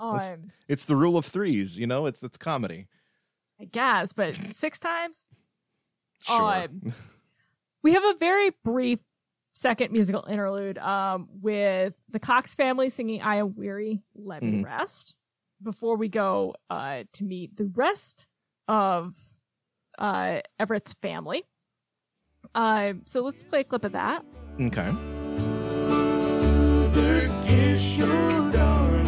[0.00, 1.76] it's, Um, it's the rule of threes.
[1.78, 2.86] You know, it's it's comedy.
[3.60, 5.24] I guess, but six times.
[6.22, 6.42] Sure.
[6.64, 6.92] Um,
[7.82, 9.00] we have a very brief
[9.54, 14.64] second musical interlude um, with the Cox family singing "I Am Weary, Let Me Mhm.
[14.64, 15.14] Rest"
[15.62, 18.26] before we go uh, to meet the rest
[18.68, 19.16] of
[19.98, 21.44] uh, Everett's family.
[22.54, 24.24] Um, so let's play a clip of that.
[24.60, 24.90] okay.
[27.44, 29.06] Kiss your darling.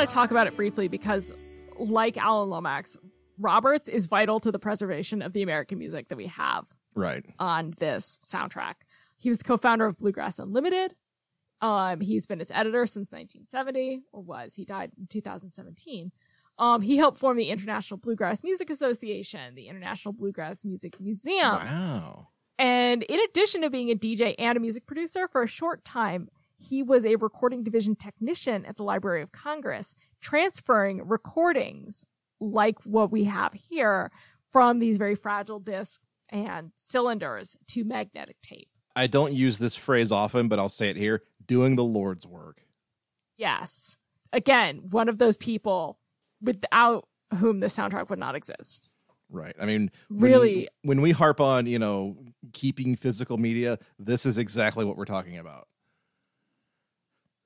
[0.00, 1.34] Want to talk about it briefly because,
[1.78, 2.96] like Alan Lomax,
[3.38, 7.22] Roberts is vital to the preservation of the American music that we have Right.
[7.38, 8.74] on this soundtrack.
[9.18, 10.94] He was the co-founder of Bluegrass Unlimited.
[11.60, 14.54] Um, he's been its editor since 1970, or was.
[14.54, 16.12] He died in 2017.
[16.58, 21.52] Um, he helped form the International Bluegrass Music Association, the International Bluegrass Music Museum.
[21.52, 22.28] Wow.
[22.58, 26.28] And in addition to being a DJ and a music producer, for a short time,
[26.60, 32.04] he was a recording division technician at the Library of Congress, transferring recordings
[32.40, 34.10] like what we have here
[34.52, 38.68] from these very fragile discs and cylinders to magnetic tape.
[38.96, 42.62] I don't use this phrase often, but I'll say it here doing the Lord's work.
[43.36, 43.96] Yes.
[44.32, 45.98] Again, one of those people
[46.42, 47.06] without
[47.38, 48.90] whom the soundtrack would not exist.
[49.28, 49.54] Right.
[49.60, 52.16] I mean, when- Really- when we harp on, you know,
[52.52, 55.68] keeping physical media, this is exactly what we're talking about.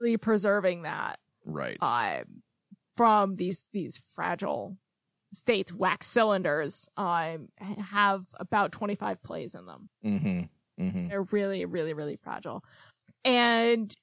[0.01, 1.77] Really preserving that Right.
[1.83, 2.43] um,
[2.97, 4.77] from these these fragile
[5.33, 5.73] states.
[5.73, 9.89] Wax cylinders um, have about 25 plays in them.
[10.05, 10.83] Mm-hmm.
[10.85, 11.09] Mm-hmm.
[11.09, 12.65] They're really, really, really fragile.
[13.25, 13.95] And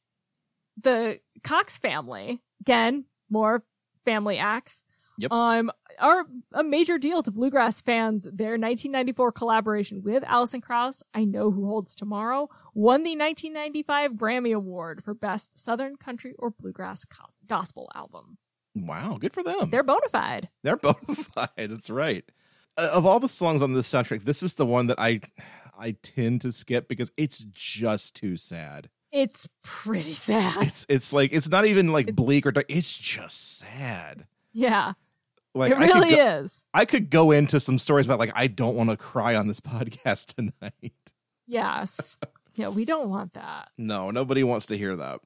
[0.81, 3.63] the Cox family, again, more
[4.05, 4.83] family acts,
[5.17, 5.31] Yep.
[5.31, 8.23] um, are a major deal to bluegrass fans.
[8.23, 14.55] Their 1994 collaboration with Alison Krauss, I Know Who Holds Tomorrow, won the 1995 Grammy
[14.55, 18.37] Award for Best Southern Country or Bluegrass co- Gospel Album.
[18.75, 19.69] Wow, good for them.
[19.69, 20.49] They're bona fide.
[20.63, 21.49] They're bona fide.
[21.57, 22.23] That's right.
[22.77, 25.21] Uh, of all the songs on this soundtrack, this is the one that I
[25.77, 28.89] I tend to skip because it's just too sad.
[29.11, 30.67] It's pretty sad.
[30.67, 32.67] It's it's like it's not even like bleak or dark.
[32.69, 34.25] It's just sad.
[34.53, 34.93] Yeah.
[35.53, 36.63] Like it I really go- is.
[36.73, 39.59] I could go into some stories about like I don't want to cry on this
[39.59, 40.93] podcast tonight.
[41.45, 42.15] Yes.
[42.55, 43.69] Yeah, we don't want that.
[43.77, 45.19] No, nobody wants to hear that.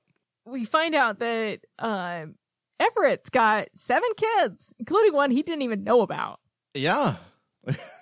[0.46, 2.36] we find out that um,
[2.80, 6.40] Everett's got seven kids, including one he didn't even know about.
[6.74, 7.16] Yeah.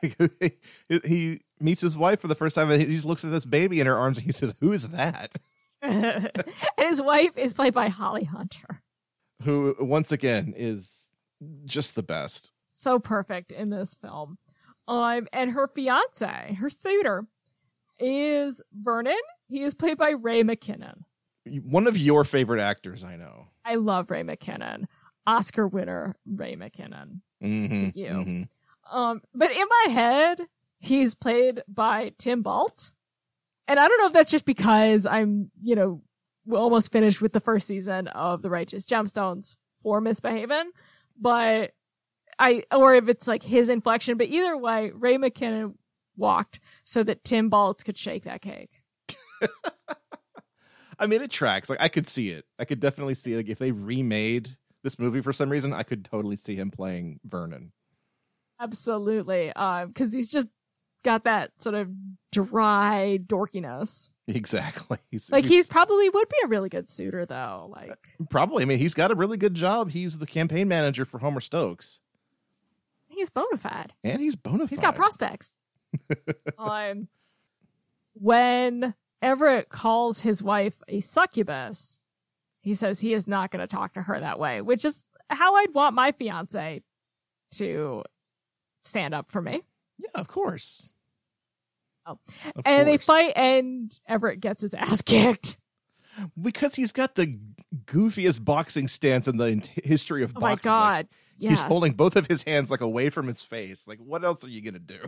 [0.02, 0.52] he,
[1.06, 3.80] he meets his wife for the first time and he just looks at this baby
[3.80, 5.38] in her arms and he says, Who is that?
[5.82, 6.32] and
[6.78, 8.82] his wife is played by Holly Hunter.
[9.44, 10.92] Who, once again, is
[11.66, 12.52] just the best.
[12.70, 14.38] So perfect in this film.
[14.88, 17.26] Um, and her fiance, her suitor,
[18.04, 19.18] is Vernon.
[19.48, 21.04] He is played by Ray McKinnon.
[21.64, 23.48] One of your favorite actors, I know.
[23.66, 24.86] I love Ray McKinnon.
[25.26, 27.22] Oscar winner Ray McKinnon.
[27.42, 28.08] Mhm, To you.
[28.10, 28.50] mhm.
[28.92, 30.42] Um, but in my head,
[30.80, 32.92] he's played by Tim Baltz.
[33.68, 36.02] And I don't know if that's just because I'm, you know,
[36.52, 40.72] almost finished with the first season of The Righteous Gemstones for Misbehaving,
[41.18, 41.72] but
[42.38, 45.76] I, or if it's like his inflection, but either way, Ray McKinnon
[46.18, 48.82] walked so that Tim Baltz could shake that cake.
[51.00, 51.70] I mean, it tracks.
[51.70, 52.46] Like, I could see it.
[52.60, 56.06] I could definitely see, like, if they remade this movie for some reason, I could
[56.06, 57.72] totally see him playing Vernon.
[58.60, 59.52] Absolutely.
[59.54, 60.48] Um, cause he's just
[61.04, 61.90] got that sort of
[62.32, 64.10] dry dorkiness.
[64.28, 65.00] Exactly.
[65.12, 67.70] He's, Like he's probably would be a really good suitor though.
[67.76, 67.98] Like
[68.30, 69.92] probably, I mean, he's got a really good job.
[69.92, 72.00] He's the campaign manager for Homer Stokes.
[73.10, 73.92] he's bona fide.
[74.02, 74.70] And he's bona fide.
[74.70, 75.52] He's got prospects.
[76.58, 77.08] Um,
[78.14, 82.00] when Everett calls his wife a succubus,
[82.62, 85.56] he says he is not going to talk to her that way, which is how
[85.56, 86.82] I'd want my fiance
[87.56, 88.04] to
[88.84, 89.62] stand up for me.
[89.98, 90.92] Yeah, of course.
[92.06, 92.20] Oh.
[92.56, 95.58] Of and they fight, and Everett gets his ass kicked.
[96.40, 97.40] Because he's got the
[97.86, 100.72] goofiest boxing stance in the history of Oh my boxing.
[100.72, 101.08] Like, God.
[101.40, 103.88] He's holding both of his hands like away from his face.
[103.88, 105.00] Like, what else are you gonna do?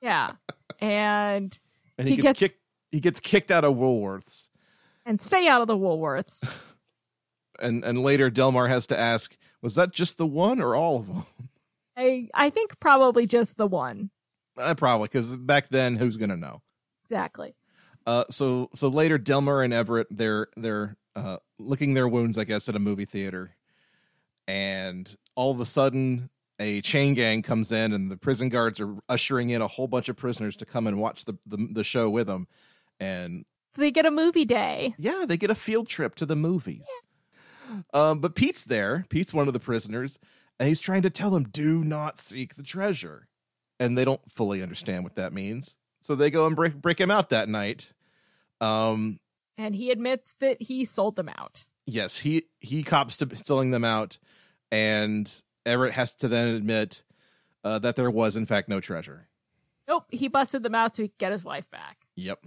[0.00, 0.32] Yeah,
[0.80, 1.58] and,
[1.98, 2.62] And he, he, gets, gets, kicked.
[2.90, 4.48] He gets kicked out of Woolworths,
[5.04, 6.46] and stay out of the Woolworths.
[7.60, 11.06] and and later Delmar has to ask, was that just the one or all of
[11.06, 11.26] them?
[11.96, 14.10] I I think probably just the one
[14.56, 16.62] Uh, probably because back then, who's gonna know?
[17.04, 17.54] exactly.
[18.06, 22.68] Uh, so so later, Delmar and Everett they're they're uh, licking their wounds, I guess,
[22.68, 23.54] at a movie theater,
[24.48, 28.94] and all of a sudden, a chain gang comes in, and the prison guards are
[29.08, 32.08] ushering in a whole bunch of prisoners to come and watch the the, the show
[32.08, 32.46] with them,
[33.00, 34.94] and They get a movie day.
[34.98, 36.86] yeah, they get a field trip to the movies.
[37.94, 39.04] Um, but Pete's there.
[39.08, 40.18] Pete's one of the prisoners,
[40.58, 43.28] and he's trying to tell them, "Do not seek the treasure,"
[43.78, 45.76] and they don't fully understand what that means.
[46.02, 47.92] So they go and break break him out that night.
[48.60, 49.20] Um,
[49.56, 51.64] and he admits that he sold them out.
[51.86, 54.18] yes, he he cops to selling them out,
[54.72, 55.30] and
[55.70, 57.02] Everett has to then admit
[57.64, 59.28] uh, that there was in fact no treasure.
[59.88, 62.06] Nope, he busted them out so he could get his wife back.
[62.16, 62.44] Yep.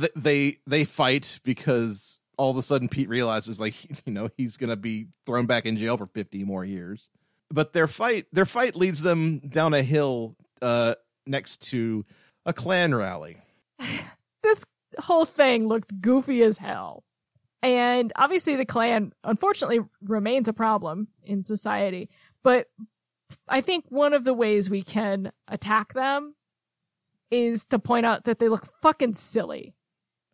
[0.00, 3.74] Th- They they fight because all of a sudden Pete realizes like
[4.06, 7.10] you know he's gonna be thrown back in jail for fifty more years.
[7.50, 10.94] But their fight their fight leads them down a hill uh,
[11.26, 12.04] next to
[12.46, 13.36] a Klan rally.
[14.42, 14.64] This
[14.98, 17.04] whole thing looks goofy as hell.
[17.62, 22.10] And obviously the Klan unfortunately remains a problem in society,
[22.42, 22.68] but
[23.48, 26.34] I think one of the ways we can attack them
[27.30, 29.74] is to point out that they look fucking silly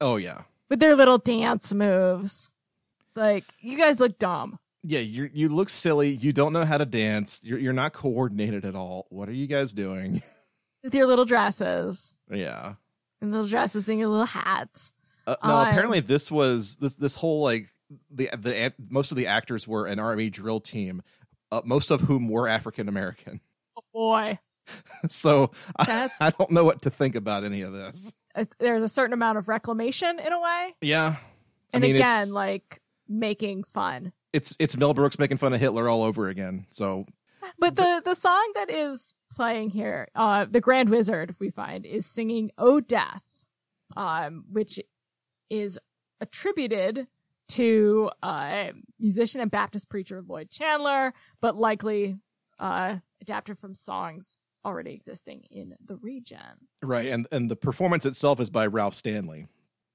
[0.00, 2.50] Oh yeah, with their little dance moves.
[3.16, 4.60] Like, you guys look dumb.
[4.84, 6.10] Yeah, you you look silly.
[6.10, 7.40] You don't know how to dance.
[7.42, 9.06] You're you're not coordinated at all.
[9.10, 10.22] What are you guys doing?
[10.84, 12.14] With your little dresses.
[12.30, 12.74] yeah.
[13.20, 14.92] And little dresses and your little hats.
[15.26, 17.74] Uh, no, Um, apparently this was this this whole like
[18.08, 21.02] the the most of the actors were an army drill team,
[21.52, 23.40] uh, most of whom were African American.
[23.76, 24.38] Oh boy.
[25.08, 28.12] so I, I don't know what to think about any of this.
[28.34, 30.74] Uh, There's a certain amount of reclamation in a way.
[30.80, 31.16] Yeah,
[31.72, 34.12] And I mean again, like making fun.
[34.32, 36.66] it's it's Mel Brooks making fun of Hitler all over again.
[36.70, 37.06] So
[37.58, 42.04] But the the song that is playing here, uh, the Grand Wizard, we find, is
[42.04, 43.22] singing "Oh Death,"
[43.96, 44.80] um, which
[45.50, 45.78] is
[46.20, 47.06] attributed
[47.48, 48.68] to uh,
[48.98, 52.18] musician and Baptist preacher Lloyd Chandler, but likely
[52.58, 56.38] uh, adapted from songs already existing in the region.
[56.82, 59.46] right, and and the performance itself is by Ralph Stanley,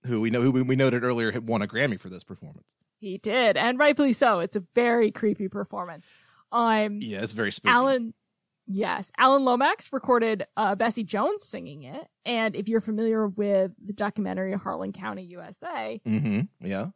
[0.06, 2.66] who we know who we, we noted earlier had won a Grammy for this performance.
[3.00, 4.40] He did, and rightfully so.
[4.40, 6.08] It's a very creepy performance.
[6.52, 7.72] Um, Yeah, it's very spooky.
[7.74, 8.14] Alan,
[8.66, 13.92] yes, Alan Lomax recorded uh, Bessie Jones singing it, and if you're familiar with the
[13.94, 16.66] documentary Harlan County, USA, Mm-hmm.
[16.66, 16.88] Yeah.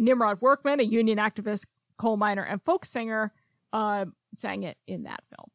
[0.00, 1.66] Nimrod Workman, a union activist,
[1.96, 3.32] coal miner, and folk singer,
[3.72, 5.50] uh, sang it in that film.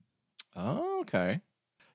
[0.55, 1.41] Oh, okay.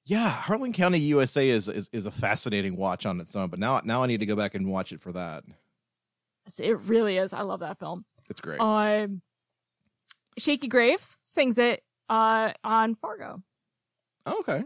[0.04, 3.50] Yeah, Harlan County, USA is, is is a fascinating watch on its own.
[3.50, 5.44] But now now I need to go back and watch it for that.
[6.58, 7.34] It really is.
[7.34, 8.06] I love that film.
[8.30, 8.58] It's great.
[8.58, 9.20] Um,
[10.38, 13.42] Shakey Graves sings it uh, on Fargo.
[14.26, 14.64] okay.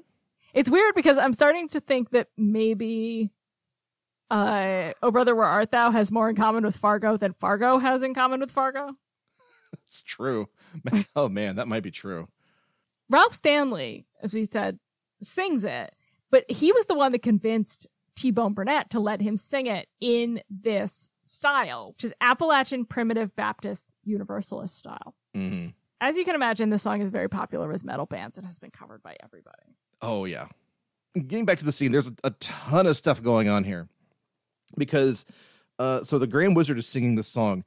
[0.55, 3.31] It's weird because I'm starting to think that maybe
[4.33, 8.03] uh Oh Brother Where Art Thou has more in common with Fargo than Fargo has
[8.03, 8.97] in common with Fargo.
[9.87, 10.49] It's true.
[11.17, 12.29] oh man, that might be true.
[13.09, 14.79] Ralph Stanley, as we said,
[15.21, 15.95] sings it,
[16.31, 17.87] but he was the one that convinced
[18.17, 23.35] T Bone Burnett to let him sing it in this style, which is Appalachian Primitive
[23.37, 25.15] Baptist Universalist style.
[25.35, 25.69] hmm
[26.01, 28.71] As you can imagine, this song is very popular with metal bands and has been
[28.71, 29.77] covered by everybody.
[30.01, 30.47] Oh yeah.
[31.15, 33.89] Getting back to the scene, there's a ton of stuff going on here
[34.77, 35.24] because
[35.78, 37.65] uh, so the Grand Wizard is singing this song.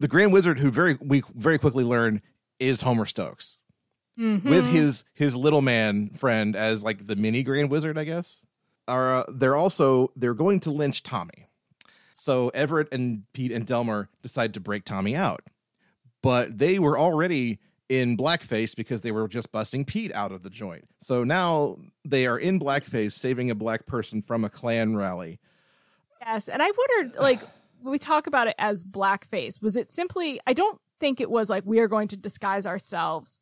[0.00, 2.22] The Grand Wizard, who very we very quickly learn
[2.58, 3.58] is Homer Stokes
[4.18, 4.48] Mm-hmm.
[4.48, 8.40] with his his little man friend as like the mini Grand Wizard, I guess.
[8.88, 11.48] Are uh, they're also they're going to lynch Tommy.
[12.14, 15.42] So Everett and Pete and Delmar decide to break Tommy out,
[16.22, 17.58] but they were already
[17.90, 20.88] in blackface because they were just busting Pete out of the joint.
[21.02, 25.40] So now they are in blackface, saving a black person from a Klan rally.
[26.20, 27.40] Yes, and I wondered, like,
[27.80, 30.40] when we talk about it as blackface, was it simply?
[30.46, 33.38] I don't think it was like we are going to disguise ourselves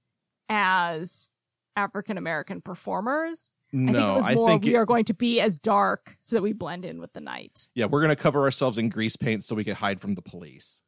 [0.49, 1.29] as
[1.77, 3.53] African American performers.
[3.73, 5.59] I think it No, was I more think we it- are going to be as
[5.59, 7.69] dark so that we blend in with the night.
[7.75, 10.83] Yeah, we're gonna cover ourselves in grease paint so we can hide from the police.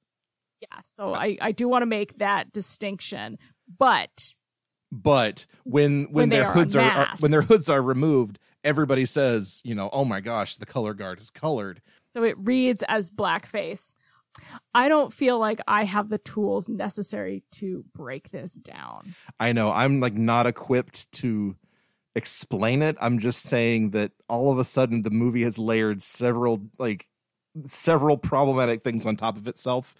[0.61, 3.39] Yeah, so I I do want to make that distinction,
[3.79, 4.35] but
[4.93, 9.07] But when when, When their are hoods are, are when their hoods are removed, everybody
[9.07, 11.81] says, you know, oh my gosh, the color guard is colored.
[12.13, 13.95] so it reads as blackface.
[14.75, 19.15] I don't feel like I have the tools necessary to break this down.
[19.41, 21.57] I know I'm like not equipped to
[22.15, 22.97] explain it.
[23.01, 27.07] I'm just saying that all of a sudden the movie has layered several like
[27.67, 29.95] several problematic things on top of itself.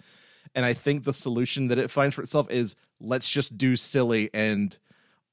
[0.55, 4.29] And I think the solution that it finds for itself is let's just do silly
[4.35, 4.79] and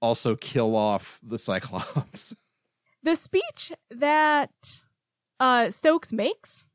[0.01, 2.35] also kill off the Cyclops.
[3.03, 4.81] the speech that
[5.39, 6.65] uh Stokes makes,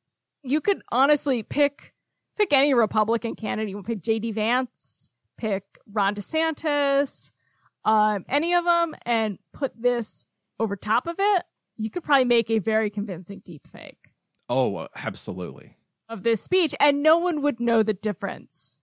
[0.43, 1.95] you could honestly pick
[2.37, 3.71] pick any Republican candidate.
[3.71, 7.31] You can pick JD Vance, pick Ron DeSantis,
[7.85, 10.27] um, any of them, and put this
[10.61, 11.43] over top of it.
[11.77, 14.13] You could probably make a very convincing deep fake
[14.49, 15.77] oh, uh, absolutely.
[16.09, 18.79] of this speech, and no one would know the difference.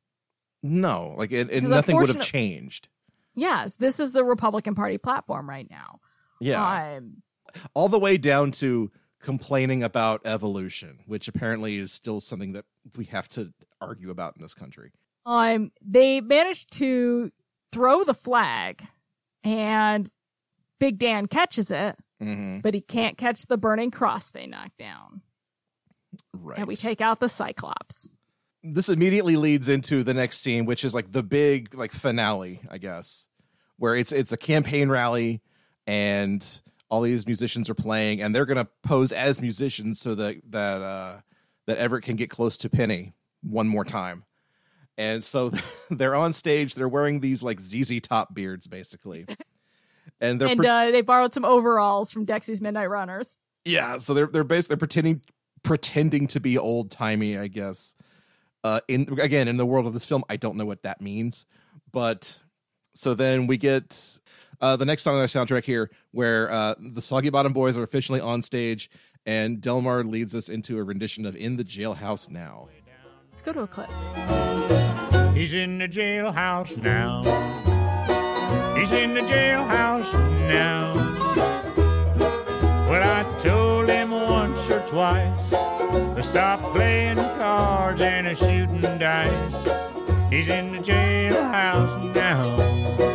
[0.64, 2.88] No, like it, it nothing would have changed.
[3.36, 6.00] Yes, this is the Republican Party platform right now.
[6.40, 6.96] Yeah.
[6.98, 7.22] Um,
[7.74, 8.92] all the way down to
[9.22, 12.66] complaining about evolution, which apparently is still something that
[12.98, 14.92] we have to argue about in this country.
[15.26, 17.32] um they managed to
[17.72, 18.86] throw the flag
[19.44, 20.10] and
[20.80, 22.62] big dan catches it Mhm.
[22.62, 25.22] but he can't catch the burning cross they knock down
[26.34, 26.60] Right.
[26.60, 28.08] and we take out the cyclops
[28.64, 32.78] This immediately leads into the next scene, which is like the big like finale, I
[32.80, 33.26] guess,
[33.78, 35.42] where it's it's a campaign rally
[35.88, 36.44] and
[36.90, 41.18] all these musicians are playing and they're gonna pose as musicians so that that uh
[41.68, 44.24] that Everett can get close to Penny one more time.
[44.98, 45.52] And so
[45.90, 49.26] they're on stage, they're wearing these like ZZ top beards basically.
[50.22, 54.14] And they're and pre- uh, they borrowed some overalls from dexy's midnight runners Yeah, so
[54.14, 55.22] they're they're basically they're pretending
[55.62, 57.96] pretending to be old timey, I guess.
[58.64, 61.46] Uh, in again, in the world of this film, I don't know what that means,
[61.92, 62.42] but
[62.94, 64.20] so then we get
[64.62, 67.84] uh, the next song on our soundtrack here, where uh, the Soggy Bottom Boys are
[67.84, 68.90] officially on stage,
[69.26, 72.70] and Delmar leads us into a rendition of "In the Jailhouse Now."
[73.32, 73.90] Let's go to a clip.
[75.36, 77.24] He's in the jailhouse now.
[78.78, 80.14] He's in the jailhouse
[80.48, 80.96] now.
[82.90, 90.32] Well, I told him once or twice to stop playing cards and a shooting dice.
[90.32, 93.15] He's in the jailhouse now.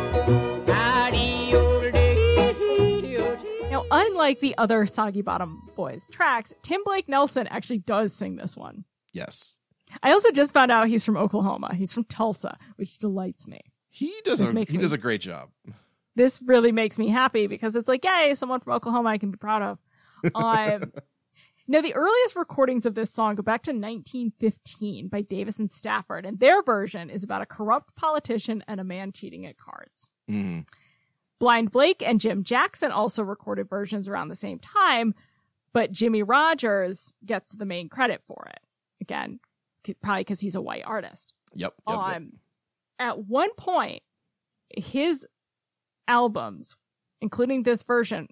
[3.91, 8.85] Unlike the other Soggy Bottom Boys tracks, Tim Blake Nelson actually does sing this one.
[9.13, 9.57] Yes,
[10.01, 11.75] I also just found out he's from Oklahoma.
[11.75, 13.59] He's from Tulsa, which delights me.
[13.89, 14.39] he does.
[14.39, 15.49] This A, he me- does a great job.
[16.15, 19.37] This really makes me happy because it's like, yay, someone from Oklahoma I can be
[19.37, 19.79] proud of.
[20.35, 20.91] Um,
[21.67, 26.25] now, the earliest recordings of this song go back to 1915 by Davis and Stafford,
[26.25, 30.09] and their version is about a corrupt politician and a man cheating at cards.
[30.29, 30.67] Mhm.
[31.41, 35.15] Blind Blake and Jim Jackson also recorded versions around the same time,
[35.73, 38.59] but Jimmie Rodgers gets the main credit for it.
[39.01, 39.39] Again,
[40.03, 41.33] probably because he's a white artist.
[41.55, 41.73] Yep.
[41.89, 42.15] yep, yep.
[42.15, 42.33] Um,
[42.99, 44.03] at one point,
[44.69, 45.25] his
[46.07, 46.77] albums,
[47.21, 48.27] including this version,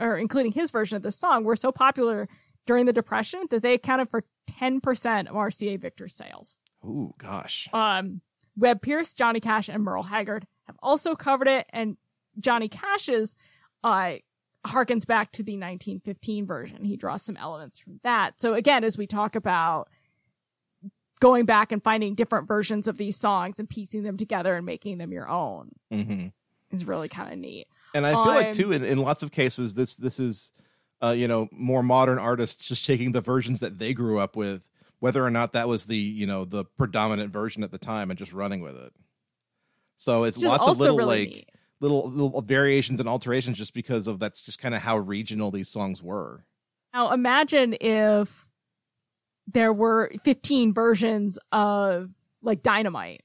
[0.00, 2.26] or including his version of this song, were so popular
[2.64, 6.56] during the Depression that they accounted for 10% of RCA Victor's sales.
[6.82, 7.68] Ooh, gosh.
[7.74, 8.22] Um,
[8.56, 11.98] Webb Pierce, Johnny Cash, and Merle Haggard have also covered it, and
[12.38, 13.34] Johnny Cash's
[13.84, 14.14] uh,
[14.66, 16.84] harkens back to the 1915 version.
[16.84, 18.40] He draws some elements from that.
[18.40, 19.88] So again, as we talk about
[21.20, 24.98] going back and finding different versions of these songs and piecing them together and making
[24.98, 26.26] them your own, hmm
[26.72, 27.68] is really kind of neat.
[27.94, 30.50] And I feel like Um, too, in, in lots of cases, this this is,
[31.00, 34.68] uh, you know, more modern artists just taking the versions that they grew up with,
[34.98, 38.18] whether or not that was the you know the predominant version at the time, and
[38.18, 38.92] just running with it.
[39.96, 41.50] So it's lots of little really like neat.
[41.80, 45.68] Little little variations and alterations, just because of that's just kind of how regional these
[45.68, 46.44] songs were.
[46.94, 48.46] Now imagine if
[49.46, 52.10] there were 15 versions of
[52.42, 53.22] like Dynamite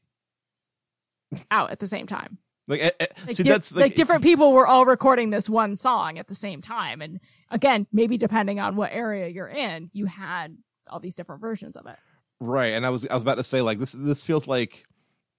[1.49, 2.37] out at the same time.
[2.67, 5.75] Like, eh, eh, Like, see, di- that's like different people were all recording this one
[5.75, 7.01] song at the same time.
[7.01, 7.19] And
[7.49, 10.57] again, maybe depending on what area you're in, you had
[10.87, 11.97] all these different versions of it.
[12.39, 14.85] Right, and I was I was about to say like this this feels like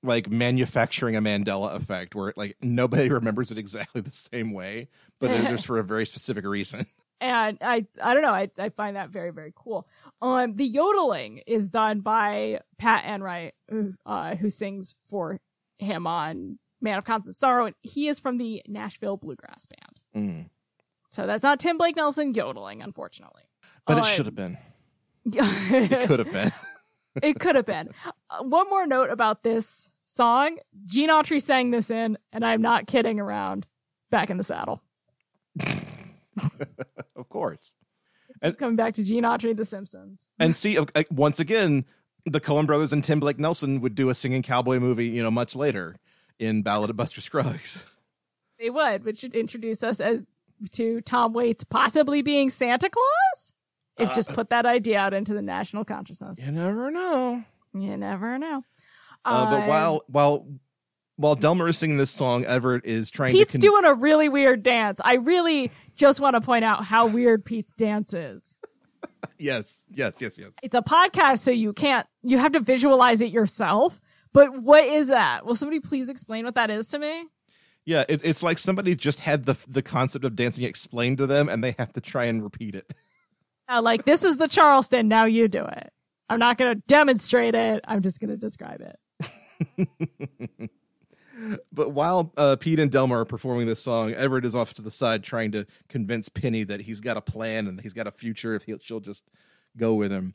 [0.03, 4.89] like manufacturing a Mandela effect where like nobody remembers it exactly the same way,
[5.21, 6.87] but there's for a very specific reason.
[7.21, 9.87] and I I don't know I, I find that very very cool.
[10.21, 15.39] Um, the yodeling is done by Pat Enright, who, uh, who sings for
[15.79, 20.01] him on Man of Constant Sorrow, and he is from the Nashville Bluegrass Band.
[20.45, 20.51] Mm.
[21.11, 23.43] So that's not Tim Blake Nelson yodeling, unfortunately.
[23.87, 24.59] But it Um, should have been.
[25.27, 26.53] it It could have been.
[27.23, 27.91] it could have been.
[28.31, 32.87] Uh, one more note about this song: Gene Autry sang this in, and I'm not
[32.87, 33.67] kidding around.
[34.11, 34.83] Back in the saddle.
[37.17, 37.75] of course.
[38.41, 40.29] And Coming back to Gene Autry, The Simpsons.
[40.39, 41.85] And see, uh, uh, once again,
[42.27, 45.31] the Coen brothers and Tim Blake Nelson would do a singing cowboy movie, you know,
[45.31, 45.97] much later
[46.39, 47.87] in Ballad of Buster Scruggs.
[48.59, 50.25] They would, which should introduce us as
[50.71, 53.53] to Tom Waits possibly being Santa Claus.
[53.99, 56.39] If Uh, just put that idea out into the national consciousness.
[56.41, 57.43] You never know.
[57.75, 58.63] You never know.
[59.25, 60.47] Uh, but while while
[61.17, 63.59] while Delmar is singing this song, Everett is trying to Pete's to.
[63.59, 65.01] doing a really weird dance.
[65.05, 68.57] I really just want to point out how weird Pete's dance is.
[69.39, 70.51] yes, yes, yes, yes.
[70.63, 74.01] It's a podcast, so you can't, you have to visualize it yourself.
[74.33, 75.45] But what is that?
[75.45, 77.27] Will somebody please explain what that is to me?
[77.85, 81.49] Yeah, it, it's like somebody just had the the concept of dancing explained to them,
[81.49, 82.93] and they have to try and repeat it.
[83.69, 85.07] Uh, like, this is the Charleston.
[85.07, 85.93] Now you do it.
[86.29, 87.83] I'm not going to demonstrate it.
[87.87, 88.97] I'm just going to describe it.
[91.73, 94.91] But while uh, Pete and Delmar are performing this song, Everett is off to the
[94.91, 98.55] side trying to convince Penny that he's got a plan and he's got a future
[98.55, 99.25] if he'll, she'll just
[99.77, 100.35] go with him.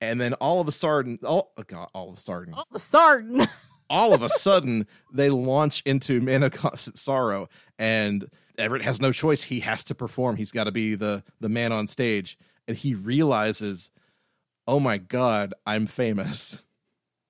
[0.00, 2.74] And then all of a sudden, all, oh God, all of a sudden, All of
[2.74, 3.48] a sudden.
[3.90, 7.48] all of a sudden, they launch into Man of Constant Sorrow,
[7.78, 8.28] and
[8.58, 9.44] Everett has no choice.
[9.44, 10.36] He has to perform.
[10.36, 12.36] He's got to be the the man on stage,
[12.66, 13.90] and he realizes,
[14.66, 16.58] oh my God, I'm famous.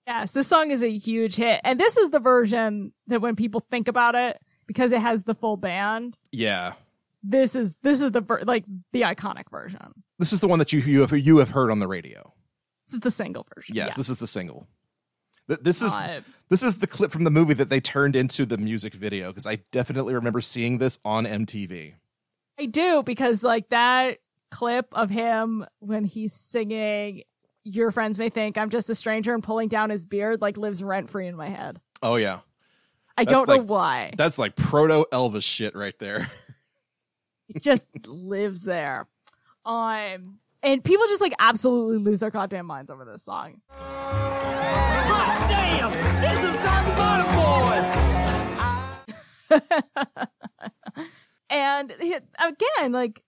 [0.07, 1.61] Yes, this song is a huge hit.
[1.65, 5.35] And this is the version that when people think about it, because it has the
[5.35, 6.75] full band, Yeah,
[7.23, 10.05] this is this is the ver- like the iconic version.
[10.19, 12.33] this is the one that you you have you have heard on the radio.
[12.87, 13.75] This is the single version.
[13.75, 14.69] Yes, this is the single.
[15.49, 18.47] Th- This is Uh, this is the clip from the movie that they turned into
[18.47, 21.95] the music video because I definitely remember seeing this on MTV.
[22.59, 24.19] I do because like that
[24.51, 27.23] clip of him when he's singing
[27.67, 30.83] your friends may think I'm just a stranger and pulling down his beard like lives
[30.83, 31.81] rent free in my head.
[32.03, 32.39] Oh yeah.
[33.19, 34.13] I That's don't know why.
[34.17, 36.31] That's like proto Elvis shit right there.
[37.55, 39.07] It just lives there.
[39.65, 43.61] Um, and people just like absolutely lose their goddamn minds over this song.
[43.71, 45.93] Hot damn!
[46.25, 47.27] It's a Soggy Bottom
[49.61, 50.27] Boys!
[51.49, 53.23] And again, like,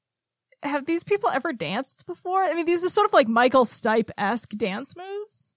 [0.62, 2.43] have these people ever danced before?
[2.43, 5.55] I mean, these are sort of like Michael Stipe esque dance moves.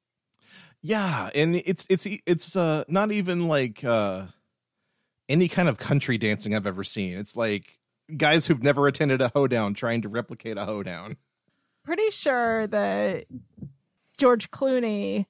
[0.82, 4.24] Yeah, and it's it's it's uh not even like uh
[5.30, 7.18] any kind of country dancing I've ever seen.
[7.18, 7.80] It's like
[8.18, 11.18] guys who've never attended a hoedown trying to replicate a hoedown.
[11.84, 13.26] Pretty sure that
[14.18, 15.26] George Clooney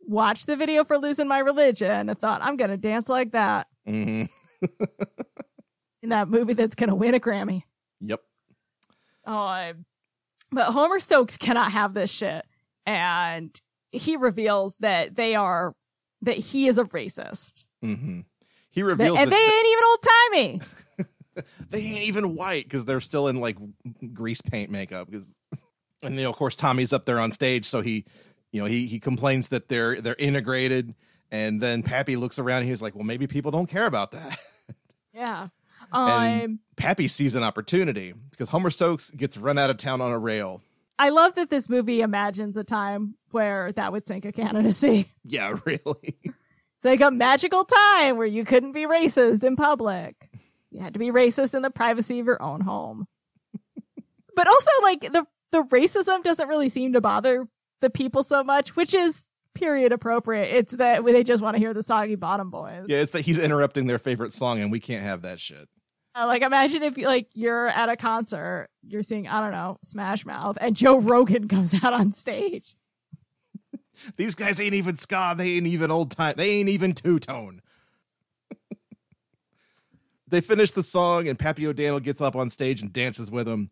[0.00, 3.66] watched the video for Losing My Religion and thought, I'm going to dance like that
[3.84, 4.24] hmm
[6.02, 7.62] in that movie that's going to win a Grammy.
[8.00, 8.20] Yep.
[9.26, 9.72] Uh,
[10.52, 12.44] but Homer Stokes cannot have this shit.
[12.86, 13.58] And
[13.90, 15.74] he reveals that they are,
[16.22, 17.64] that he is a racist.
[17.82, 18.20] hmm
[18.70, 20.68] He That- reveals and that they ain't even old
[21.02, 21.44] timey.
[21.70, 23.56] they ain't even white because they're still in like
[24.12, 25.10] grease paint makeup.
[25.10, 25.36] Because
[26.02, 28.04] and you know, of course, Tommy's up there on stage, so he,
[28.52, 30.94] you know, he he complains that they're they're integrated,
[31.32, 34.38] and then Pappy looks around and he's like, well, maybe people don't care about that.
[35.12, 35.48] Yeah.
[35.92, 40.12] And Um, Pappy sees an opportunity because Homer Stokes gets run out of town on
[40.12, 40.62] a rail.
[40.98, 45.08] I love that this movie imagines a time where that would sink a candidacy.
[45.28, 46.16] Yeah, really.
[46.24, 50.14] It's like a magical time where you couldn't be racist in public.
[50.70, 53.06] You had to be racist in the privacy of your own home.
[54.36, 57.48] but also, like the the racism doesn't really seem to bother
[57.80, 60.54] the people so much, which is period appropriate.
[60.54, 62.84] It's that they just want to hear the soggy bottom boys.
[62.88, 65.68] Yeah, it's that he's interrupting their favorite song, and we can't have that shit.
[66.16, 70.24] Uh, like imagine if like you're at a concert, you're seeing I don't know Smash
[70.24, 72.74] Mouth, and Joe Rogan comes out on stage.
[74.16, 75.34] These guys ain't even ska.
[75.36, 76.34] They ain't even old time.
[76.36, 77.60] They ain't even two tone.
[80.28, 83.70] they finish the song, and Pappy O'Daniel gets up on stage and dances with them,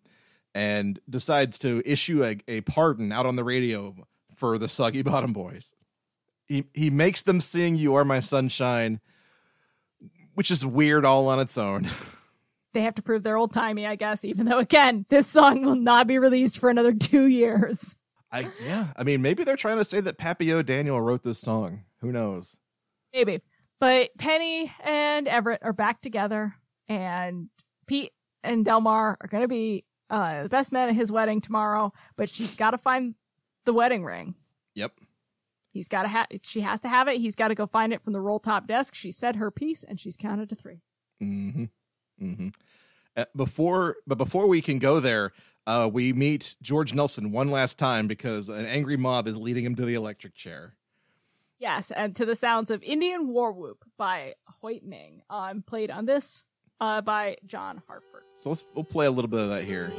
[0.54, 3.94] and decides to issue a, a pardon out on the radio
[4.36, 5.72] for the Soggy Bottom Boys.
[6.46, 9.00] He he makes them sing "You Are My Sunshine,"
[10.34, 11.88] which is weird all on its own.
[12.74, 14.24] They have to prove they're old timey, I guess.
[14.24, 17.96] Even though again, this song will not be released for another two years.
[18.30, 18.88] I yeah.
[18.96, 21.84] I mean, maybe they're trying to say that Pappy O'Daniel wrote this song.
[22.00, 22.56] Who knows?
[23.14, 23.40] Maybe.
[23.80, 26.56] But Penny and Everett are back together,
[26.88, 27.48] and
[27.86, 31.92] Pete and Delmar are going to be uh, the best men at his wedding tomorrow.
[32.16, 33.14] But she's got to find
[33.64, 34.34] the wedding ring.
[34.74, 34.92] Yep.
[35.70, 36.26] He's got to have.
[36.42, 37.18] She has to have it.
[37.18, 38.96] He's got to go find it from the roll top desk.
[38.96, 40.82] She said her piece, and she's counted to three.
[41.22, 41.64] Mm-hmm.
[42.20, 42.48] Mm-hmm.
[43.16, 45.32] Uh, before, but before we can go there,
[45.66, 49.74] uh, we meet George Nelson one last time because an angry mob is leading him
[49.76, 50.74] to the electric chair.
[51.58, 56.04] Yes, and to the sounds of Indian War Whoop by Hoyt Ming, um, played on
[56.04, 56.44] this
[56.80, 58.24] uh, by John Hartford.
[58.36, 59.92] So let's we'll play a little bit of that here.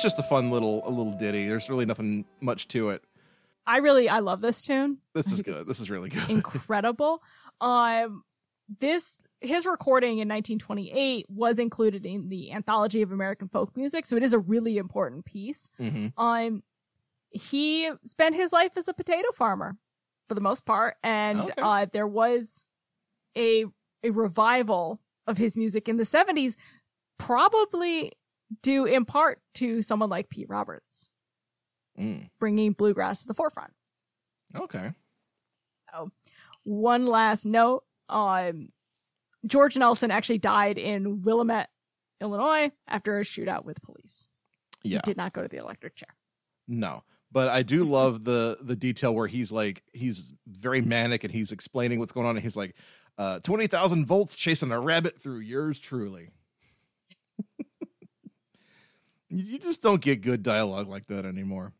[0.00, 1.46] It's just a fun little a little ditty.
[1.46, 3.04] There's really nothing much to it.
[3.66, 4.96] I really, I love this tune.
[5.12, 5.58] This is good.
[5.66, 6.22] This is really good.
[6.30, 7.22] incredible.
[7.60, 8.24] Um,
[8.78, 14.16] this his recording in 1928 was included in the Anthology of American Folk Music, so
[14.16, 15.68] it is a really important piece.
[15.78, 16.14] Mhm.
[16.16, 16.62] Um,
[17.30, 19.76] he spent his life as a potato farmer
[20.28, 21.52] for the most part, and Okay.
[21.58, 22.64] uh, there was
[23.36, 23.66] a
[24.02, 26.56] a revival of his music in the 70s,
[27.18, 28.12] probably
[28.62, 31.08] due in part to someone like Pete Roberts
[31.98, 32.30] Mm.
[32.38, 33.72] bringing bluegrass to the forefront.
[34.54, 34.92] Okay.
[35.92, 36.10] So,
[36.64, 38.70] one last note: um,
[39.44, 41.68] George Nelson actually died in Wilmette,
[42.20, 44.28] Illinois, after a shootout with police.
[44.82, 44.98] Yeah.
[45.04, 46.14] He did not go to the electric chair.
[46.68, 47.02] No,
[47.32, 51.52] but I do love the the detail where he's like he's very manic and he's
[51.52, 52.76] explaining what's going on and he's like
[53.18, 56.30] uh 20,000 volts chasing a rabbit through yours truly.
[59.30, 61.72] You just don't get good dialogue like that anymore.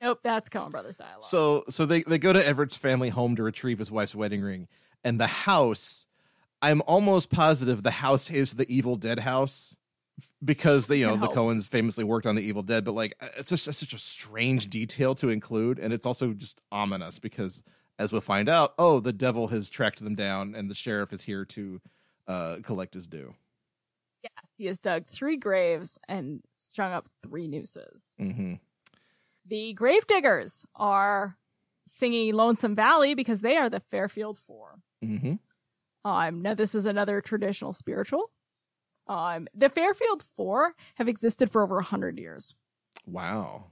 [0.00, 1.22] Nope, that's Coen Brothers dialogue.
[1.22, 4.68] So so they they go to Everett's family home to retrieve his wife's wedding ring
[5.04, 6.06] and the house
[6.62, 9.74] I'm almost positive the house is the Evil Dead house
[10.44, 11.32] because they, you know the No.
[11.32, 14.70] Coens famously worked on the Evil Dead, but like it's just it's such a strange
[14.70, 17.62] detail to include, and it's also just ominous because
[17.98, 21.22] as we'll find out, oh, the devil has tracked them down, and the sheriff is
[21.22, 21.80] here to
[22.28, 23.34] uh, collect his due.
[24.22, 28.06] Yes, he has dug three graves and strung up three nooses.
[28.18, 28.54] hmm
[29.48, 31.36] The Gravediggers are
[31.86, 34.78] singing Lonesome Valley because they are the Fairfield Four.
[35.04, 35.34] Mm-hmm.
[36.04, 38.30] Um, now this is another traditional spiritual.
[39.08, 42.54] Um, the Fairfield Four have existed for over a hundred years.
[43.06, 43.66] Wow.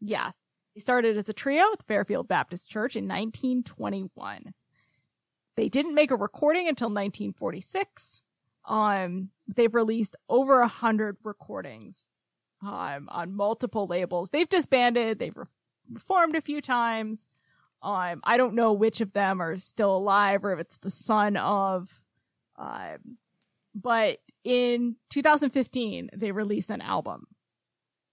[0.00, 0.34] Yes.
[0.74, 4.54] They started as a trio at the Fairfield Baptist Church in 1921.
[5.56, 8.22] They didn't make a recording until 1946.
[8.68, 12.04] Um, they've released over a hundred recordings,
[12.62, 14.30] um, on multiple labels.
[14.30, 15.18] They've disbanded.
[15.18, 15.46] They've re-
[15.90, 17.26] reformed a few times.
[17.82, 21.36] Um, I don't know which of them are still alive or if it's the son
[21.36, 22.00] of,
[22.56, 23.18] um,
[23.74, 27.26] but in 2015, they released an album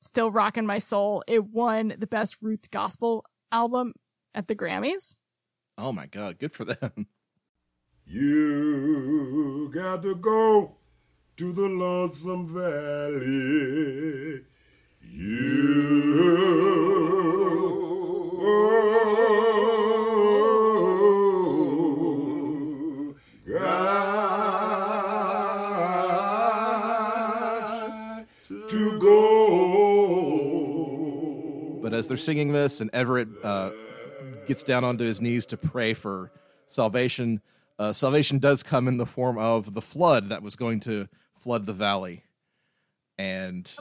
[0.06, 1.23] still rocking my soul.
[1.27, 3.94] It won the best roots gospel album
[4.34, 5.15] at the Grammys.
[5.77, 7.07] Oh my god, good for them.
[8.07, 10.76] You got to go
[11.38, 14.44] to the lonesome valley.
[15.02, 16.36] You
[23.48, 24.36] got
[28.69, 29.40] to go.
[31.82, 33.72] But as they're singing this, and Everett uh,
[34.45, 36.32] gets down onto his knees to pray for
[36.68, 37.41] salvation,
[37.80, 41.07] uh, salvation does come in the form of the flood that was going to
[41.39, 42.23] flood the valley.
[43.18, 43.72] And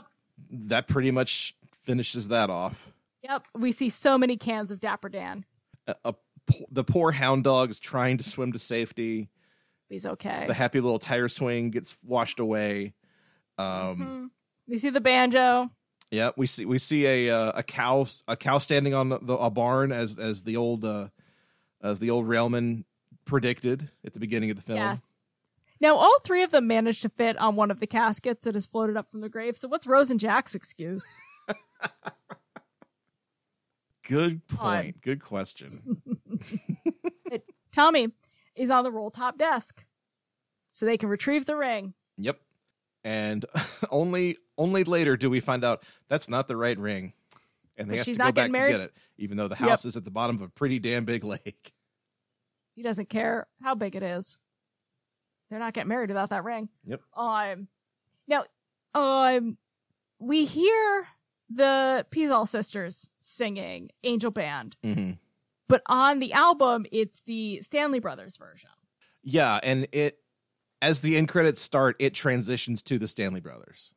[0.49, 2.91] that pretty much finishes that off.
[3.23, 3.47] Yep.
[3.55, 5.45] We see so many cans of Dapper Dan.
[5.87, 6.13] A, a,
[6.71, 9.29] the poor hound dog is trying to swim to safety.
[9.89, 10.45] He's okay.
[10.47, 12.93] The happy little tire swing gets washed away.
[13.57, 14.29] Um, Mhm.
[14.67, 15.69] We see the banjo.
[16.11, 19.33] Yeah, we see we see a uh, a cow a cow standing on the, the,
[19.33, 21.07] a barn as as the old uh,
[21.83, 22.85] as the old railman
[23.25, 24.77] predicted at the beginning of the film.
[24.79, 25.13] Yes.
[25.81, 28.65] Now, all three of them managed to fit on one of the caskets that has
[28.67, 29.57] floated up from the grave.
[29.57, 31.17] So, what's Rose and Jack's excuse?
[34.07, 35.01] Good point.
[35.01, 36.01] Good question.
[37.73, 38.09] Tommy
[38.55, 39.83] is on the roll top desk
[40.71, 41.93] so they can retrieve the ring.
[42.17, 42.39] yep.
[43.03, 43.45] And
[43.91, 47.13] only only later do we find out that's not the right ring,
[47.77, 49.69] and they But have to go back to get it, even though the Yep.
[49.69, 51.73] house is at the bottom of a pretty damn big lake.
[52.75, 54.37] He doesn't care how big it is.
[55.49, 56.69] They're not getting married without that ring.
[56.85, 57.01] Yep.
[57.15, 57.67] Um,
[58.27, 58.45] now,
[58.93, 59.57] um,
[60.19, 61.07] we hear
[61.49, 65.11] the Peasall sisters singing Angel Band, Mm-hmm.
[65.69, 68.69] but on the album, it's the Stanley Brothers version.
[69.23, 70.19] Yeah, and it
[70.81, 73.91] as the end credits start, it transitions to the Stanley Brothers.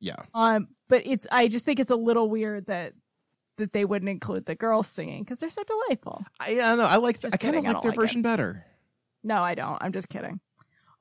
[0.00, 0.16] Yeah.
[0.34, 2.92] Um, but it's I just think it's a little weird that
[3.56, 6.24] that they wouldn't include the girls singing because they're so delightful.
[6.40, 7.20] I yeah, no, I like.
[7.20, 8.00] Just I kind of like their like it.
[8.00, 8.64] version better.
[9.24, 9.78] No, I don't.
[9.82, 10.40] I'm just kidding.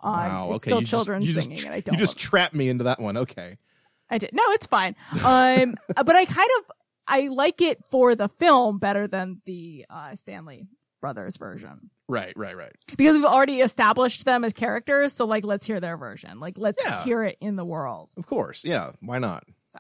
[0.03, 0.49] Um, wow.
[0.53, 0.69] okay.
[0.69, 1.93] still you children just singing, tr- and I don't.
[1.95, 3.17] You just trapped me into that one.
[3.17, 3.57] Okay.
[4.09, 4.31] I did.
[4.33, 4.95] No, it's fine.
[5.23, 5.75] Um,
[6.05, 6.71] but I kind of
[7.07, 10.67] I like it for the film better than the uh, Stanley
[11.01, 12.33] Brothers version Right.
[12.35, 12.55] Right.
[12.55, 12.71] Right.
[12.97, 15.13] because we've already established them as characters.
[15.13, 16.39] So like, let's hear their version.
[16.39, 17.03] Like, let's Yeah.
[17.03, 18.09] hear it in the world.
[18.17, 18.63] Of course.
[18.63, 18.91] Yeah.
[19.01, 19.43] Why not?
[19.67, 19.79] So,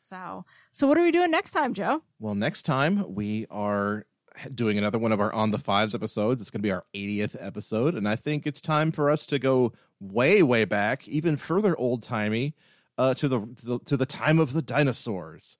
[0.00, 2.02] So, so what are we doing next time, Joe?
[2.18, 4.06] Well, next time we are
[4.54, 6.40] doing another one of our On the Fives episodes.
[6.40, 7.94] It's going to be our 80th episode.
[7.94, 12.02] And I think it's time for us to go way, way back, even further old
[12.02, 12.54] timey,
[12.96, 15.56] uh, to, the, to the to the time of the dinosaurs.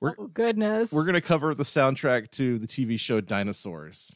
[0.00, 0.92] We're, oh goodness.
[0.92, 4.14] we're going to cover the soundtrack to the TV show Dinosaurs.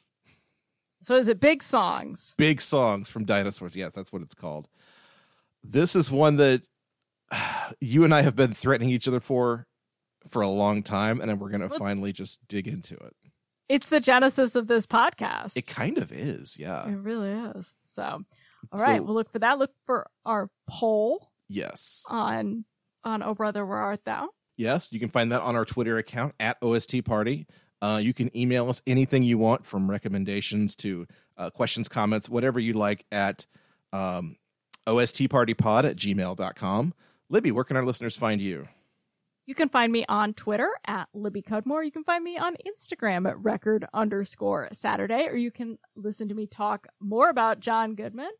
[1.02, 2.34] So is it big songs?
[2.38, 3.76] Big songs from Dinosaurs.
[3.76, 4.68] Yes, that's what it's called.
[5.62, 6.62] This is one that
[7.80, 9.66] you and I have been threatening each other for
[10.30, 13.14] for a long time, and then we're going to finally just dig into it.
[13.68, 15.54] It's the genesis of this podcast.
[15.56, 16.88] It kind of is, yeah.
[16.88, 17.74] It really is.
[17.86, 18.24] So, all
[18.72, 19.58] right, So- we'll look for that.
[19.58, 22.04] Look for our poll Yes.
[22.08, 22.64] on
[23.04, 24.30] on Oh Brother Where Art Thou.
[24.56, 27.46] Yes, you can find that on our Twitter account at OST Party.
[27.82, 31.06] Uh, you can email us anything you want from recommendations to
[31.36, 33.46] uh, questions, comments, whatever you like at
[33.92, 34.36] um,
[34.86, 36.94] ostpartypod at gmail.com.
[37.28, 38.66] Libby, where can our listeners find you?
[39.46, 41.84] You can find me on Twitter at Libby Cudmore.
[41.84, 46.34] You can find me on Instagram at record underscore Saturday, or you can listen to
[46.34, 48.30] me talk more about John Goodman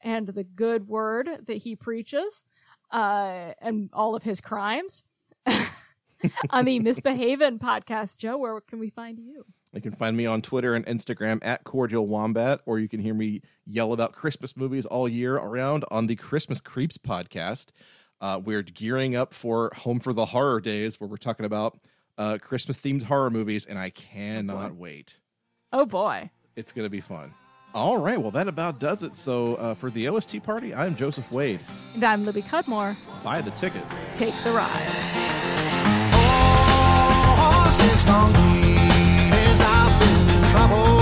[0.00, 2.42] and the good word that he preaches
[2.90, 5.04] uh, and all of his crimes
[6.50, 8.18] on the Misbehavin' podcast.
[8.18, 9.44] Joe, where can we find you?
[9.72, 13.14] You can find me on Twitter and Instagram at Cordial Wombat, or you can hear
[13.14, 17.66] me yell about Christmas movies all year around on the Christmas Creeps podcast.
[18.20, 21.78] Uh, we're gearing up for Home for the Horror Days, where we're talking about
[22.16, 25.20] uh, Christmas themed horror movies, and I cannot wait.
[25.72, 26.30] Oh boy.
[26.56, 27.32] It's going to be fun.
[27.74, 29.14] All right, well, that about does it.
[29.14, 31.60] So, uh, for the OST party, I'm Joseph Wade.
[31.94, 32.96] And I'm Libby Cudmore.
[33.22, 33.82] Buy the ticket.
[34.14, 34.86] Take the ride.
[37.70, 40.97] six long years I've been in trouble.